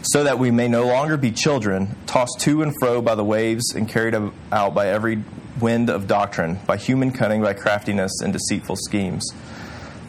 so 0.02 0.24
that 0.24 0.40
we 0.40 0.50
may 0.50 0.68
no 0.68 0.88
longer 0.88 1.18
be 1.18 1.30
children, 1.30 1.96
tossed 2.08 2.40
to 2.40 2.64
and 2.64 2.74
fro 2.80 3.00
by 3.04 3.14
the 3.14 3.24
waves 3.24 3.76
and 3.76 3.88
carried 3.88 4.16
out 4.52 4.74
by 4.74 4.88
every 4.88 5.24
wind 5.64 5.90
of 5.90 6.06
doctrine, 6.06 6.60
by 6.68 6.78
human 6.78 7.12
cunning, 7.12 7.42
by 7.42 7.54
craftiness 7.54 8.12
and 8.22 8.32
deceitful 8.34 8.76
schemes. 8.76 9.28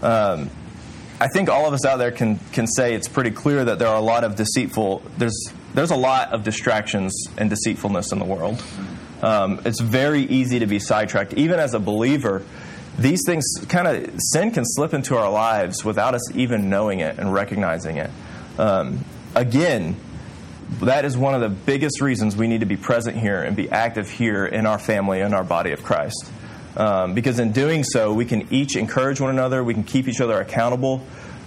Um, 0.03 0.51
I 1.21 1.29
think 1.29 1.49
all 1.49 1.67
of 1.67 1.73
us 1.73 1.87
out 1.87 1.99
there 1.99 2.11
can 2.11 2.39
can 2.53 2.67
say 2.67 2.93
it's 2.95 3.09
pretty 3.09 3.31
clear 3.31 3.65
that 3.65 3.79
there 3.79 3.89
are 3.89 3.97
a 3.97 4.03
lot 4.03 4.25
of 4.25 4.35
deceitful. 4.37 5.03
There's 5.17 5.53
there's 5.73 5.93
a 5.93 5.97
lot 5.97 6.33
of 6.33 6.43
distractions 6.45 7.15
and 7.39 7.49
deceitfulness 7.49 8.13
in 8.13 8.19
the 8.19 8.25
world. 8.25 8.63
Um, 9.23 9.61
it's 9.65 9.81
very 9.81 10.23
easy 10.23 10.59
to 10.59 10.67
be 10.67 10.79
sidetracked, 10.79 11.35
even 11.35 11.59
as 11.59 11.73
a 11.73 11.79
believer. 11.79 12.43
These 12.99 13.23
things 13.25 13.45
kind 13.69 13.89
of 13.89 14.21
sin 14.33 14.51
can 14.51 14.65
slip 14.67 14.93
into 14.93 15.17
our 15.17 15.31
lives 15.31 15.85
without 15.85 16.15
us 16.15 16.35
even 16.37 16.69
knowing 16.69 17.01
it 17.01 17.19
and 17.19 17.33
recognizing 17.33 17.97
it. 17.97 18.11
Um, 18.59 19.05
again, 19.35 19.97
that 20.81 21.05
is 21.05 21.17
one 21.17 21.35
of 21.35 21.41
the 21.41 21.49
biggest 21.49 22.01
reasons 22.01 22.37
we 22.37 22.47
need 22.47 22.61
to 22.61 22.67
be 22.67 22.77
present 22.77 23.17
here 23.17 23.43
and 23.43 23.57
be 23.57 23.71
active 23.71 24.11
here 24.11 24.47
in 24.47 24.67
our 24.67 24.79
family 24.79 25.21
and 25.21 25.35
our 25.35 25.45
body 25.45 25.73
of 25.73 25.83
Christ. 25.83 26.31
Um, 26.77 27.15
because 27.15 27.39
in 27.39 27.53
doing 27.53 27.85
so, 27.85 28.13
we 28.13 28.25
can 28.25 28.53
each 28.53 28.77
encourage 28.77 29.21
one 29.21 29.31
another, 29.31 29.63
we 29.63 29.75
can 29.75 29.85
keep 29.85 30.09
each 30.09 30.21
other 30.21 30.41
accountable. 30.41 31.03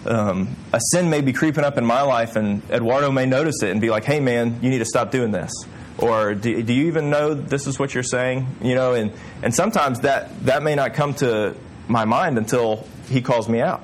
Um, 0.05 0.55
a 0.71 0.79
sin 0.91 1.09
may 1.09 1.21
be 1.21 1.33
creeping 1.33 1.65
up 1.65 1.77
in 1.77 1.85
my 1.85 2.01
life, 2.01 2.37
and 2.37 2.61
Eduardo 2.71 3.11
may 3.11 3.25
notice 3.25 3.61
it 3.61 3.71
and 3.71 3.81
be 3.81 3.89
like, 3.89 4.05
hey, 4.05 4.19
man, 4.21 4.59
you 4.61 4.69
need 4.69 4.79
to 4.79 4.85
stop 4.85 5.11
doing 5.11 5.31
this. 5.31 5.51
Or 5.97 6.33
do, 6.33 6.61
do 6.63 6.73
you 6.73 6.87
even 6.87 7.09
know 7.09 7.33
this 7.33 7.67
is 7.67 7.77
what 7.77 7.93
you're 7.93 8.03
saying? 8.03 8.47
You 8.61 8.75
know, 8.75 8.93
and, 8.93 9.11
and 9.41 9.53
sometimes 9.53 10.01
that, 10.01 10.45
that 10.45 10.63
may 10.63 10.75
not 10.75 10.93
come 10.93 11.15
to 11.15 11.55
my 11.87 12.05
mind 12.05 12.37
until 12.37 12.87
he 13.09 13.21
calls 13.21 13.49
me 13.49 13.59
out. 13.59 13.83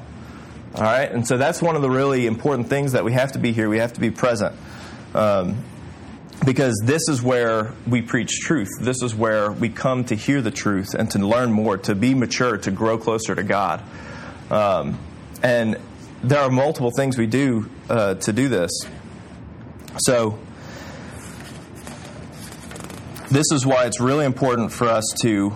All 0.75 0.83
right? 0.83 1.11
And 1.11 1.27
so 1.27 1.37
that's 1.37 1.61
one 1.61 1.75
of 1.75 1.81
the 1.81 1.89
really 1.89 2.25
important 2.25 2.69
things 2.69 2.93
that 2.93 3.03
we 3.03 3.13
have 3.13 3.33
to 3.33 3.39
be 3.39 3.51
here. 3.51 3.69
We 3.69 3.79
have 3.79 3.93
to 3.93 3.99
be 3.99 4.11
present. 4.11 4.55
Um, 5.13 5.63
because 6.45 6.81
this 6.83 7.07
is 7.07 7.21
where 7.21 7.73
we 7.87 8.01
preach 8.01 8.39
truth. 8.41 8.69
This 8.79 9.01
is 9.01 9.15
where 9.15 9.51
we 9.51 9.69
come 9.69 10.03
to 10.05 10.15
hear 10.15 10.41
the 10.41 10.51
truth 10.51 10.93
and 10.93 11.09
to 11.11 11.19
learn 11.19 11.51
more, 11.51 11.77
to 11.77 11.95
be 11.95 12.13
mature, 12.13 12.57
to 12.57 12.71
grow 12.71 12.97
closer 12.97 13.33
to 13.33 13.43
God. 13.43 13.81
Um, 14.49 14.99
and 15.41 15.79
there 16.23 16.39
are 16.39 16.49
multiple 16.49 16.91
things 16.91 17.17
we 17.17 17.27
do 17.27 17.69
uh, 17.89 18.15
to 18.15 18.33
do 18.33 18.49
this. 18.49 18.71
So, 19.97 20.39
this 23.29 23.45
is 23.51 23.65
why 23.65 23.85
it's 23.85 23.99
really 23.99 24.25
important 24.25 24.71
for 24.71 24.87
us 24.87 25.05
to 25.21 25.55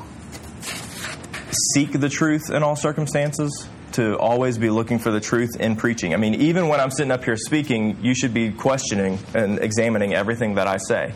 seek 1.73 1.91
the 1.91 2.09
truth 2.09 2.49
in 2.49 2.63
all 2.63 2.75
circumstances 2.75 3.67
to 3.97 4.15
always 4.19 4.59
be 4.59 4.69
looking 4.69 4.99
for 4.99 5.09
the 5.09 5.19
truth 5.19 5.59
in 5.59 5.75
preaching. 5.75 6.13
I 6.13 6.17
mean, 6.17 6.35
even 6.35 6.67
when 6.67 6.79
I'm 6.79 6.91
sitting 6.91 7.11
up 7.11 7.23
here 7.23 7.35
speaking, 7.35 7.97
you 8.03 8.13
should 8.13 8.31
be 8.31 8.51
questioning 8.51 9.17
and 9.33 9.57
examining 9.57 10.13
everything 10.13 10.55
that 10.55 10.67
I 10.67 10.77
say. 10.77 11.13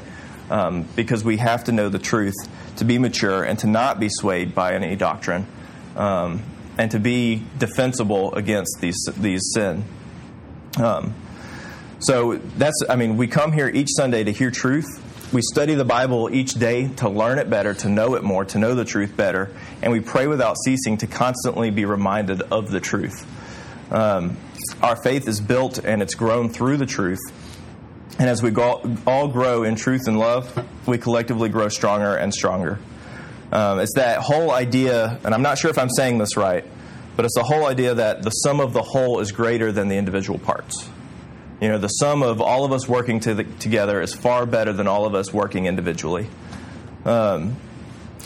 Um, 0.50 0.88
because 0.96 1.24
we 1.24 1.38
have 1.38 1.66
to 1.66 1.72
know 1.72 1.90
the 1.90 2.00
truth 2.00 2.34
to 2.78 2.84
be 2.84 2.98
mature 2.98 3.44
and 3.44 3.58
to 3.60 3.68
not 3.68 4.00
be 4.00 4.10
swayed 4.10 4.56
by 4.56 4.74
any 4.74 4.96
doctrine 4.96 5.46
um, 5.96 6.42
and 6.78 6.90
to 6.92 7.00
be 7.00 7.44
defensible 7.60 8.34
against 8.34 8.82
these, 8.82 8.98
these 9.16 9.42
sin. 9.54 9.86
Um, 10.78 11.14
so 12.00 12.38
that's, 12.58 12.84
I 12.90 12.96
mean, 12.96 13.16
we 13.16 13.28
come 13.28 13.54
here 13.54 13.70
each 13.70 13.90
Sunday 13.96 14.24
to 14.24 14.32
hear 14.32 14.50
truth 14.50 14.88
we 15.32 15.42
study 15.42 15.76
the 15.76 15.86
Bible 15.86 16.30
each 16.34 16.54
day 16.56 16.90
to 16.98 17.08
learn 17.08 17.40
it 17.40 17.50
better, 17.50 17.74
to 17.74 17.90
know 17.90 18.16
it 18.16 18.24
more, 18.24 18.44
to 18.46 18.60
know 18.60 18.76
the 18.76 18.84
truth 18.84 19.16
better, 19.16 19.50
and 19.82 19.92
we 19.92 20.02
pray 20.02 20.28
without 20.28 20.58
ceasing 20.66 20.98
to 20.98 21.08
constantly 21.08 21.70
be 21.70 21.86
reminded 21.86 22.42
of 22.42 22.70
the 22.70 22.82
truth. 22.82 23.26
Um, 23.92 24.38
our 24.82 25.02
faith 25.02 25.28
is 25.28 25.40
built 25.40 25.80
and 25.80 26.02
it's 26.02 26.16
grown 26.16 26.50
through 26.50 26.78
the 26.78 26.86
truth. 26.86 27.20
And 28.20 28.30
as 28.30 28.44
we 28.44 28.54
all 28.56 29.28
grow 29.30 29.64
in 29.64 29.76
truth 29.76 30.08
and 30.08 30.20
love, 30.20 30.68
we 30.86 30.98
collectively 30.98 31.50
grow 31.50 31.70
stronger 31.70 32.16
and 32.16 32.34
stronger. 32.34 32.80
Um, 33.52 33.80
it's 33.80 33.96
that 33.96 34.20
whole 34.20 34.52
idea, 34.52 35.20
and 35.24 35.34
I'm 35.34 35.42
not 35.42 35.58
sure 35.58 35.72
if 35.72 35.78
I'm 35.78 35.90
saying 35.90 36.18
this 36.18 36.36
right, 36.36 36.66
but 37.16 37.26
it's 37.26 37.36
the 37.36 37.44
whole 37.44 37.66
idea 37.66 37.96
that 37.96 38.24
the 38.24 38.30
sum 38.30 38.60
of 38.60 38.74
the 38.74 38.82
whole 38.82 39.20
is 39.20 39.32
greater 39.32 39.72
than 39.72 39.88
the 39.88 39.96
individual 39.96 40.40
parts. 40.40 40.90
You 41.62 41.70
know, 41.70 41.78
the 41.78 41.90
sum 41.90 42.24
of 42.24 42.42
all 42.42 42.66
of 42.66 42.72
us 42.72 42.88
working 42.88 43.20
to 43.22 43.36
the, 43.36 43.44
together 43.44 44.02
is 44.02 44.16
far 44.16 44.48
better 44.48 44.74
than 44.74 44.88
all 44.88 45.06
of 45.06 45.14
us 45.14 45.32
working 45.32 45.68
individually. 45.68 46.28
Um, 47.06 47.56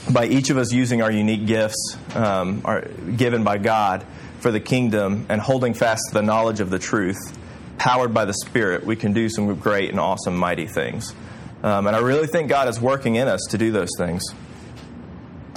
by 0.09 0.27
each 0.27 0.49
of 0.49 0.57
us 0.57 0.71
using 0.71 1.01
our 1.01 1.11
unique 1.11 1.45
gifts 1.45 1.97
um, 2.13 2.61
are 2.63 2.87
given 3.17 3.43
by 3.43 3.57
God 3.57 4.05
for 4.39 4.51
the 4.51 4.61
kingdom 4.61 5.25
and 5.27 5.41
holding 5.41 5.73
fast 5.73 6.03
to 6.09 6.13
the 6.13 6.21
knowledge 6.21 6.61
of 6.61 6.69
the 6.69 6.79
truth, 6.79 7.37
powered 7.77 8.13
by 8.13 8.23
the 8.23 8.33
Spirit, 8.33 8.85
we 8.85 8.95
can 8.95 9.11
do 9.11 9.27
some 9.27 9.53
great 9.55 9.89
and 9.89 9.99
awesome, 9.99 10.37
mighty 10.37 10.67
things. 10.67 11.13
Um, 11.61 11.87
and 11.87 11.95
I 11.95 11.99
really 11.99 12.27
think 12.27 12.47
God 12.47 12.69
is 12.69 12.79
working 12.79 13.15
in 13.15 13.27
us 13.27 13.41
to 13.49 13.57
do 13.57 13.71
those 13.71 13.89
things. 13.97 14.23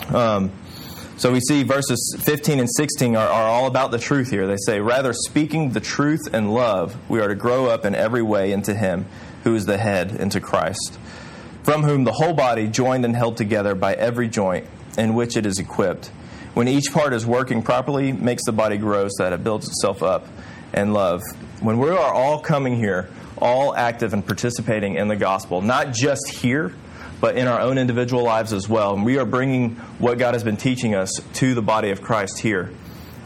Um, 0.08 0.50
so 1.18 1.32
we 1.32 1.40
see 1.40 1.64
verses 1.64 2.16
15 2.20 2.60
and 2.60 2.70
16 2.70 3.16
are, 3.16 3.26
are, 3.26 3.48
all 3.48 3.66
about 3.66 3.90
the 3.90 3.98
truth 3.98 4.30
here. 4.30 4.46
They 4.46 4.56
say, 4.56 4.78
Rather, 4.78 5.12
speaking 5.12 5.70
the 5.70 5.80
truth 5.80 6.32
in 6.32 6.50
love, 6.50 6.96
we 7.10 7.20
are 7.20 7.26
to 7.26 7.34
grow 7.34 7.66
up 7.66 7.84
in 7.84 7.96
every 7.96 8.22
way 8.22 8.52
into 8.52 8.72
Him 8.72 9.04
who 9.42 9.56
is 9.56 9.66
the 9.66 9.78
head, 9.78 10.12
into 10.12 10.40
Christ, 10.40 10.96
from 11.64 11.82
whom 11.82 12.04
the 12.04 12.12
whole 12.12 12.34
body, 12.34 12.68
joined 12.68 13.04
and 13.04 13.16
held 13.16 13.36
together 13.36 13.74
by 13.74 13.94
every 13.94 14.28
joint 14.28 14.66
in 14.96 15.14
which 15.14 15.36
it 15.36 15.44
is 15.44 15.58
equipped, 15.58 16.06
when 16.54 16.68
each 16.68 16.92
part 16.92 17.12
is 17.12 17.26
working 17.26 17.62
properly, 17.62 18.12
makes 18.12 18.44
the 18.44 18.52
body 18.52 18.76
grow 18.76 19.08
so 19.08 19.24
that 19.24 19.32
it 19.32 19.42
builds 19.42 19.66
itself 19.66 20.04
up 20.04 20.28
in 20.72 20.92
love. 20.92 21.22
When 21.60 21.78
we 21.78 21.90
are 21.90 22.14
all 22.14 22.38
coming 22.38 22.76
here, 22.76 23.08
all 23.38 23.74
active 23.74 24.12
and 24.12 24.24
participating 24.24 24.94
in 24.94 25.08
the 25.08 25.16
gospel, 25.16 25.62
not 25.62 25.92
just 25.92 26.28
here, 26.28 26.74
but 27.20 27.36
in 27.36 27.46
our 27.46 27.60
own 27.60 27.78
individual 27.78 28.22
lives 28.22 28.52
as 28.52 28.68
well. 28.68 28.94
And 28.94 29.04
we 29.04 29.18
are 29.18 29.24
bringing 29.24 29.76
what 29.98 30.18
God 30.18 30.34
has 30.34 30.44
been 30.44 30.56
teaching 30.56 30.94
us 30.94 31.20
to 31.34 31.54
the 31.54 31.62
body 31.62 31.90
of 31.90 32.02
Christ 32.02 32.38
here. 32.38 32.70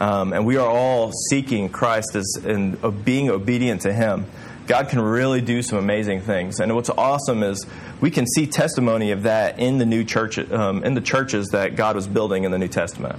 Um, 0.01 0.33
and 0.33 0.47
we 0.47 0.57
are 0.57 0.69
all 0.69 1.13
seeking 1.31 1.69
Christ 1.69 2.17
as, 2.17 2.39
and 2.45 2.83
uh, 2.83 2.91
being 2.91 3.31
obedient 3.31 3.83
to 3.83 3.93
Him. 3.93 4.27
God 4.67 4.89
can 4.89 5.01
really 5.01 5.41
do 5.41 5.63
some 5.63 5.79
amazing 5.79 6.23
things. 6.23 6.61
And 6.61 6.75
what's 6.75 6.91
awesome 6.91 7.43
is 7.43 7.67
we 8.01 8.11
can 8.11 8.27
see 8.27 8.47
testimony 8.47 9.11
of 9.11 9.25
that 9.25 9.59
in 9.59 9.79
the 9.79 9.87
new 9.87 10.05
church, 10.05 10.39
um, 10.39 10.85
in 10.85 10.95
the 10.95 11.01
churches 11.01 11.49
that 11.49 11.77
God 11.77 11.95
was 11.97 12.07
building 12.07 12.45
in 12.45 12.51
the 12.51 12.59
New 12.59 12.69
Testament. 12.69 13.17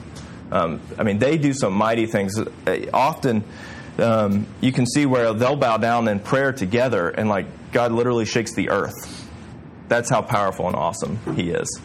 Um, 0.51 0.81
I 0.97 1.03
mean, 1.03 1.19
they 1.19 1.37
do 1.37 1.53
some 1.53 1.73
mighty 1.73 2.05
things. 2.05 2.37
Uh, 2.39 2.85
often, 2.93 3.43
um, 3.97 4.47
you 4.61 4.71
can 4.71 4.85
see 4.85 5.05
where 5.05 5.33
they'll 5.33 5.55
bow 5.55 5.77
down 5.77 6.07
in 6.07 6.19
prayer 6.19 6.51
together, 6.51 7.09
and 7.09 7.29
like 7.29 7.71
God 7.71 7.91
literally 7.91 8.25
shakes 8.25 8.55
the 8.55 8.69
earth 8.69 9.22
that's 9.93 10.09
how 10.09 10.23
powerful 10.23 10.65
and 10.65 10.75
awesome 10.75 11.19
He 11.35 11.51
is. 11.51 11.79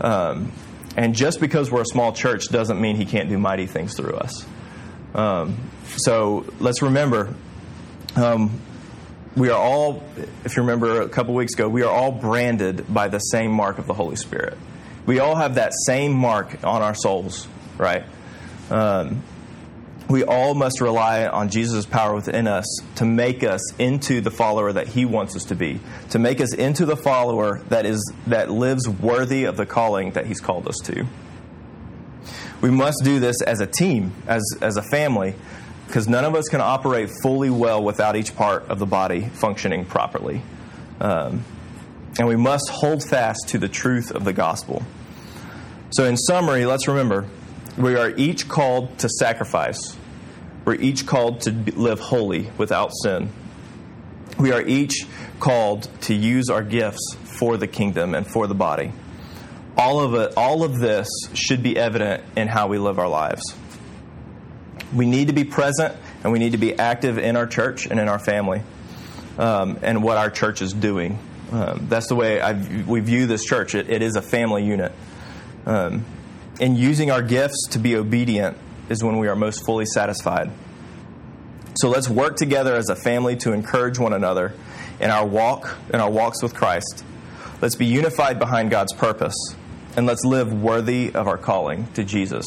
Um, 0.00 0.52
and 0.96 1.14
just 1.14 1.40
because 1.40 1.70
we're 1.70 1.80
a 1.80 1.86
small 1.86 2.12
church 2.12 2.48
doesn't 2.48 2.78
mean 2.78 2.96
He 2.96 3.06
can't 3.06 3.30
do 3.30 3.38
mighty 3.38 3.66
things 3.66 3.96
through 3.96 4.16
us. 4.16 4.46
Um, 5.14 5.56
so 5.96 6.44
let's 6.60 6.82
remember 6.82 7.34
um, 8.16 8.60
we 9.34 9.48
are 9.48 9.58
all, 9.58 10.02
if 10.44 10.56
you 10.56 10.62
remember 10.62 11.00
a 11.00 11.08
couple 11.08 11.34
weeks 11.34 11.54
ago, 11.54 11.68
we 11.68 11.82
are 11.82 11.90
all 11.90 12.12
branded 12.12 12.92
by 12.92 13.08
the 13.08 13.18
same 13.18 13.50
mark 13.50 13.78
of 13.78 13.86
the 13.86 13.94
Holy 13.94 14.16
Spirit. 14.16 14.58
We 15.06 15.18
all 15.18 15.34
have 15.34 15.54
that 15.56 15.72
same 15.86 16.12
mark 16.12 16.62
on 16.64 16.82
our 16.82 16.94
souls, 16.94 17.48
right? 17.78 18.04
Um, 18.70 19.22
we 20.08 20.22
all 20.22 20.54
must 20.54 20.80
rely 20.80 21.26
on 21.26 21.48
Jesus' 21.48 21.86
power 21.86 22.14
within 22.14 22.46
us 22.46 22.66
to 22.96 23.04
make 23.04 23.42
us 23.42 23.74
into 23.76 24.20
the 24.20 24.30
follower 24.30 24.72
that 24.72 24.88
he 24.88 25.04
wants 25.04 25.34
us 25.34 25.44
to 25.44 25.54
be, 25.54 25.80
to 26.10 26.18
make 26.18 26.40
us 26.40 26.52
into 26.52 26.84
the 26.84 26.96
follower 26.96 27.60
that 27.68 27.86
is 27.86 28.12
that 28.26 28.50
lives 28.50 28.88
worthy 28.88 29.44
of 29.44 29.56
the 29.56 29.66
calling 29.66 30.12
that 30.12 30.26
he's 30.26 30.40
called 30.40 30.68
us 30.68 30.76
to. 30.84 31.06
We 32.60 32.70
must 32.70 33.02
do 33.04 33.18
this 33.20 33.42
as 33.42 33.60
a 33.60 33.66
team, 33.66 34.12
as, 34.26 34.42
as 34.60 34.76
a 34.76 34.82
family, 34.82 35.34
because 35.86 36.08
none 36.08 36.24
of 36.24 36.34
us 36.34 36.48
can 36.48 36.60
operate 36.60 37.10
fully 37.22 37.50
well 37.50 37.82
without 37.82 38.16
each 38.16 38.34
part 38.34 38.68
of 38.70 38.78
the 38.78 38.86
body 38.86 39.28
functioning 39.28 39.84
properly. 39.84 40.42
Um, 41.00 41.44
and 42.18 42.28
we 42.28 42.36
must 42.36 42.68
hold 42.70 43.02
fast 43.02 43.48
to 43.48 43.58
the 43.58 43.68
truth 43.68 44.10
of 44.10 44.24
the 44.24 44.32
gospel. 44.32 44.82
So, 45.90 46.04
in 46.04 46.16
summary, 46.16 46.64
let's 46.64 46.88
remember 46.88 47.26
we 47.76 47.96
are 47.96 48.10
each 48.10 48.48
called 48.48 48.98
to 49.00 49.08
sacrifice, 49.08 49.96
we're 50.64 50.74
each 50.74 51.06
called 51.06 51.42
to 51.42 51.50
live 51.50 52.00
holy 52.00 52.50
without 52.56 52.90
sin. 53.02 53.30
We 54.38 54.52
are 54.52 54.62
each 54.62 55.06
called 55.38 55.88
to 56.02 56.14
use 56.14 56.48
our 56.48 56.62
gifts 56.62 57.16
for 57.24 57.56
the 57.56 57.66
kingdom 57.66 58.14
and 58.14 58.26
for 58.26 58.46
the 58.46 58.54
body. 58.54 58.92
All 59.76 60.00
of 60.00 60.14
it, 60.14 60.34
all 60.36 60.62
of 60.64 60.78
this 60.78 61.08
should 61.34 61.62
be 61.62 61.76
evident 61.76 62.24
in 62.36 62.48
how 62.48 62.68
we 62.68 62.78
live 62.78 62.98
our 62.98 63.08
lives. 63.08 63.54
We 64.94 65.06
need 65.06 65.28
to 65.28 65.32
be 65.32 65.44
present 65.44 65.94
and 66.22 66.32
we 66.32 66.38
need 66.38 66.52
to 66.52 66.58
be 66.58 66.78
active 66.78 67.18
in 67.18 67.36
our 67.36 67.46
church 67.46 67.86
and 67.86 68.00
in 68.00 68.08
our 68.08 68.18
family 68.18 68.62
um, 69.38 69.78
and 69.82 70.02
what 70.02 70.16
our 70.16 70.30
church 70.30 70.62
is 70.62 70.72
doing. 70.72 71.18
Um, 71.52 71.86
that's 71.88 72.08
the 72.08 72.14
way 72.14 72.40
I, 72.40 72.52
we 72.84 73.00
view 73.00 73.26
this 73.26 73.44
church. 73.44 73.74
It, 73.74 73.90
it 73.90 74.02
is 74.02 74.16
a 74.16 74.22
family 74.22 74.64
unit. 74.64 74.92
Um, 75.66 76.04
and 76.60 76.76
using 76.78 77.10
our 77.10 77.22
gifts 77.22 77.68
to 77.70 77.78
be 77.78 77.96
obedient 77.96 78.56
is 78.88 79.02
when 79.02 79.18
we 79.18 79.28
are 79.28 79.36
most 79.36 79.64
fully 79.64 79.86
satisfied. 79.86 80.50
So 81.76 81.88
let's 81.88 82.08
work 82.08 82.36
together 82.36 82.74
as 82.76 82.88
a 82.88 82.96
family 82.96 83.36
to 83.36 83.52
encourage 83.52 83.98
one 83.98 84.12
another 84.12 84.54
in 85.00 85.10
our 85.10 85.26
walk, 85.26 85.76
in 85.92 86.00
our 86.00 86.10
walks 86.10 86.42
with 86.42 86.54
Christ. 86.54 87.04
Let's 87.60 87.74
be 87.74 87.86
unified 87.86 88.38
behind 88.38 88.70
God's 88.70 88.92
purpose, 88.92 89.34
and 89.96 90.06
let's 90.06 90.24
live 90.24 90.52
worthy 90.52 91.12
of 91.14 91.26
our 91.26 91.38
calling 91.38 91.88
to 91.94 92.04
Jesus. 92.04 92.46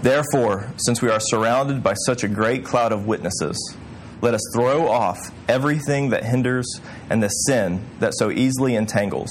Therefore, 0.00 0.70
since 0.76 1.02
we 1.02 1.10
are 1.10 1.20
surrounded 1.20 1.82
by 1.82 1.94
such 2.06 2.22
a 2.22 2.28
great 2.28 2.64
cloud 2.64 2.92
of 2.92 3.06
witnesses, 3.06 3.76
let 4.22 4.34
us 4.34 4.42
throw 4.54 4.88
off 4.88 5.18
everything 5.48 6.10
that 6.10 6.24
hinders 6.24 6.80
and 7.10 7.22
the 7.22 7.28
sin 7.28 7.84
that 7.98 8.14
so 8.14 8.30
easily 8.30 8.76
entangles. 8.76 9.30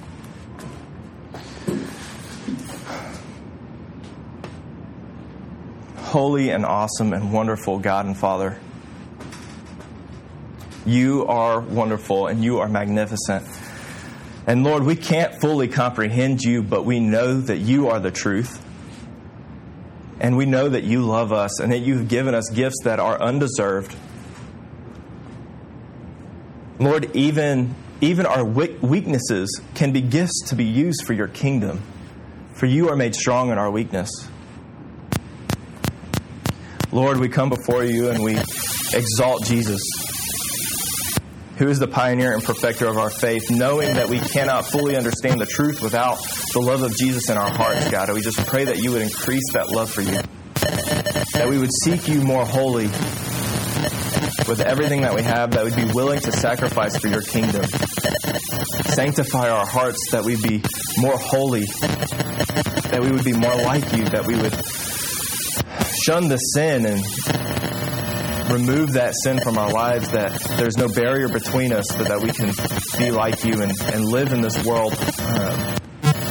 Holy 6.11 6.49
and 6.49 6.65
awesome 6.65 7.13
and 7.13 7.31
wonderful 7.31 7.79
God 7.79 8.05
and 8.05 8.17
Father, 8.17 8.59
you 10.85 11.25
are 11.25 11.61
wonderful 11.61 12.27
and 12.27 12.43
you 12.43 12.59
are 12.59 12.67
magnificent. 12.67 13.47
And 14.45 14.65
Lord, 14.65 14.83
we 14.83 14.97
can't 14.97 15.39
fully 15.39 15.69
comprehend 15.69 16.41
you, 16.41 16.63
but 16.63 16.83
we 16.83 16.99
know 16.99 17.39
that 17.39 17.59
you 17.59 17.87
are 17.87 18.01
the 18.01 18.11
truth. 18.11 18.61
And 20.19 20.35
we 20.35 20.45
know 20.45 20.67
that 20.67 20.83
you 20.83 21.01
love 21.03 21.31
us 21.31 21.61
and 21.61 21.71
that 21.71 21.79
you've 21.79 22.09
given 22.09 22.35
us 22.35 22.49
gifts 22.49 22.83
that 22.83 22.99
are 22.99 23.17
undeserved. 23.17 23.95
Lord, 26.77 27.15
even, 27.15 27.73
even 28.01 28.25
our 28.25 28.43
weaknesses 28.43 29.61
can 29.75 29.93
be 29.93 30.01
gifts 30.01 30.49
to 30.49 30.55
be 30.55 30.65
used 30.65 31.05
for 31.05 31.13
your 31.13 31.29
kingdom, 31.29 31.81
for 32.53 32.65
you 32.65 32.89
are 32.89 32.97
made 32.97 33.15
strong 33.15 33.49
in 33.49 33.57
our 33.57 33.71
weakness. 33.71 34.27
Lord, 36.91 37.19
we 37.19 37.29
come 37.29 37.47
before 37.47 37.85
you 37.85 38.09
and 38.09 38.21
we 38.21 38.37
exalt 38.93 39.45
Jesus, 39.45 39.81
who 41.57 41.69
is 41.69 41.79
the 41.79 41.87
pioneer 41.87 42.33
and 42.33 42.43
perfecter 42.43 42.87
of 42.87 42.97
our 42.97 43.09
faith, 43.09 43.49
knowing 43.49 43.93
that 43.93 44.09
we 44.09 44.19
cannot 44.19 44.65
fully 44.65 44.97
understand 44.97 45.39
the 45.39 45.45
truth 45.45 45.81
without 45.81 46.17
the 46.51 46.59
love 46.59 46.83
of 46.83 46.93
Jesus 46.97 47.29
in 47.29 47.37
our 47.37 47.49
hearts, 47.49 47.89
God. 47.89 48.09
And 48.09 48.15
we 48.15 48.21
just 48.21 48.45
pray 48.45 48.65
that 48.65 48.79
you 48.79 48.91
would 48.91 49.01
increase 49.01 49.53
that 49.53 49.69
love 49.69 49.89
for 49.89 50.01
you, 50.01 50.19
that 51.33 51.47
we 51.49 51.57
would 51.57 51.71
seek 51.83 52.09
you 52.09 52.21
more 52.23 52.45
wholly 52.45 52.87
with 54.47 54.59
everything 54.59 55.03
that 55.03 55.15
we 55.15 55.21
have, 55.21 55.51
that 55.51 55.63
we'd 55.63 55.75
be 55.75 55.89
willing 55.93 56.19
to 56.19 56.31
sacrifice 56.33 56.97
for 56.97 57.07
your 57.07 57.21
kingdom. 57.21 57.63
Sanctify 57.63 59.49
our 59.49 59.65
hearts 59.65 60.11
that 60.11 60.25
we'd 60.25 60.41
be 60.41 60.61
more 60.97 61.17
holy, 61.17 61.61
that 61.61 62.99
we 63.01 63.11
would 63.11 63.23
be 63.23 63.31
more 63.31 63.55
like 63.55 63.93
you, 63.93 64.03
that 64.09 64.25
we 64.25 64.35
would 64.35 64.53
shun 66.05 66.27
the 66.29 66.37
sin 66.37 66.85
and 66.85 67.01
remove 68.51 68.93
that 68.93 69.13
sin 69.23 69.39
from 69.39 69.57
our 69.57 69.71
lives, 69.71 70.09
that 70.09 70.39
there's 70.57 70.77
no 70.77 70.87
barrier 70.87 71.29
between 71.29 71.71
us, 71.71 71.85
but 71.95 72.07
that 72.07 72.21
we 72.21 72.31
can 72.31 72.53
be 72.97 73.11
like 73.11 73.43
you 73.43 73.61
and, 73.61 73.71
and 73.93 74.05
live 74.05 74.33
in 74.33 74.41
this 74.41 74.65
world 74.65 74.93
um, 74.93 75.75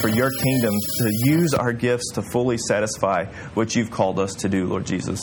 for 0.01 0.09
your 0.09 0.31
kingdom, 0.31 0.75
to 0.99 1.13
use 1.25 1.55
our 1.55 1.73
gifts 1.73 2.13
to 2.13 2.23
fully 2.23 2.59
satisfy 2.59 3.27
what 3.55 3.77
you've 3.77 3.91
called 3.91 4.19
us 4.19 4.35
to 4.35 4.49
do, 4.49 4.67
Lord 4.67 4.87
Jesus. 4.87 5.21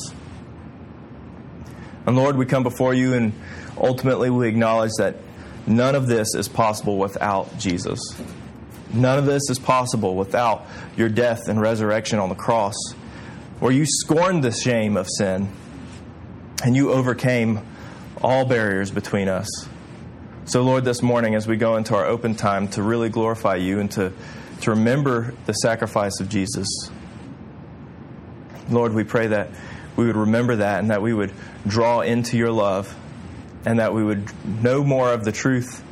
And 2.06 2.16
Lord, 2.16 2.38
we 2.38 2.46
come 2.46 2.64
before 2.64 2.94
you 2.94 3.14
and 3.14 3.34
ultimately 3.78 4.30
we 4.30 4.48
acknowledge 4.48 4.92
that 4.98 5.18
none 5.66 5.94
of 5.94 6.08
this 6.08 6.36
is 6.36 6.48
possible 6.48 6.98
without 6.98 7.58
Jesus. 7.58 8.00
None 8.94 9.20
of 9.20 9.26
this 9.26 9.50
is 9.50 9.60
possible 9.60 10.16
without 10.16 10.66
your 10.96 11.10
death 11.10 11.50
and 11.50 11.60
resurrection 11.60 12.20
on 12.20 12.30
the 12.30 12.36
cross 12.36 12.76
where 13.60 13.72
you 13.72 13.86
scorned 13.86 14.44
the 14.44 14.52
shame 14.52 14.98
of 14.98 15.08
sin 15.10 15.50
and 16.64 16.76
you 16.76 16.92
overcame 16.92 17.60
all 18.22 18.46
barriers 18.46 18.92
between 18.92 19.28
us. 19.28 19.48
So, 20.46 20.62
Lord, 20.62 20.86
this 20.86 21.02
morning, 21.02 21.36
as 21.36 21.48
we 21.48 21.58
go 21.58 21.76
into 21.76 21.96
our 21.96 22.06
open 22.06 22.36
time 22.36 22.68
to 22.70 22.84
really 22.84 23.10
glorify 23.10 23.56
you 23.56 23.80
and 23.80 23.92
to, 23.92 24.14
to 24.62 24.72
remember 24.72 25.34
the 25.46 25.54
sacrifice 25.54 26.20
of 26.20 26.30
Jesus, 26.30 26.68
Lord, 28.70 28.94
we 28.94 29.04
pray 29.04 29.28
that 29.28 29.50
we 29.96 30.06
would 30.06 30.16
remember 30.16 30.58
that 30.58 30.80
and 30.80 30.92
that 30.92 31.02
we 31.02 31.14
would 31.14 31.34
draw 31.66 32.02
into 32.02 32.38
your 32.38 32.52
love 32.52 32.96
and 33.66 33.80
that 33.80 33.94
we 33.94 34.04
would 34.04 34.32
know 34.46 34.84
more 34.84 35.12
of 35.12 35.26
the 35.26 35.32
truth 35.32 35.84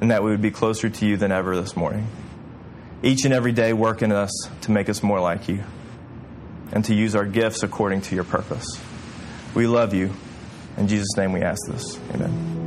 and 0.00 0.10
that 0.10 0.22
we 0.22 0.30
would 0.30 0.42
be 0.42 0.50
closer 0.50 0.88
to 0.88 1.06
you 1.06 1.16
than 1.16 1.32
ever 1.32 1.56
this 1.56 1.76
morning. 1.76 2.06
Each 3.02 3.24
and 3.24 3.34
every 3.34 3.52
day, 3.52 3.72
work 3.72 4.02
in 4.02 4.12
us 4.12 4.30
to 4.62 4.70
make 4.70 4.88
us 4.88 5.02
more 5.02 5.20
like 5.20 5.48
you 5.48 5.64
and 6.72 6.84
to 6.84 6.94
use 6.94 7.14
our 7.14 7.24
gifts 7.24 7.62
according 7.62 8.02
to 8.02 8.14
your 8.14 8.24
purpose. 8.24 8.66
We 9.54 9.66
love 9.66 9.94
you. 9.94 10.12
In 10.76 10.88
Jesus' 10.88 11.16
name 11.16 11.32
we 11.32 11.42
ask 11.42 11.60
this. 11.68 11.98
Amen. 12.14 12.57